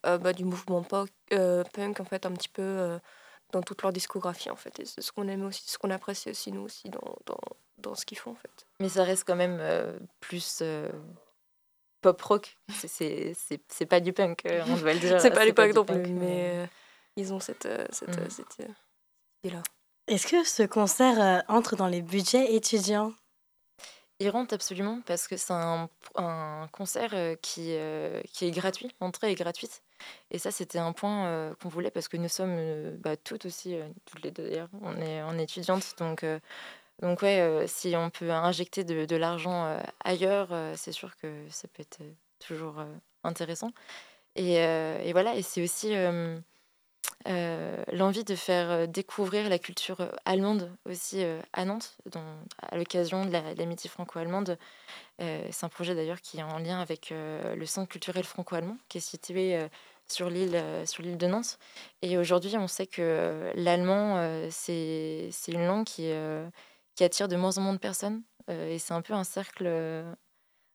bah, 0.03 0.33
du 0.33 0.45
mouvement 0.45 0.83
punk 0.83 1.09
en 1.31 2.05
fait 2.05 2.25
un 2.25 2.31
petit 2.31 2.49
peu 2.49 2.99
dans 3.51 3.61
toute 3.61 3.81
leur 3.81 3.93
discographie 3.93 4.49
en 4.49 4.55
fait. 4.55 4.79
Et 4.79 4.85
c'est 4.85 5.01
ce 5.01 5.11
qu'on 5.11 5.27
aime 5.27 5.45
aussi, 5.45 5.63
ce 5.65 5.77
qu'on 5.77 5.89
apprécie 5.89 6.29
aussi 6.29 6.51
nous 6.51 6.61
aussi 6.61 6.89
dans, 6.89 7.15
dans, 7.25 7.39
dans 7.77 7.95
ce 7.95 8.05
qu'ils 8.05 8.17
font 8.17 8.31
en 8.31 8.35
fait. 8.35 8.65
Mais 8.79 8.89
ça 8.89 9.03
reste 9.03 9.23
quand 9.25 9.35
même 9.35 9.57
euh, 9.59 9.97
plus 10.19 10.59
euh, 10.61 10.89
pop 12.01 12.21
rock. 12.21 12.57
C'est 12.69 13.35
pas 13.87 13.99
du 13.99 14.13
punk, 14.13 14.45
euh, 14.45 14.63
on 14.67 14.77
doit 14.77 14.93
le 14.93 14.99
dire. 14.99 15.21
c'est 15.21 15.31
pas 15.31 15.45
du 15.45 15.53
punk 15.53 15.73
non 15.73 15.85
plus, 15.85 16.13
mais 16.13 16.67
ils 17.15 17.33
ont 17.33 17.39
cette, 17.39 17.67
cette, 17.91 18.09
mm. 18.09 18.29
cette 18.29 18.67
idée-là. 19.43 19.63
Est-ce 20.07 20.27
que 20.27 20.43
ce 20.43 20.63
concert 20.63 21.43
entre 21.47 21.75
dans 21.75 21.87
les 21.87 22.01
budgets 22.01 22.53
étudiants? 22.53 23.13
Il 24.19 24.29
rentre 24.29 24.53
absolument 24.53 25.01
parce 25.05 25.27
que 25.27 25.37
c'est 25.37 25.53
un, 25.53 25.89
un, 26.15 26.67
concert 26.71 27.11
qui, 27.41 27.75
qui 28.33 28.45
est 28.45 28.51
gratuit, 28.51 28.89
l'entrée 29.01 29.31
est 29.31 29.35
gratuite. 29.35 29.83
Et 30.31 30.39
ça, 30.39 30.51
c'était 30.51 30.79
un 30.79 30.91
point 30.93 31.53
qu'on 31.61 31.69
voulait 31.69 31.91
parce 31.91 32.07
que 32.07 32.17
nous 32.17 32.29
sommes 32.29 32.55
euh, 32.57 33.15
toutes 33.23 33.45
aussi, 33.45 33.75
toutes 34.05 34.23
les 34.23 34.31
deux 34.31 34.49
d'ailleurs, 34.49 34.69
on 34.81 34.99
est, 35.01 35.21
en 35.21 35.37
étudiante. 35.37 35.95
Donc, 35.97 36.25
donc 37.01 37.21
ouais, 37.21 37.65
si 37.67 37.95
on 37.95 38.09
peut 38.09 38.31
injecter 38.31 38.83
de, 38.83 39.05
de 39.05 39.15
l'argent 39.15 39.79
ailleurs, 40.03 40.49
c'est 40.75 40.91
sûr 40.91 41.15
que 41.17 41.45
ça 41.49 41.67
peut 41.67 41.81
être 41.81 41.99
toujours 42.39 42.83
intéressant. 43.23 43.71
Et, 44.35 44.55
et, 44.55 45.11
voilà, 45.13 45.35
et 45.35 45.41
c'est 45.41 45.63
aussi 45.63 45.93
l'envie 47.25 48.23
de 48.23 48.35
faire 48.35 48.87
découvrir 48.87 49.49
la 49.49 49.59
culture 49.59 50.09
allemande 50.25 50.71
aussi 50.85 51.23
à 51.53 51.65
Nantes, 51.65 51.97
à 52.61 52.77
l'occasion 52.77 53.25
de 53.25 53.31
l'amitié 53.31 53.89
franco-allemande. 53.89 54.57
c'est 55.19 55.63
un 55.63 55.69
projet 55.69 55.93
d'ailleurs 55.93 56.21
qui 56.21 56.37
est 56.37 56.43
en 56.43 56.59
lien 56.59 56.79
avec 56.79 57.11
le 57.11 57.65
Centre 57.65 57.89
culturel 57.89 58.23
franco-allemand, 58.23 58.77
qui 58.87 58.99
est 58.99 59.01
situé 59.01 59.67
sur 60.07 60.29
l'île 60.29 60.55
euh, 60.55 60.85
sur 60.85 61.03
l'île 61.03 61.17
de 61.17 61.27
Nantes. 61.27 61.59
Et 62.01 62.17
aujourd'hui, 62.17 62.55
on 62.57 62.67
sait 62.67 62.87
que 62.87 63.01
euh, 63.01 63.51
l'allemand, 63.55 64.17
euh, 64.17 64.47
c'est 64.49 65.29
une 65.47 65.65
langue 65.65 65.85
qui, 65.85 66.11
qui 66.95 67.03
attire 67.03 67.27
de 67.27 67.35
moins 67.35 67.57
en 67.57 67.61
moins 67.61 67.73
de 67.73 67.79
personnes. 67.79 68.23
et 68.49 68.79
c'est 68.79 68.93
un 68.93 69.01
peu 69.01 69.13
un 69.13 69.23
cercle, 69.23 69.67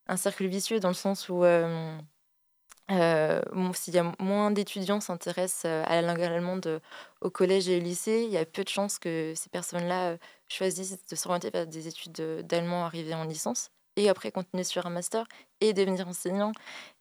un 0.06 0.16
cercle 0.16 0.46
vicieux 0.46 0.80
dans 0.80 0.88
le 0.88 0.94
sens 0.94 1.28
où 1.28 1.44
s'il 3.74 3.94
y 3.94 3.98
a 3.98 4.12
moins 4.18 4.50
d'étudiants 4.50 5.00
s'intéressent 5.00 5.64
à 5.64 6.00
la 6.00 6.02
langue 6.02 6.22
allemande 6.22 6.80
au 7.20 7.30
collège 7.30 7.68
et 7.68 7.78
au 7.78 7.80
lycée, 7.80 8.24
il 8.26 8.32
y 8.32 8.38
a 8.38 8.44
peu 8.44 8.64
de 8.64 8.68
chances 8.68 8.98
que 8.98 9.32
ces 9.34 9.48
personnes-là 9.48 10.16
choisissent 10.48 10.98
de 11.08 11.16
s'orienter 11.16 11.50
vers 11.50 11.66
des 11.66 11.88
études 11.88 12.44
d'allemand 12.46 12.84
arrivées 12.84 13.14
en 13.14 13.24
licence 13.24 13.70
et 13.96 14.08
après 14.08 14.30
continuer 14.30 14.64
sur 14.64 14.86
un 14.86 14.90
master 14.90 15.26
et 15.60 15.72
devenir 15.72 16.08
enseignant. 16.08 16.52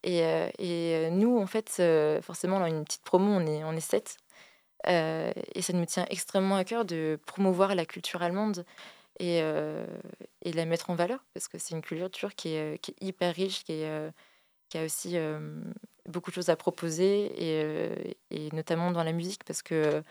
Et, 0.04 0.24
euh, 0.24 0.50
euh, 0.60 1.10
nous, 1.10 1.38
en 1.40 1.48
fait, 1.48 1.78
euh, 1.80 2.22
forcément, 2.22 2.60
dans 2.60 2.66
une 2.66 2.84
petite 2.84 3.04
promo, 3.04 3.32
on 3.32 3.76
est, 3.76 3.80
sept. 3.80 4.18
et 4.88 5.62
ça 5.62 5.74
me 5.74 5.86
tient 5.86 6.06
extrêmement 6.10 6.56
à 6.56 6.64
cœur 6.64 6.86
de 6.86 7.20
promouvoir 7.26 7.76
la 7.76 7.86
culture 7.86 8.22
allemande 8.22 8.66
et, 9.20 9.38
et 9.38 10.54
la 10.54 10.66
mettre 10.66 10.90
en 10.90 10.96
valeur, 10.96 11.24
parce 11.34 11.48
que 11.48 11.58
c'est 11.58 11.76
une 11.76 11.82
culture 11.82 12.36
qui 12.36 12.56
est, 12.56 12.80
qui 12.82 12.92
est, 12.92 13.06
hyper 13.06 13.36
riche, 13.36 13.64
qui, 13.64 13.74
est, 13.74 14.12
qui 14.72 14.78
a 14.78 14.86
aussi 14.86 15.18
beaucoup 16.08 16.32
de 16.32 16.36
choses 16.36 16.50
à 16.50 16.56
proposer, 16.56 17.26
et, 17.38 18.18
et, 18.32 18.50
notamment 18.54 18.92
dans 18.92 19.04
la 19.04 19.12
musique, 19.12 19.44
parce 19.44 19.62
que 19.62 20.02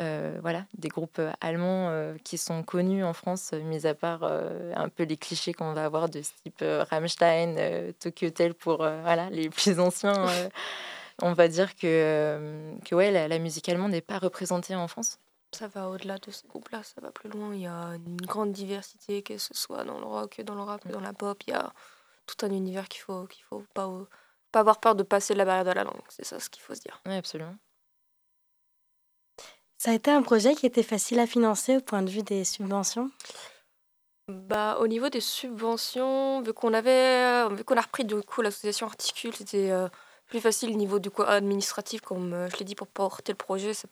euh, 0.00 0.38
voilà, 0.42 0.66
des 0.74 0.88
groupes 0.88 1.20
allemands 1.40 1.88
euh, 1.88 2.16
qui 2.22 2.38
sont 2.38 2.62
connus 2.62 3.02
en 3.02 3.14
France, 3.14 3.52
mis 3.52 3.86
à 3.86 3.94
part 3.94 4.22
un 4.22 4.88
peu 4.88 5.02
les 5.02 5.16
clichés 5.16 5.52
qu'on 5.52 5.72
va 5.72 5.84
avoir 5.84 6.08
de 6.08 6.22
ce 6.22 6.30
type 6.44 6.62
Rammstein, 6.62 7.92
Tokyo 7.98 8.28
Hotel 8.28 8.54
pour 8.54 8.78
voilà, 8.78 9.28
les 9.30 9.50
plus 9.50 9.80
anciens. 9.80 10.26
on 11.22 11.32
va 11.32 11.48
dire 11.48 11.74
que, 11.74 12.74
que 12.84 12.94
ouais, 12.94 13.10
la, 13.28 13.38
musique 13.38 13.68
allemande 13.68 13.92
n'est 13.92 14.00
pas 14.00 14.18
représentée 14.18 14.74
en 14.74 14.86
France. 14.88 15.18
Ça 15.52 15.68
va 15.68 15.88
au-delà 15.88 16.18
de 16.18 16.30
ce 16.30 16.46
groupe-là, 16.46 16.82
ça 16.82 17.00
va 17.00 17.10
plus 17.10 17.30
loin. 17.30 17.54
Il 17.54 17.60
y 17.60 17.66
a 17.66 17.94
une 17.94 18.20
grande 18.20 18.52
diversité, 18.52 19.22
que 19.22 19.38
ce 19.38 19.54
soit 19.54 19.84
dans 19.84 19.98
le 19.98 20.04
rock, 20.04 20.40
dans 20.42 20.54
le 20.54 20.60
rap, 20.60 20.86
dans 20.88 21.00
la 21.00 21.12
pop. 21.12 21.42
Il 21.46 21.50
y 21.50 21.54
a 21.54 21.72
tout 22.26 22.44
un 22.44 22.50
univers 22.50 22.88
qu'il 22.88 23.02
faut, 23.02 23.26
qu'il 23.26 23.44
faut 23.44 23.64
pas, 23.74 23.90
pas 24.52 24.60
avoir 24.60 24.80
peur 24.80 24.94
de 24.94 25.02
passer 25.02 25.34
la 25.34 25.44
barrière 25.44 25.64
de 25.64 25.72
la 25.72 25.84
langue. 25.84 26.02
C'est 26.08 26.24
ça 26.24 26.40
ce 26.40 26.50
qu'il 26.50 26.62
faut 26.62 26.74
se 26.74 26.80
dire. 26.80 27.00
Oui, 27.06 27.14
absolument. 27.14 27.56
Ça 29.78 29.90
a 29.90 29.94
été 29.94 30.10
un 30.10 30.22
projet 30.22 30.54
qui 30.54 30.66
était 30.66 30.82
facile 30.82 31.18
à 31.20 31.26
financer 31.26 31.76
au 31.76 31.80
point 31.80 32.02
de 32.02 32.10
vue 32.10 32.22
des 32.22 32.44
subventions? 32.44 33.10
Bah, 34.28 34.78
au 34.80 34.88
niveau 34.88 35.08
des 35.08 35.20
subventions, 35.20 36.40
vu 36.42 36.52
qu'on 36.52 36.74
avait, 36.74 37.48
vu 37.54 37.62
qu'on 37.62 37.76
a 37.76 37.82
repris 37.82 38.04
du 38.04 38.16
coup 38.22 38.42
l'association 38.42 38.86
Articule, 38.86 39.34
c'était 39.34 39.70
euh, 39.70 39.88
plus 40.26 40.40
facile 40.40 40.70
au 40.70 40.76
niveau 40.76 40.98
du 40.98 41.10
coup 41.10 41.22
administratif, 41.22 42.00
comme 42.00 42.32
euh, 42.32 42.48
je 42.50 42.56
l'ai 42.56 42.64
dit, 42.64 42.74
pour 42.74 42.88
porter 42.88 43.32
le 43.32 43.36
projet, 43.36 43.72
ça, 43.74 43.86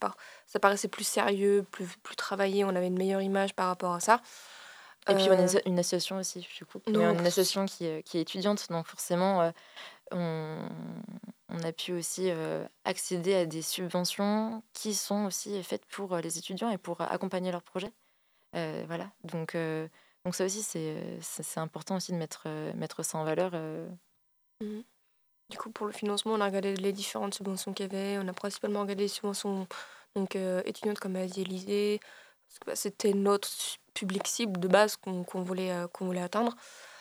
ça 0.47 0.59
paraissait 0.59 0.89
plus 0.89 1.05
sérieux, 1.05 1.65
plus, 1.71 1.87
plus 2.03 2.17
travaillé, 2.17 2.65
on 2.65 2.71
avait 2.71 2.89
une 2.89 2.99
meilleure 2.99 3.23
image 3.23 3.55
par 3.55 3.69
rapport 3.69 3.93
à 3.93 4.01
ça. 4.01 4.21
Et 5.09 5.15
puis 5.15 5.29
on 5.29 5.33
a 5.33 5.55
euh, 5.55 5.61
une 5.67 5.79
association 5.79 6.17
aussi, 6.17 6.41
du 6.41 6.65
coup. 6.65 6.81
une 6.87 7.27
association 7.27 7.67
qui, 7.67 8.03
qui, 8.05 8.19
est 8.19 8.23
étudiante, 8.23 8.67
donc 8.71 8.87
forcément, 8.87 9.53
on, 10.11 10.69
on, 11.49 11.63
a 11.63 11.73
pu 11.73 11.93
aussi 11.93 12.31
euh, 12.31 12.67
accéder 12.85 13.35
à 13.35 13.47
des 13.47 13.63
subventions 13.63 14.63
qui 14.73 14.95
sont 14.95 15.25
aussi 15.27 15.63
faites 15.63 15.85
pour 15.87 16.15
euh, 16.15 16.21
les 16.21 16.39
étudiants 16.39 16.71
et 16.71 16.79
pour 16.79 17.01
accompagner 17.01 17.53
leurs 17.53 17.63
projets. 17.63 17.93
Euh, 18.57 18.85
voilà, 18.87 19.11
donc, 19.25 19.57
donc 20.25 20.35
ça 20.35 20.45
aussi, 20.45 20.63
c'est 20.63 21.59
important 21.59 21.97
aussi 21.97 22.13
de 22.13 22.17
mettre, 22.17 22.49
mettre 22.77 23.03
ça 23.03 23.19
en 23.19 23.25
valeur. 23.25 23.53
Mmh. 24.61 24.81
Du 25.51 25.59
coup, 25.59 25.71
pour 25.71 25.87
le 25.87 25.93
financement, 25.93 26.35
on 26.35 26.41
a 26.41 26.47
regardé 26.47 26.75
les 26.77 26.93
différentes 26.93 27.35
subventions 27.35 27.73
qu'il 27.73 27.87
y 27.87 27.89
avait. 27.89 28.19
On 28.19 28.29
a 28.29 28.33
principalement 28.33 28.81
regardé 28.81 29.05
les 29.05 29.09
subventions 29.09 29.67
donc, 30.15 30.37
étudiantes 30.37 31.01
comme 31.01 31.17
Asie 31.17 31.41
Élysée, 31.43 32.01
parce 32.01 32.24
que 32.59 32.67
bah, 32.67 32.77
c'était 32.77 33.13
notre 33.13 33.49
public 33.95 34.27
cible 34.27 34.59
de 34.61 34.69
base 34.69 34.97
qu'on 34.97 35.43
voulait, 35.43 35.73
qu'on 35.93 36.07
voulait 36.07 36.23
atteindre. 36.23 36.55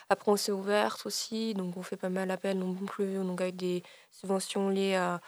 Après, 0.09 0.31
on 0.31 0.37
s'est 0.37 0.51
ouverte 0.51 1.05
aussi, 1.05 1.53
donc 1.53 1.75
on 1.77 1.81
fait 1.81 1.97
pas 1.97 2.09
mal 2.09 2.27
d'appels 2.27 2.59
non 2.59 2.73
plus, 2.75 3.15
donc 3.15 3.41
avec 3.41 3.55
des 3.55 3.83
subventions 4.11 4.69
liées 4.69 4.95
à, 4.95 5.21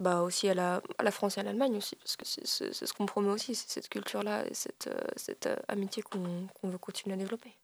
bah 0.00 0.22
aussi 0.22 0.48
à 0.48 0.54
la, 0.54 0.82
à 0.98 1.02
la 1.02 1.10
France 1.10 1.36
et 1.36 1.40
à 1.40 1.42
l'Allemagne 1.44 1.76
aussi, 1.76 1.96
parce 1.96 2.16
que 2.16 2.24
c'est 2.24 2.72
ce 2.72 2.92
qu'on 2.92 3.06
promet 3.06 3.30
aussi, 3.30 3.54
c'est 3.54 3.70
cette 3.70 3.88
culture-là 3.88 4.46
et 4.46 4.54
cette, 4.54 4.88
euh, 4.88 5.00
cette 5.16 5.46
euh, 5.46 5.56
amitié 5.68 6.02
qu'on 6.02 6.68
veut 6.68 6.78
continuer 6.78 7.14
à 7.14 7.16
développer. 7.16 7.56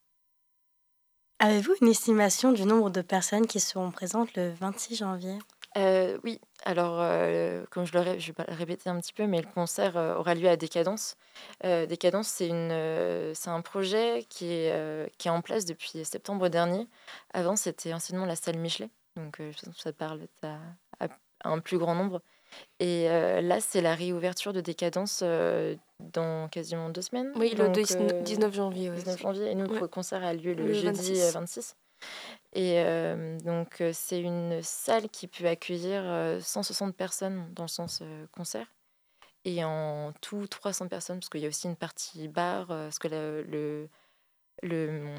Avez-vous 1.41 1.75
une 1.81 1.89
estimation 1.89 2.53
du 2.53 2.65
nombre 2.65 2.91
de 2.91 3.01
personnes 3.01 3.47
qui 3.47 3.61
seront 3.61 3.91
présentes 3.91 4.35
le 4.37 4.53
26 4.53 4.97
janvier? 4.97 5.39
Euh, 5.77 6.19
oui, 6.25 6.41
alors 6.65 6.99
euh, 7.01 7.65
comme 7.71 7.85
je, 7.85 7.97
le 7.97 8.19
je 8.19 8.33
vais 8.33 8.45
le 8.49 8.55
répéter 8.55 8.91
un 8.91 8.99
petit 9.01 9.13
peu, 9.13 9.27
mais 9.27 9.41
le 9.41 9.47
concert 9.47 9.97
euh, 9.97 10.17
aura 10.17 10.35
lieu 10.35 10.49
à 10.49 10.57
Décadence. 10.57 11.17
Décadence, 11.63 12.29
c'est 12.29 12.49
une, 12.49 13.35
c'est 13.35 13.51
un 13.51 13.61
projet 13.61 14.25
qui 14.29 14.47
est, 14.53 15.17
qui 15.19 15.29
est 15.29 15.31
en 15.31 15.43
place 15.43 15.65
depuis 15.65 16.05
septembre 16.05 16.49
dernier. 16.49 16.89
Avant, 17.33 17.57
c'était 17.57 17.93
anciennement 17.93 18.27
la 18.27 18.37
salle 18.37 18.59
Michelet, 18.59 18.91
donc 19.17 19.41
ça 19.77 19.93
parle 19.93 20.21
à, 20.43 20.59
un 21.45 21.59
plus 21.61 21.79
grand 21.79 21.95
nombre. 21.95 22.21
Et 22.81 23.07
là, 23.09 23.61
c'est 23.61 23.81
la 23.81 23.95
réouverture 23.95 24.53
de 24.53 24.61
Décadence 24.61 25.23
dans 26.01 26.49
quasiment 26.49 26.91
deux 26.91 27.03
semaines. 27.03 27.33
Oui, 27.37 27.55
le 27.57 27.69
19 27.69 28.55
janvier. 28.55 28.91
19 28.91 29.21
janvier, 29.21 29.51
et 29.51 29.55
notre 29.55 29.87
concert 29.87 30.25
a 30.25 30.35
lieu 30.35 30.55
le, 30.55 30.73
jeudi 30.73 31.15
26. 31.33 31.77
Et 32.53 32.81
euh, 32.81 33.39
donc, 33.41 33.81
euh, 33.81 33.93
c'est 33.93 34.21
une 34.21 34.61
salle 34.63 35.09
qui 35.09 35.29
peut 35.29 35.47
accueillir 35.47 36.03
160 36.43 36.89
euh, 36.89 36.93
personnes 36.93 37.53
dans 37.55 37.65
le 37.65 37.69
sens 37.69 38.03
concert. 38.33 38.67
Et 39.45 39.65
en 39.65 40.13
tout, 40.21 40.47
300 40.47 40.89
personnes, 40.89 41.21
parce 41.21 41.29
qu'il 41.31 41.41
y 41.41 41.47
a 41.47 41.49
aussi 41.49 41.67
une 41.67 41.77
partie 41.77 42.29
bar, 42.29 42.67
parce 42.67 42.99
que 42.99 43.09
le, 43.09 43.89
le, 44.63 45.15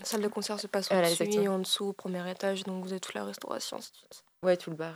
la 0.00 0.04
salle 0.04 0.22
de 0.22 0.28
concert 0.28 0.58
se 0.58 0.66
passe 0.66 0.90
au-dessus 0.90 1.46
en 1.48 1.60
dessous, 1.60 1.86
au 1.86 1.92
premier 1.92 2.28
étage, 2.28 2.64
donc 2.64 2.82
vous 2.82 2.90
avez 2.90 3.00
toute 3.00 3.14
la 3.14 3.24
restauration. 3.24 3.78
Ouais, 4.42 4.56
tout 4.56 4.70
le 4.70 4.76
bar. 4.76 4.94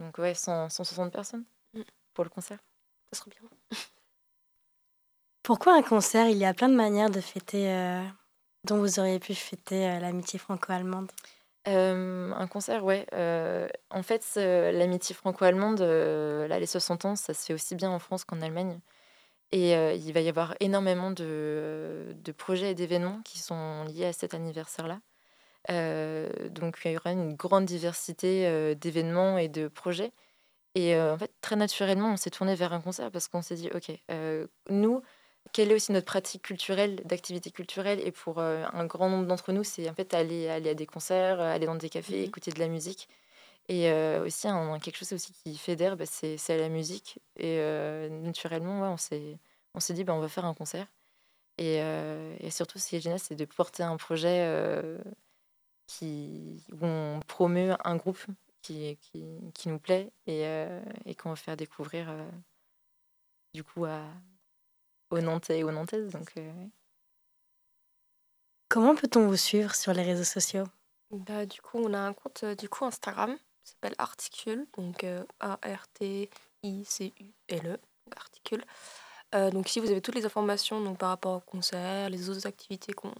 Donc, 0.00 0.18
ouais, 0.18 0.34
160 0.34 1.12
personnes 1.12 1.44
mm. 1.74 1.82
pour 2.14 2.24
le 2.24 2.30
concert. 2.30 2.58
Ça 3.12 3.20
serait 3.20 3.30
bien. 3.30 3.48
Pourquoi 5.44 5.76
un 5.76 5.82
concert? 5.82 6.28
Il 6.28 6.36
y 6.36 6.44
a 6.44 6.54
plein 6.54 6.68
de 6.68 6.74
manières 6.74 7.10
de 7.10 7.20
fêter 7.20 7.68
dont 8.68 8.78
vous 8.78 9.00
auriez 9.00 9.18
pu 9.18 9.34
fêter 9.34 9.88
euh, 9.88 9.98
l'amitié 9.98 10.38
franco-allemande? 10.38 11.10
Euh, 11.66 12.32
un 12.32 12.46
concert, 12.46 12.84
ouais. 12.84 13.06
Euh, 13.12 13.68
en 13.90 14.02
fait, 14.02 14.24
l'amitié 14.36 15.14
franco-allemande, 15.14 15.80
là, 15.80 16.58
les 16.58 16.66
60 16.66 17.04
ans, 17.04 17.16
ça 17.16 17.34
se 17.34 17.46
fait 17.46 17.54
aussi 17.54 17.74
bien 17.74 17.90
en 17.90 17.98
France 17.98 18.24
qu'en 18.24 18.40
Allemagne. 18.40 18.80
Et 19.50 19.72
il 19.72 20.12
va 20.12 20.20
y 20.20 20.28
avoir 20.28 20.54
énormément 20.60 21.10
de, 21.10 22.14
de 22.14 22.32
projets 22.32 22.72
et 22.72 22.74
d'événements 22.74 23.20
qui 23.24 23.38
sont 23.38 23.84
liés 23.84 24.06
à 24.06 24.12
cet 24.12 24.34
anniversaire-là. 24.34 25.00
donc 26.50 26.78
il 26.84 26.92
y 26.92 26.96
aura 26.96 27.12
une 27.12 27.34
grande 27.34 27.64
diversité 27.64 28.74
d'événements 28.76 29.38
et 29.38 29.48
de 29.48 29.68
projets. 29.68 30.12
Et 30.74 30.98
en 30.98 31.18
fait, 31.18 31.32
très 31.40 31.56
naturellement, 31.56 32.12
on 32.12 32.16
s'est 32.16 32.30
tourné 32.30 32.54
vers 32.54 32.72
un 32.72 32.80
concert 32.80 33.10
parce 33.10 33.28
qu'on 33.28 33.42
s'est 33.42 33.56
dit, 33.56 33.70
OK, 33.74 33.90
nous, 34.70 35.02
quelle 35.52 35.70
est 35.72 35.74
aussi 35.74 35.92
notre 35.92 36.06
pratique 36.06 36.42
culturelle, 36.42 36.96
d'activité 37.04 37.50
culturelle 37.50 38.00
Et 38.06 38.12
pour 38.12 38.40
un 38.40 38.86
grand 38.86 39.08
nombre 39.10 39.26
d'entre 39.26 39.52
nous, 39.52 39.64
c'est 39.64 39.88
en 39.88 39.94
fait 39.94 40.14
aller, 40.14 40.48
aller 40.48 40.70
à 40.70 40.74
des 40.74 40.86
concerts, 40.86 41.40
aller 41.40 41.66
dans 41.66 41.74
des 41.74 41.88
cafés, 41.90 42.22
mmh 42.22 42.24
écouter 42.24 42.50
de 42.52 42.58
la 42.58 42.68
musique. 42.68 43.08
Et 43.68 43.92
aussi, 44.24 44.48
un, 44.48 44.78
quelque 44.80 44.96
chose 44.98 45.12
aussi 45.12 45.32
qui 45.32 45.56
fédère, 45.58 45.96
bah, 45.96 46.06
c'est 46.06 46.38
la 46.58 46.68
musique. 46.68 47.20
Et 47.36 47.58
naturellement, 48.10 48.82
ouais, 48.82 48.88
on 48.88 48.96
s'est 48.96 49.38
on 49.74 49.80
s'est 49.80 49.94
dit, 49.94 50.04
bah, 50.04 50.14
on 50.14 50.20
va 50.20 50.28
faire 50.28 50.44
un 50.46 50.54
concert. 50.54 50.86
Et, 51.58 51.76
et 51.78 52.50
surtout, 52.50 52.78
ce 52.78 52.88
qui 52.88 52.96
est 52.96 53.00
génial, 53.00 53.20
c'est 53.20 53.36
de 53.36 53.44
porter 53.44 53.82
un 53.82 53.96
projet 53.96 54.46
qui, 55.86 56.62
où 56.72 56.86
on 56.86 57.20
promeut 57.26 57.74
un 57.84 57.96
groupe 57.96 58.24
qui, 58.62 58.96
qui, 58.98 59.24
qui 59.54 59.68
nous 59.68 59.78
plaît 59.78 60.12
et, 60.26 60.44
et 61.06 61.14
qu'on 61.14 61.30
va 61.30 61.36
faire 61.36 61.56
découvrir 61.56 62.08
du 63.54 63.64
coup 63.64 63.84
à, 63.84 64.02
aux 65.10 65.20
Nantais 65.20 65.60
et 65.60 65.64
aux 65.64 65.72
Nantaises. 65.72 66.10
Donc, 66.10 66.34
Comment 68.68 68.94
peut-on 68.94 69.26
vous 69.26 69.36
suivre 69.36 69.74
sur 69.74 69.92
les 69.94 70.02
réseaux 70.02 70.24
sociaux? 70.24 70.64
Bah, 71.10 71.46
Du 71.46 71.62
coup, 71.62 71.78
on 71.78 71.94
a 71.94 72.00
un 72.00 72.12
compte 72.12 72.44
du 72.44 72.68
coup 72.68 72.84
Instagram 72.84 73.36
qui 73.64 73.70
s'appelle 73.72 73.94
Articule, 73.98 74.66
donc 74.76 75.06
A-R-T-I-C-U-L-E, 75.40 76.28
Articule. 78.16 78.64
Euh, 79.34 79.50
donc 79.50 79.68
ici, 79.68 79.80
vous 79.80 79.90
avez 79.90 80.00
toutes 80.00 80.14
les 80.14 80.24
informations 80.26 80.80
donc, 80.80 80.98
par 80.98 81.10
rapport 81.10 81.36
au 81.36 81.40
concert, 81.40 82.10
les 82.10 82.30
autres 82.30 82.46
activités 82.46 82.92
qu'on... 82.92 83.12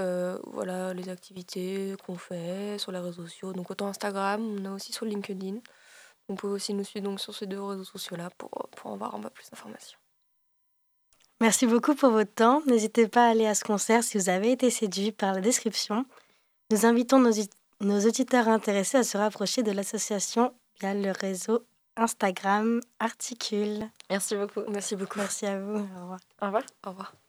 Euh, 0.00 0.38
voilà, 0.44 0.94
les 0.94 1.08
activités 1.08 1.96
qu'on 2.06 2.16
fait 2.16 2.78
sur 2.78 2.92
les 2.92 3.00
réseaux 3.00 3.24
sociaux. 3.24 3.52
Donc 3.52 3.70
autant 3.70 3.88
Instagram, 3.88 4.40
on 4.40 4.64
a 4.64 4.70
aussi 4.70 4.92
sur 4.92 5.04
LinkedIn. 5.04 5.58
On 6.28 6.36
peut 6.36 6.46
aussi 6.46 6.72
nous 6.72 6.84
suivre 6.84 7.04
donc 7.04 7.20
sur 7.20 7.34
ces 7.34 7.46
deux 7.46 7.60
réseaux 7.60 7.84
sociaux-là 7.84 8.30
pour, 8.38 8.50
pour 8.76 8.92
avoir 8.92 9.14
un 9.16 9.20
peu 9.20 9.30
plus 9.30 9.50
d'informations. 9.50 9.98
Merci 11.40 11.66
beaucoup 11.66 11.94
pour 11.94 12.10
votre 12.10 12.32
temps. 12.34 12.62
N'hésitez 12.66 13.06
pas 13.06 13.26
à 13.26 13.30
aller 13.30 13.46
à 13.46 13.54
ce 13.54 13.64
concert 13.64 14.02
si 14.02 14.18
vous 14.18 14.28
avez 14.28 14.52
été 14.52 14.70
séduit 14.70 15.12
par 15.12 15.34
la 15.34 15.40
description. 15.40 16.04
Nous 16.70 16.84
invitons 16.84 17.20
nos, 17.20 17.30
nos 17.80 18.00
auditeurs 18.00 18.48
intéressés 18.48 18.98
à 18.98 19.04
se 19.04 19.16
rapprocher 19.16 19.62
de 19.62 19.70
l'association 19.70 20.52
via 20.80 20.94
le 20.94 21.12
réseau 21.12 21.64
Instagram 21.96 22.80
Articule. 22.98 23.88
Merci 24.10 24.36
beaucoup. 24.36 24.62
Merci 24.68 24.96
beaucoup. 24.96 25.18
Merci 25.18 25.46
à 25.46 25.60
vous. 25.60 25.78
Au 25.78 26.00
revoir. 26.02 26.20
Au 26.42 26.46
revoir. 26.46 26.62
Au 26.84 26.90
revoir. 26.90 27.27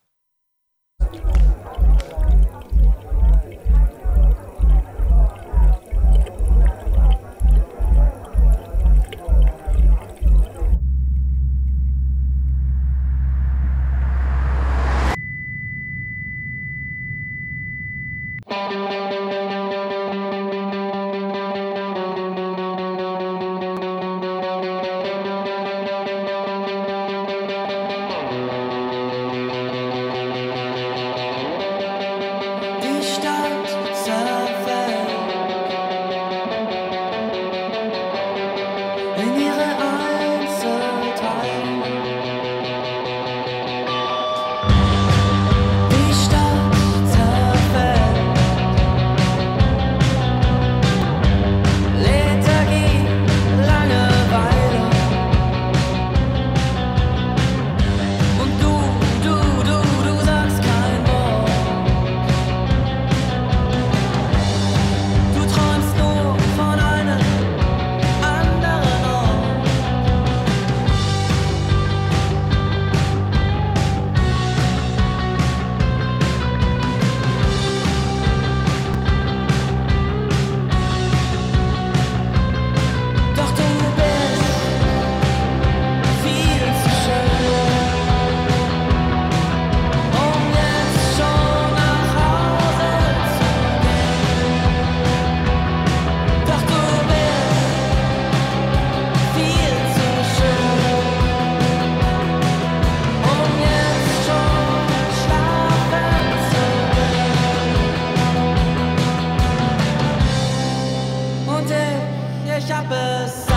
Shabbos. 112.70 113.49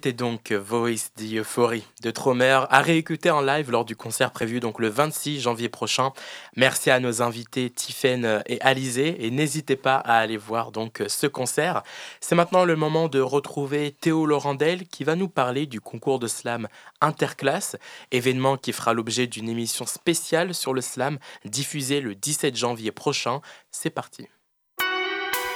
C'était 0.00 0.14
donc 0.14 0.52
Voice 0.52 1.10
the 1.18 1.34
Euphorie 1.40 1.84
de 2.02 2.10
Tromer 2.10 2.58
à 2.70 2.80
réécouter 2.80 3.28
en 3.30 3.42
live 3.42 3.70
lors 3.70 3.84
du 3.84 3.96
concert 3.96 4.30
prévu 4.30 4.58
donc 4.58 4.78
le 4.78 4.88
26 4.88 5.40
janvier 5.42 5.68
prochain. 5.68 6.12
Merci 6.56 6.90
à 6.90 7.00
nos 7.00 7.20
invités 7.20 7.68
Tiffen 7.68 8.42
et 8.46 8.58
Alizé 8.62 9.26
et 9.26 9.30
n'hésitez 9.30 9.76
pas 9.76 9.96
à 9.96 10.14
aller 10.14 10.38
voir 10.38 10.72
donc 10.72 11.02
ce 11.06 11.26
concert. 11.26 11.82
C'est 12.22 12.34
maintenant 12.34 12.64
le 12.64 12.76
moment 12.76 13.08
de 13.08 13.20
retrouver 13.20 13.92
Théo 13.92 14.24
Laurendel 14.24 14.86
qui 14.86 15.04
va 15.04 15.16
nous 15.16 15.28
parler 15.28 15.66
du 15.66 15.82
concours 15.82 16.18
de 16.18 16.28
slam 16.28 16.66
interclasse, 17.02 17.76
événement 18.10 18.56
qui 18.56 18.72
fera 18.72 18.94
l'objet 18.94 19.26
d'une 19.26 19.50
émission 19.50 19.84
spéciale 19.84 20.54
sur 20.54 20.72
le 20.72 20.80
slam 20.80 21.18
diffusée 21.44 22.00
le 22.00 22.14
17 22.14 22.56
janvier 22.56 22.90
prochain. 22.90 23.42
C'est 23.70 23.90
parti. 23.90 24.28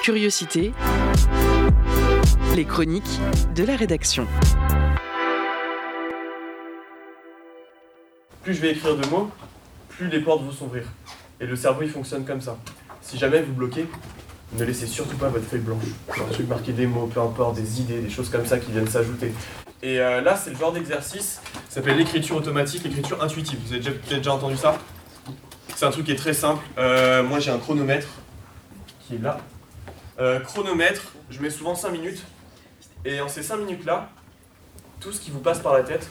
Curiosité 0.03 0.74
les 2.55 2.64
chroniques 2.64 3.20
de 3.57 3.64
la 3.64 3.74
rédaction. 3.74 4.28
Plus 8.42 8.55
je 8.55 8.61
vais 8.61 8.70
écrire 8.70 8.96
de 8.96 9.07
mots, 9.09 9.30
plus 9.88 10.09
les 10.09 10.20
portes 10.20 10.44
vont 10.44 10.52
s'ouvrir. 10.52 10.84
Et 11.40 11.46
le 11.46 11.57
cerveau 11.57 11.82
il 11.82 11.90
fonctionne 11.90 12.24
comme 12.24 12.40
ça. 12.40 12.57
Si 13.00 13.18
jamais 13.18 13.42
vous 13.42 13.52
bloquez, 13.52 13.86
ne 14.57 14.64
laissez 14.64 14.86
surtout 14.86 15.16
pas 15.16 15.28
votre 15.28 15.46
feuille 15.46 15.61
blanche. 15.61 15.82
Un 16.09 16.32
truc 16.32 16.48
marqué 16.48 16.72
des 16.72 16.86
mots, 16.86 17.07
peu 17.07 17.20
importe, 17.20 17.57
des 17.57 17.80
idées, 17.80 18.00
des 18.00 18.11
choses 18.11 18.28
comme 18.28 18.46
ça 18.46 18.59
qui 18.59 18.70
viennent 18.70 18.88
s'ajouter. 18.88 19.32
Et 19.82 19.98
euh, 19.98 20.20
là, 20.20 20.36
c'est 20.36 20.50
le 20.50 20.57
genre 20.57 20.72
d'exercice, 20.72 21.40
ça 21.68 21.76
s'appelle 21.76 21.96
l'écriture 21.96 22.36
automatique, 22.36 22.84
l'écriture 22.84 23.20
intuitive. 23.22 23.59
Vous 23.66 23.72
avez 23.72 23.80
déjà, 23.80 23.92
déjà 24.09 24.32
entendu 24.32 24.57
ça? 24.57 24.78
C'est 25.74 25.86
un 25.86 25.90
truc 25.90 26.07
qui 26.07 26.12
est 26.12 26.16
très 26.16 26.34
simple. 26.34 26.62
Euh, 26.78 27.24
moi, 27.24 27.40
j'ai 27.40 27.50
un 27.50 27.59
chronomètre 27.59 28.09
qui 29.00 29.16
est 29.16 29.22
là. 29.22 29.38
Euh, 30.20 30.38
chronomètre, 30.38 31.12
je 31.30 31.40
mets 31.40 31.50
souvent 31.50 31.74
5 31.74 31.90
minutes. 31.90 32.22
Et 33.07 33.20
en 33.20 33.28
ces 33.28 33.42
5 33.42 33.59
minutes-là, 33.59 34.09
tout 34.98 35.12
ce 35.12 35.20
qui 35.20 35.30
vous 35.30 35.40
passe 35.40 35.59
par 35.59 35.74
la 35.74 35.82
tête, 35.82 36.09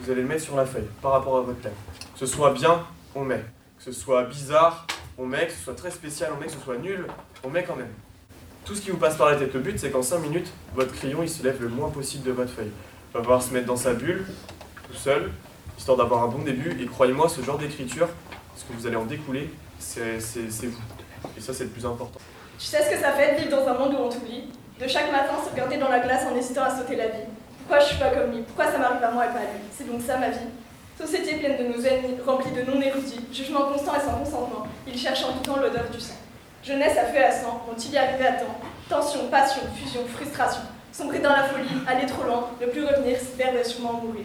vous 0.00 0.10
allez 0.10 0.22
le 0.22 0.26
mettre 0.26 0.42
sur 0.42 0.56
la 0.56 0.66
feuille 0.66 0.88
par 1.00 1.12
rapport 1.12 1.36
à 1.36 1.40
votre 1.42 1.60
thème. 1.60 1.72
Que 2.12 2.18
ce 2.18 2.26
soit 2.26 2.52
bien, 2.52 2.84
on 3.14 3.22
met. 3.22 3.44
Que 3.78 3.84
ce 3.84 3.92
soit 3.92 4.24
bizarre, 4.24 4.86
on 5.18 5.26
met. 5.26 5.46
Que 5.46 5.52
ce 5.52 5.62
soit 5.62 5.74
très 5.74 5.92
spécial, 5.92 6.32
on 6.36 6.40
met. 6.40 6.46
Que 6.46 6.52
ce 6.52 6.58
soit 6.58 6.78
nul, 6.78 7.06
on 7.44 7.48
met 7.48 7.62
quand 7.62 7.76
même. 7.76 7.92
Tout 8.64 8.74
ce 8.74 8.80
qui 8.80 8.90
vous 8.90 8.96
passe 8.96 9.16
par 9.16 9.30
la 9.30 9.36
tête. 9.36 9.54
Le 9.54 9.60
but, 9.60 9.78
c'est 9.78 9.90
qu'en 9.90 10.02
5 10.02 10.18
minutes, 10.18 10.48
votre 10.74 10.92
crayon, 10.92 11.22
il 11.22 11.28
se 11.28 11.44
lève 11.44 11.62
le 11.62 11.68
moins 11.68 11.90
possible 11.90 12.24
de 12.24 12.32
votre 12.32 12.50
feuille. 12.50 12.72
Il 13.10 13.14
va 13.14 13.20
pouvoir 13.20 13.40
se 13.40 13.52
mettre 13.52 13.66
dans 13.66 13.76
sa 13.76 13.92
bulle, 13.94 14.26
tout 14.88 14.96
seul, 14.96 15.30
histoire 15.78 15.96
d'avoir 15.96 16.24
un 16.24 16.28
bon 16.28 16.42
début. 16.42 16.76
Et 16.82 16.86
croyez-moi, 16.86 17.28
ce 17.28 17.40
genre 17.42 17.58
d'écriture, 17.58 18.08
ce 18.56 18.64
que 18.64 18.72
vous 18.72 18.88
allez 18.88 18.96
en 18.96 19.04
découler, 19.04 19.54
c'est 19.78 20.18
vous. 20.64 20.82
Et 21.36 21.40
ça, 21.40 21.54
c'est 21.54 21.64
le 21.64 21.70
plus 21.70 21.86
important. 21.86 22.18
Tu 22.58 22.66
sais 22.66 22.82
ce 22.82 22.90
que 22.90 23.00
ça 23.00 23.12
fait 23.12 23.36
de 23.36 23.42
vivre 23.42 23.56
dans 23.56 23.68
un 23.68 23.78
monde 23.78 23.94
où 23.94 23.98
on 23.98 24.08
t'oublie? 24.08 24.48
De 24.80 24.86
chaque 24.86 25.10
matin 25.10 25.34
se 25.44 25.50
regarder 25.50 25.78
dans 25.78 25.88
la 25.88 26.00
glace 26.00 26.24
en 26.30 26.36
hésitant 26.36 26.64
à 26.64 26.76
sauter 26.76 26.96
la 26.96 27.06
vie. 27.06 27.24
Pourquoi 27.58 27.80
je 27.80 27.86
suis 27.86 27.98
pas 27.98 28.10
comme 28.10 28.30
lui? 28.30 28.42
Pourquoi 28.42 28.70
ça 28.70 28.78
m'arrive 28.78 29.02
à 29.02 29.10
moi 29.10 29.24
et 29.24 29.28
pas 29.28 29.38
à 29.38 29.42
lui? 29.42 29.64
C'est 29.72 29.90
donc 29.90 30.02
ça 30.02 30.18
ma 30.18 30.28
vie. 30.28 30.50
Société 30.98 31.36
pleine 31.36 31.58
de 31.58 31.72
nos 31.72 31.84
ennemis, 31.84 32.16
remplie 32.24 32.52
de 32.52 32.62
non-érudits, 32.62 33.26
jugement 33.32 33.72
constant 33.72 33.92
et 33.96 34.00
sans 34.00 34.18
consentement, 34.18 34.66
ils 34.86 34.98
cherchent 34.98 35.24
en 35.24 35.32
tout 35.32 35.40
temps 35.40 35.60
l'odeur 35.60 35.90
du 35.92 36.00
sang. 36.00 36.14
Jeunesse 36.62 36.96
à 36.96 37.04
feu 37.04 37.18
et 37.18 37.24
à 37.24 37.32
sang, 37.32 37.62
vont-ils 37.66 37.92
y 37.92 37.98
arriver 37.98 38.26
à 38.26 38.32
temps 38.32 38.58
Tension, 38.88 39.28
passion, 39.30 39.62
fusion, 39.76 40.00
frustration. 40.06 40.62
Sombrer 40.92 41.18
dans 41.18 41.32
la 41.32 41.44
folie, 41.44 41.68
aller 41.86 42.06
trop 42.06 42.24
loin, 42.24 42.50
ne 42.60 42.66
plus 42.66 42.84
revenir, 42.84 43.18
se 43.18 43.36
perdre 43.36 43.58
et 43.58 43.64
sûrement 43.64 43.94
mourir. 43.94 44.24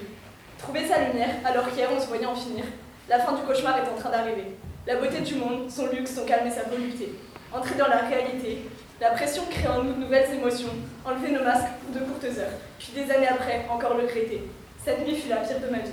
Trouver 0.58 0.88
sa 0.88 1.02
lumière, 1.02 1.36
alors 1.44 1.70
qu'hier 1.70 1.90
on 1.96 2.00
se 2.00 2.08
voyait 2.08 2.26
en 2.26 2.36
finir. 2.36 2.64
La 3.10 3.20
fin 3.20 3.34
du 3.34 3.42
cauchemar 3.42 3.78
est 3.78 3.90
en 3.90 4.00
train 4.00 4.10
d'arriver. 4.10 4.56
La 4.88 4.96
beauté 4.96 5.20
du 5.20 5.36
monde, 5.36 5.70
son 5.70 5.88
luxe, 5.88 6.16
son 6.16 6.26
calme 6.26 6.48
et 6.48 6.52
sa 6.52 6.64
volupté. 6.64 7.16
Entrer 7.54 7.76
dans 7.76 7.88
la 7.88 7.98
réalité, 7.98 8.70
la 9.02 9.10
pression 9.10 9.42
crée 9.50 9.68
en 9.68 9.84
nous 9.84 9.94
de 9.94 10.00
nouvelles 10.00 10.32
émotions, 10.32 10.70
enlever 11.04 11.32
nos 11.32 11.44
masques 11.44 11.74
pour 11.82 12.00
de 12.00 12.06
courtes 12.06 12.38
heures, 12.38 12.54
puis 12.78 12.92
des 12.94 13.12
années 13.12 13.28
après, 13.28 13.66
encore 13.68 13.96
le 13.96 14.04
regretter. 14.04 14.44
Cette 14.86 15.06
nuit 15.06 15.16
fut 15.16 15.28
la 15.28 15.38
pire 15.38 15.60
de 15.60 15.72
ma 15.72 15.80
vie. 15.80 15.92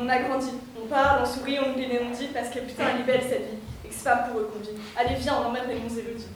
On 0.00 0.08
a 0.08 0.18
grandi, 0.20 0.48
on 0.82 0.86
parle, 0.86 1.20
on 1.22 1.26
sourit, 1.26 1.58
on 1.60 1.72
oublie 1.72 1.86
les 1.86 2.00
non-dits 2.00 2.30
parce 2.32 2.48
que 2.48 2.60
putain, 2.60 2.84
elle 2.94 3.02
est 3.02 3.04
belle 3.04 3.20
cette 3.28 3.42
vie, 3.42 3.58
et 3.84 3.88
que 3.88 3.94
c'est 3.94 4.04
pas 4.04 4.16
pour 4.16 4.40
eux 4.40 4.50
qu'on 4.50 4.60
vit. 4.60 4.70
Allez, 4.96 5.16
viens, 5.16 5.34
on 5.42 5.48
emmène 5.48 5.68
les 5.68 5.74
bons 5.74 5.98
élodie. 5.98 6.28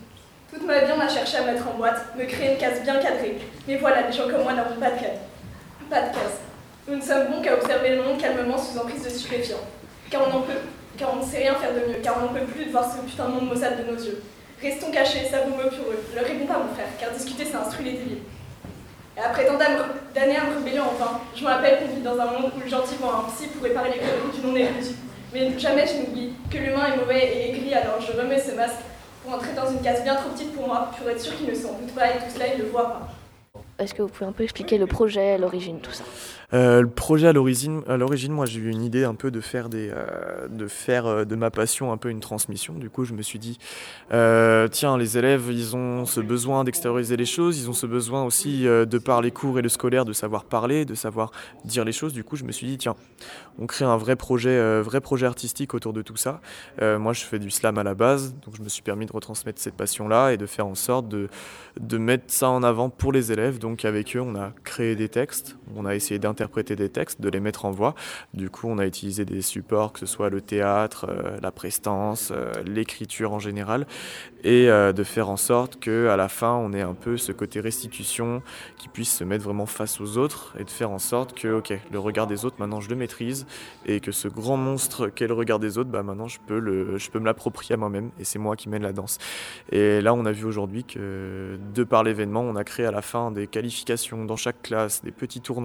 Toute 0.52 0.66
ma 0.66 0.80
vie, 0.80 0.92
on 0.94 1.00
a 1.00 1.08
cherché 1.08 1.38
à 1.38 1.44
mettre 1.44 1.66
en 1.66 1.78
boîte, 1.78 2.14
me 2.14 2.26
créer 2.26 2.52
une 2.52 2.58
case 2.58 2.82
bien 2.82 2.96
cadrée. 2.96 3.38
Mais 3.66 3.76
voilà, 3.78 4.06
les 4.06 4.12
gens 4.12 4.28
comme 4.28 4.42
moi 4.42 4.52
n'avons 4.52 4.78
pas 4.78 4.90
de 4.90 5.00
case. 5.00 5.20
Pas 5.88 6.02
de 6.02 6.12
case. 6.12 6.40
Nous 6.86 6.96
ne 6.96 7.02
sommes 7.02 7.28
bons 7.28 7.40
qu'à 7.40 7.54
observer 7.54 7.96
le 7.96 8.02
monde 8.02 8.18
calmement 8.18 8.58
sous 8.58 8.78
emprise 8.78 9.02
de 9.02 9.08
stupéfiants. 9.08 9.64
Car 10.10 10.22
on, 10.28 10.44
car 10.98 11.14
on 11.14 11.24
ne 11.24 11.24
sait 11.24 11.38
rien 11.38 11.54
faire 11.54 11.72
de 11.72 11.92
mieux, 11.92 11.98
car 12.02 12.18
on 12.18 12.26
n'en 12.26 12.32
peut 12.34 12.44
plus 12.44 12.66
de 12.66 12.70
voir 12.70 12.84
ce 12.84 13.00
putain 13.08 13.26
de 13.26 13.32
monde 13.32 13.48
maussade 13.48 13.78
de 13.78 13.90
nos 13.90 13.98
yeux. 13.98 14.20
Restons 14.62 14.90
cachés, 14.90 15.24
ça 15.30 15.38
vous 15.46 15.56
me 15.56 15.70
pureux. 15.70 16.04
Ne 16.14 16.20
réponds 16.20 16.46
pas, 16.46 16.58
mon 16.58 16.74
frère, 16.74 16.88
car 16.98 17.10
discuter, 17.12 17.46
ça 17.46 17.62
instruit 17.62 17.84
les 17.84 17.92
débiles. 17.92 18.18
Et 19.16 19.20
après 19.20 19.46
tant 19.46 19.58
d'années 19.58 20.36
à 20.36 20.44
me 20.44 20.56
rebeller 20.56 20.80
enfin, 20.80 21.20
je 21.34 21.42
me 21.42 21.48
rappelle 21.48 21.78
qu'on 21.78 21.94
vit 21.94 22.02
dans 22.02 22.18
un 22.18 22.26
monde 22.26 22.52
où 22.56 22.60
le 22.60 22.68
gentil 22.68 22.94
voit 23.00 23.24
un 23.26 23.30
psy 23.30 23.48
pour 23.48 23.62
réparer 23.62 23.90
les 23.90 23.98
conneries 23.98 24.38
du 24.38 24.46
non-érudit. 24.46 24.96
Mais 25.32 25.58
jamais 25.58 25.86
je 25.86 25.94
n'oublie 25.94 26.34
que 26.50 26.58
l'humain 26.58 26.92
est 26.92 26.96
mauvais 26.96 27.26
et 27.26 27.50
aigri, 27.50 27.74
alors 27.74 28.00
je 28.00 28.12
remets 28.12 28.40
ce 28.40 28.52
masque 28.52 28.80
pour 29.22 29.34
entrer 29.34 29.52
dans 29.54 29.70
une 29.70 29.80
case 29.80 30.02
bien 30.02 30.14
trop 30.14 30.30
petite 30.30 30.54
pour 30.54 30.66
moi, 30.66 30.90
pour 30.96 31.08
être 31.08 31.20
sûr 31.20 31.36
qu'il 31.36 31.46
ne 31.46 31.54
s'en 31.54 31.72
doute 31.72 31.94
pas 31.94 32.08
et 32.08 32.18
tout 32.18 32.32
cela, 32.34 32.46
il 32.48 32.58
ne 32.58 32.64
le 32.64 32.70
voit 32.70 32.88
pas. 32.88 33.08
Est-ce 33.80 33.94
que 33.94 34.02
vous 34.02 34.08
pouvez 34.08 34.26
un 34.26 34.32
peu 34.32 34.44
expliquer 34.44 34.76
le 34.76 34.86
projet, 34.86 35.38
l'origine, 35.38 35.80
tout 35.80 35.90
ça? 35.90 36.04
Euh, 36.52 36.82
le 36.82 36.90
projet 36.90 37.28
à 37.28 37.32
l'origine, 37.32 37.82
à 37.86 37.96
l'origine, 37.96 38.32
moi 38.32 38.44
j'ai 38.44 38.60
eu 38.60 38.70
une 38.70 38.82
idée 38.82 39.04
un 39.04 39.14
peu 39.14 39.30
de 39.30 39.40
faire 39.40 39.68
des, 39.68 39.90
euh, 39.92 40.48
de 40.48 40.66
faire 40.66 41.06
euh, 41.06 41.24
de 41.24 41.36
ma 41.36 41.50
passion 41.50 41.92
un 41.92 41.96
peu 41.96 42.10
une 42.10 42.20
transmission. 42.20 42.74
Du 42.74 42.90
coup, 42.90 43.04
je 43.04 43.14
me 43.14 43.22
suis 43.22 43.38
dit, 43.38 43.58
tiens, 44.10 44.98
les 44.98 45.18
élèves, 45.18 45.46
ils 45.50 45.76
ont 45.76 46.04
ce 46.06 46.20
besoin 46.20 46.64
d'extérioriser 46.64 47.16
les 47.16 47.24
choses, 47.24 47.58
ils 47.58 47.70
ont 47.70 47.72
ce 47.72 47.86
besoin 47.86 48.24
aussi 48.24 48.64
de 48.64 48.98
par 48.98 49.22
les 49.22 49.30
cours 49.30 49.58
et 49.58 49.62
le 49.62 49.68
scolaire 49.68 50.04
de 50.04 50.12
savoir 50.12 50.44
parler, 50.44 50.84
de 50.84 50.94
savoir 50.94 51.30
dire 51.64 51.84
les 51.84 51.92
choses. 51.92 52.12
Du 52.12 52.24
coup, 52.24 52.36
je 52.36 52.44
me 52.44 52.52
suis 52.52 52.66
dit, 52.66 52.78
tiens, 52.78 52.96
on 53.58 53.66
crée 53.66 53.84
un 53.84 53.96
vrai 53.96 54.16
projet, 54.16 54.80
vrai 54.80 55.00
projet 55.00 55.26
artistique 55.26 55.74
autour 55.74 55.92
de 55.92 56.02
tout 56.02 56.16
ça. 56.16 56.40
moi, 56.80 57.12
je 57.12 57.24
fais 57.24 57.38
du 57.38 57.50
slam 57.50 57.78
à 57.78 57.84
la 57.84 57.94
base, 57.94 58.34
donc 58.44 58.56
je 58.56 58.62
me 58.62 58.68
suis 58.68 58.82
permis 58.82 59.06
de 59.06 59.12
retransmettre 59.12 59.60
cette 59.60 59.76
passion-là 59.76 60.32
et 60.32 60.36
de 60.36 60.46
faire 60.46 60.66
en 60.66 60.74
sorte 60.74 61.08
de, 61.08 61.28
de 61.78 61.98
mettre 61.98 62.24
ça 62.28 62.48
en 62.48 62.62
avant 62.62 62.90
pour 62.90 63.12
les 63.12 63.32
élèves. 63.32 63.58
Avec 63.84 64.16
eux, 64.16 64.20
on 64.20 64.34
a 64.34 64.52
créé 64.64 64.96
des 64.96 65.08
textes, 65.08 65.56
on 65.76 65.86
a 65.86 65.94
essayé 65.94 66.18
d'interpréter 66.18 66.40
interpréter 66.40 66.74
des 66.74 66.88
textes, 66.88 67.20
de 67.20 67.28
les 67.28 67.38
mettre 67.38 67.64
en 67.64 67.70
voix. 67.70 67.94
Du 68.34 68.50
coup, 68.50 68.66
on 68.68 68.78
a 68.78 68.86
utilisé 68.86 69.24
des 69.24 69.42
supports, 69.42 69.92
que 69.92 70.00
ce 70.00 70.06
soit 70.06 70.30
le 70.30 70.40
théâtre, 70.40 71.06
euh, 71.08 71.36
la 71.40 71.52
prestance, 71.52 72.32
euh, 72.34 72.52
l'écriture 72.64 73.32
en 73.32 73.38
général, 73.38 73.86
et 74.42 74.70
euh, 74.70 74.92
de 74.92 75.04
faire 75.04 75.28
en 75.28 75.36
sorte 75.36 75.78
que 75.78 76.08
à 76.08 76.16
la 76.16 76.28
fin, 76.28 76.54
on 76.54 76.72
ait 76.72 76.80
un 76.80 76.94
peu 76.94 77.16
ce 77.16 77.30
côté 77.32 77.60
restitution 77.60 78.42
qui 78.78 78.88
puisse 78.88 79.14
se 79.14 79.22
mettre 79.22 79.44
vraiment 79.44 79.66
face 79.66 80.00
aux 80.00 80.16
autres 80.16 80.54
et 80.58 80.64
de 80.64 80.70
faire 80.70 80.90
en 80.90 80.98
sorte 80.98 81.38
que, 81.38 81.48
ok, 81.48 81.72
le 81.92 81.98
regard 81.98 82.26
des 82.26 82.44
autres, 82.44 82.56
maintenant 82.58 82.80
je 82.80 82.88
le 82.88 82.96
maîtrise 82.96 83.46
et 83.86 84.00
que 84.00 84.12
ce 84.12 84.28
grand 84.28 84.56
monstre 84.56 85.08
qu'est 85.08 85.28
le 85.28 85.34
regard 85.34 85.58
des 85.58 85.78
autres, 85.78 85.90
bah 85.90 86.02
maintenant 86.02 86.28
je 86.28 86.38
peux 86.46 86.58
le, 86.58 86.96
je 86.96 87.10
peux 87.10 87.18
me 87.18 87.26
l'approprier 87.26 87.74
à 87.74 87.76
moi-même 87.76 88.10
et 88.18 88.24
c'est 88.24 88.38
moi 88.38 88.56
qui 88.56 88.68
mène 88.68 88.82
la 88.82 88.92
danse. 88.92 89.18
Et 89.70 90.00
là, 90.00 90.14
on 90.14 90.24
a 90.24 90.32
vu 90.32 90.46
aujourd'hui 90.46 90.84
que 90.84 91.58
de 91.74 91.84
par 91.84 92.02
l'événement, 92.02 92.40
on 92.40 92.56
a 92.56 92.64
créé 92.64 92.86
à 92.86 92.90
la 92.90 93.02
fin 93.02 93.30
des 93.30 93.46
qualifications 93.50 94.24
dans 94.24 94.36
chaque 94.36 94.62
classe, 94.62 95.02
des 95.02 95.12
petits 95.12 95.40
tournois 95.40 95.60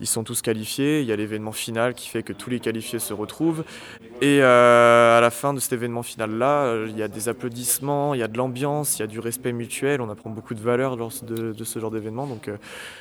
ils 0.00 0.06
sont 0.06 0.24
tous 0.24 0.42
qualifiés. 0.42 1.00
Il 1.00 1.06
y 1.06 1.12
a 1.12 1.16
l'événement 1.16 1.52
final 1.52 1.94
qui 1.94 2.08
fait 2.08 2.22
que 2.22 2.32
tous 2.32 2.50
les 2.50 2.60
qualifiés 2.60 2.98
se 2.98 3.12
retrouvent. 3.12 3.64
Et 4.20 4.42
euh, 4.42 5.18
à 5.18 5.20
la 5.20 5.30
fin 5.30 5.54
de 5.54 5.60
cet 5.60 5.72
événement 5.72 6.02
final-là, 6.02 6.64
euh, 6.64 6.86
il 6.88 6.96
y 6.96 7.02
a 7.02 7.08
des 7.08 7.28
applaudissements, 7.28 8.14
il 8.14 8.20
y 8.20 8.22
a 8.22 8.28
de 8.28 8.36
l'ambiance, 8.36 8.98
il 8.98 9.00
y 9.00 9.04
a 9.04 9.08
du 9.08 9.20
respect 9.20 9.52
mutuel. 9.52 10.00
On 10.00 10.10
apprend 10.10 10.30
beaucoup 10.30 10.54
de 10.54 10.60
valeurs 10.60 10.96
lors 10.96 11.12
de, 11.22 11.64
ce 11.64 11.78
genre 11.78 11.90
d'événement. 11.90 12.26
Donc 12.26 12.48
euh, 12.48 12.56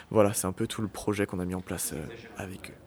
voilà, 0.09 0.33
c'est 0.33 0.47
un 0.47 0.53
peu 0.53 0.67
tout 0.67 0.81
le 0.81 0.87
projet 0.87 1.25
qu'on 1.25 1.39
a 1.39 1.45
mis 1.45 1.55
en 1.55 1.61
place 1.61 1.93
avec 2.37 2.71
eux. 2.71 2.80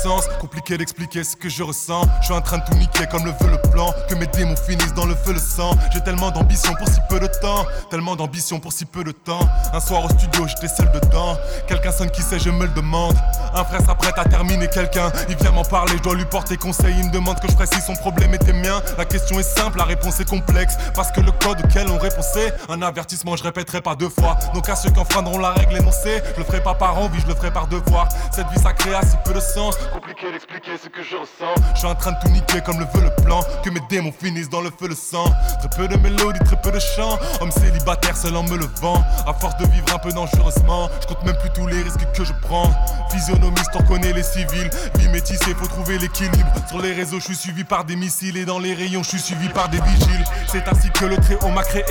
Assez 0.00 0.08
peu 0.08 0.18
de 0.18 0.38
sens 0.38 0.49
Compliqué 0.70 0.78
d'expliquer 0.78 1.24
ce 1.24 1.34
que 1.34 1.48
je 1.48 1.64
ressens. 1.64 2.02
Je 2.20 2.26
suis 2.26 2.34
en 2.34 2.40
train 2.40 2.58
de 2.58 2.64
tout 2.64 2.74
niquer 2.74 3.04
comme 3.10 3.24
le 3.24 3.32
veut 3.32 3.50
le 3.50 3.60
plan. 3.72 3.92
Que 4.08 4.14
mes 4.14 4.28
démons 4.28 4.54
finissent 4.54 4.94
dans 4.94 5.06
le 5.06 5.16
feu 5.16 5.32
le 5.32 5.40
sang. 5.40 5.72
J'ai 5.92 6.00
tellement 6.00 6.30
d'ambition 6.30 6.72
pour 6.74 6.86
si 6.86 7.00
peu 7.08 7.18
de 7.18 7.26
temps. 7.26 7.66
Tellement 7.90 8.14
d'ambition 8.14 8.60
pour 8.60 8.72
si 8.72 8.84
peu 8.84 9.02
de 9.02 9.10
temps. 9.10 9.40
Un 9.72 9.80
soir 9.80 10.04
au 10.04 10.08
studio 10.10 10.46
j'étais 10.46 10.68
seul 10.68 10.88
dedans. 10.92 11.36
Quelqu'un 11.66 11.90
sonne 11.90 12.10
qui 12.10 12.22
sait 12.22 12.38
je 12.38 12.50
me 12.50 12.66
le 12.66 12.72
demande. 12.72 13.16
Un 13.52 13.64
frère 13.64 13.80
s'apprête 13.80 14.16
à 14.16 14.24
terminer 14.24 14.68
quelqu'un. 14.68 15.10
Il 15.28 15.36
vient 15.38 15.50
m'en 15.50 15.64
parler 15.64 15.94
je 15.96 16.02
dois 16.02 16.14
lui 16.14 16.24
porter 16.24 16.56
conseil. 16.56 16.94
Il 17.00 17.06
me 17.08 17.12
demande 17.12 17.40
que 17.40 17.48
je 17.50 17.56
précise 17.56 17.84
son 17.84 17.94
problème 17.94 18.32
était 18.34 18.52
mien. 18.52 18.80
La 18.96 19.06
question 19.06 19.40
est 19.40 19.54
simple 19.58 19.78
la 19.78 19.84
réponse 19.84 20.20
est 20.20 20.28
complexe. 20.28 20.74
Parce 20.94 21.10
que 21.10 21.20
le 21.20 21.32
code 21.32 21.64
auquel 21.64 21.88
on 21.88 21.98
répondait 21.98 22.54
Un 22.68 22.80
avertissement 22.82 23.34
je 23.34 23.42
répéterai 23.42 23.80
pas 23.80 23.96
deux 23.96 24.10
fois. 24.10 24.38
Donc 24.54 24.68
à 24.68 24.76
ceux 24.76 24.90
qui 24.90 25.00
enfreindront 25.00 25.38
la 25.38 25.50
règle 25.50 25.78
énoncée 25.78 26.22
Je 26.34 26.38
le 26.38 26.44
ferai 26.44 26.62
pas 26.62 26.74
par 26.74 26.96
envie 26.96 27.18
je 27.20 27.26
le 27.26 27.34
ferai 27.34 27.52
par 27.52 27.66
devoir. 27.66 28.08
Cette 28.30 28.48
vie 28.50 28.60
ça 28.60 28.72
crée 28.72 28.94
assez 28.94 29.16
peu 29.24 29.32
de 29.32 29.40
sens. 29.40 29.74
Compliqué 29.92 30.30
d'expliquer 30.30 30.59
ce 30.66 30.88
que 30.88 31.02
je 31.02 31.16
ressens. 31.16 31.54
Je 31.74 31.78
suis 31.78 31.88
en 31.88 31.94
train 31.94 32.12
de 32.12 32.18
tout 32.20 32.28
niquer 32.28 32.60
comme 32.60 32.78
le 32.78 32.86
veut 32.86 33.04
le 33.04 33.22
plan. 33.24 33.40
Que 33.64 33.70
mes 33.70 33.80
démons 33.88 34.12
finissent 34.12 34.48
dans 34.48 34.60
le 34.60 34.70
feu 34.70 34.88
le 34.88 34.94
sang. 34.94 35.24
Très 35.58 35.68
peu 35.76 35.88
de 35.88 35.96
mélodies, 35.96 36.38
très 36.44 36.60
peu 36.60 36.70
de 36.70 36.78
chants. 36.78 37.18
Homme 37.40 37.50
célibataire 37.50 38.16
seul 38.16 38.36
en 38.36 38.42
me 38.42 38.56
levant. 38.56 39.02
À 39.26 39.32
force 39.32 39.56
de 39.58 39.66
vivre 39.66 39.86
un 39.94 39.98
peu 39.98 40.12
dangereusement, 40.12 40.88
je 41.00 41.06
compte 41.06 41.24
même 41.24 41.36
plus 41.36 41.50
tous 41.50 41.66
les 41.66 41.82
risques 41.82 42.06
que 42.14 42.24
je 42.24 42.32
prends. 42.42 42.70
Physionomiste, 43.10 43.70
on 43.74 43.82
connaît 43.84 44.12
les 44.12 44.22
civils. 44.22 44.70
Vie 44.98 45.08
métissée, 45.08 45.54
faut 45.54 45.66
trouver 45.66 45.98
l'équilibre. 45.98 46.52
Sur 46.68 46.80
les 46.80 46.92
réseaux, 46.92 47.20
je 47.20 47.24
suis 47.24 47.36
suivi 47.36 47.64
par 47.64 47.84
des 47.84 47.96
missiles. 47.96 48.36
Et 48.36 48.44
dans 48.44 48.58
les 48.58 48.74
rayons, 48.74 49.02
je 49.02 49.10
suis 49.10 49.20
suivi 49.20 49.48
par 49.48 49.68
des 49.68 49.80
vigiles. 49.80 50.24
C'est 50.46 50.66
ainsi 50.68 50.90
que 50.90 51.06
le 51.06 51.16
Très-Haut 51.16 51.50
m'a 51.50 51.62
créé. 51.62 51.84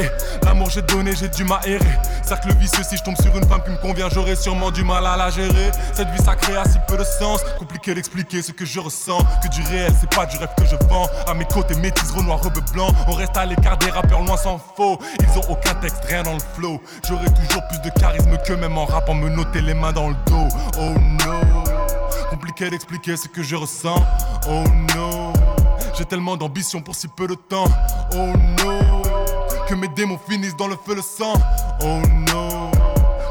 L'amour 0.43 0.69
j'ai 0.69 0.81
donné, 0.81 1.15
j'ai 1.15 1.29
dû 1.29 1.43
m'aérer. 1.43 1.97
Cercle 2.23 2.53
vicieux, 2.55 2.83
si 2.83 2.97
je 2.97 3.03
tombe 3.03 3.15
sur 3.21 3.35
une 3.35 3.47
femme 3.47 3.63
qui 3.63 3.71
me 3.71 3.77
convient, 3.77 4.09
j'aurai 4.09 4.35
sûrement 4.35 4.71
du 4.71 4.83
mal 4.83 5.05
à 5.05 5.17
la 5.17 5.29
gérer. 5.29 5.71
Cette 5.93 6.09
vie 6.09 6.23
sacrée 6.23 6.57
a 6.57 6.65
si 6.65 6.77
peu 6.87 6.97
de 6.97 7.03
sens. 7.03 7.41
Compliqué 7.57 7.93
d'expliquer 7.95 8.41
que 8.53 8.65
je 8.65 8.79
ressens. 8.79 9.19
Que 9.43 9.47
du 9.49 9.61
réel, 9.63 9.91
c'est 9.99 10.09
pas 10.13 10.25
du 10.25 10.37
rêve 10.37 10.49
que 10.57 10.65
je 10.65 10.75
vends. 10.87 11.07
À 11.27 11.33
mes 11.33 11.45
côtés, 11.45 11.75
métis, 11.75 12.11
renoir, 12.11 12.41
rebeu 12.41 12.61
blanc. 12.73 12.89
On 13.07 13.13
reste 13.13 13.35
à 13.37 13.45
l'écart 13.45 13.77
des 13.77 13.89
rappeurs 13.89 14.21
loin 14.21 14.37
sans 14.37 14.59
faux. 14.75 14.99
Ils 15.19 15.37
ont 15.39 15.51
aucun 15.51 15.73
texte, 15.75 16.03
rien 16.05 16.23
dans 16.23 16.33
le 16.33 16.39
flow. 16.55 16.81
J'aurai 17.07 17.27
toujours 17.27 17.65
plus 17.67 17.79
de 17.79 17.89
charisme 17.99 18.37
que 18.45 18.53
même 18.53 18.77
en 18.77 18.85
rappant 18.85 19.13
me 19.13 19.29
noter 19.29 19.61
les 19.61 19.73
mains 19.73 19.93
dans 19.93 20.09
le 20.09 20.15
dos. 20.25 20.47
Oh 20.77 20.93
no. 21.25 21.63
Compliqué 22.29 22.69
d'expliquer 22.69 23.17
ce 23.17 23.27
que 23.27 23.43
je 23.43 23.55
ressens. 23.55 24.03
Oh 24.49 24.63
no. 24.95 25.33
J'ai 25.97 26.05
tellement 26.05 26.37
d'ambition 26.37 26.81
pour 26.81 26.95
si 26.95 27.07
peu 27.07 27.27
de 27.27 27.35
temps. 27.35 27.65
Oh 28.13 28.33
no. 28.63 29.01
Que 29.67 29.75
mes 29.75 29.87
démons 29.89 30.19
finissent 30.29 30.55
dans 30.55 30.67
le 30.67 30.75
feu 30.85 30.95
le 30.95 31.01
sang. 31.01 31.33
Oh 31.81 32.01
no. 32.31 32.71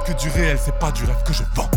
Que 0.05 0.12
du 0.12 0.29
réel, 0.31 0.59
c'est 0.62 0.79
pas 0.79 0.91
du 0.91 1.05
rêve 1.05 1.23
que 1.25 1.33
je 1.33 1.43
vends. 1.55 1.69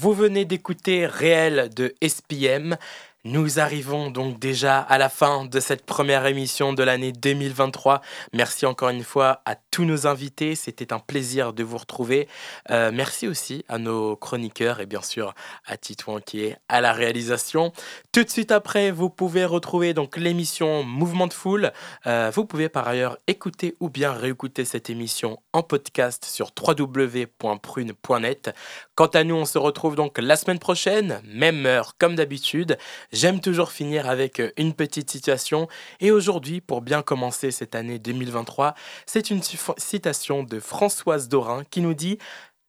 Vous 0.00 0.14
venez 0.14 0.46
d'écouter 0.46 1.04
Réel 1.04 1.68
de 1.76 1.94
SPM. 2.00 2.78
Nous 3.24 3.60
arrivons 3.60 4.10
donc 4.10 4.38
déjà 4.38 4.78
à 4.78 4.96
la 4.96 5.10
fin 5.10 5.44
de 5.44 5.60
cette 5.60 5.84
première 5.84 6.24
émission 6.24 6.72
de 6.72 6.82
l'année 6.82 7.12
2023. 7.12 8.00
Merci 8.32 8.64
encore 8.64 8.88
une 8.88 9.04
fois 9.04 9.42
à 9.44 9.56
tous 9.56 9.84
nos 9.84 10.06
invités. 10.06 10.54
C'était 10.54 10.94
un 10.94 11.00
plaisir 11.00 11.52
de 11.52 11.62
vous 11.62 11.76
retrouver. 11.76 12.28
Euh, 12.70 12.90
merci 12.94 13.28
aussi 13.28 13.62
à 13.68 13.76
nos 13.76 14.16
chroniqueurs 14.16 14.80
et 14.80 14.86
bien 14.86 15.02
sûr 15.02 15.34
à 15.66 15.76
Titouan 15.76 16.20
qui 16.20 16.44
est 16.44 16.56
à 16.70 16.80
la 16.80 16.94
réalisation. 16.94 17.74
Tout 18.10 18.24
de 18.24 18.30
suite 18.30 18.52
après, 18.52 18.90
vous 18.90 19.10
pouvez 19.10 19.44
retrouver 19.44 19.92
donc 19.92 20.16
l'émission 20.16 20.82
Mouvement 20.82 21.26
de 21.26 21.34
Foule. 21.34 21.72
Euh, 22.06 22.32
vous 22.34 22.46
pouvez 22.46 22.70
par 22.70 22.88
ailleurs 22.88 23.18
écouter 23.26 23.76
ou 23.80 23.90
bien 23.90 24.12
réécouter 24.12 24.64
cette 24.64 24.88
émission 24.88 25.42
en 25.52 25.62
podcast 25.62 26.24
sur 26.24 26.52
www.prune.net. 26.58 28.54
Quant 29.00 29.06
à 29.06 29.24
nous, 29.24 29.34
on 29.34 29.46
se 29.46 29.56
retrouve 29.56 29.96
donc 29.96 30.18
la 30.18 30.36
semaine 30.36 30.58
prochaine, 30.58 31.22
même 31.24 31.64
heure 31.64 31.96
comme 31.96 32.16
d'habitude. 32.16 32.76
J'aime 33.12 33.40
toujours 33.40 33.72
finir 33.72 34.06
avec 34.10 34.40
euh, 34.40 34.52
une 34.58 34.74
petite 34.74 35.10
citation 35.10 35.68
et 36.00 36.10
aujourd'hui, 36.10 36.60
pour 36.60 36.82
bien 36.82 37.00
commencer 37.00 37.50
cette 37.50 37.74
année 37.74 37.98
2023, 37.98 38.74
c'est 39.06 39.30
une 39.30 39.40
citation 39.78 40.42
de 40.42 40.60
Françoise 40.60 41.30
Dorin 41.30 41.64
qui 41.70 41.80
nous 41.80 41.94
dit 41.94 42.18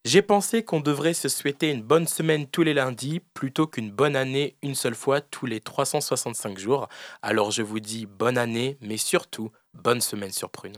j'ai 0.05 0.21
pensé 0.21 0.63
qu'on 0.63 0.79
devrait 0.79 1.13
se 1.13 1.27
souhaiter 1.27 1.69
une 1.69 1.83
bonne 1.83 2.07
semaine 2.07 2.47
tous 2.47 2.63
les 2.63 2.73
lundis 2.73 3.19
plutôt 3.33 3.67
qu'une 3.67 3.91
bonne 3.91 4.15
année 4.15 4.55
une 4.63 4.75
seule 4.75 4.95
fois 4.95 5.19
tous 5.19 5.47
les 5.47 5.59
365 5.59 6.57
jours. 6.57 6.87
Alors 7.21 7.51
je 7.51 7.61
vous 7.61 7.81
dis 7.81 8.05
bonne 8.05 8.37
année, 8.37 8.77
mais 8.79 8.95
surtout 8.95 9.51
bonne 9.73 9.99
semaine 9.99 10.31
sur 10.31 10.49
Prune. 10.49 10.77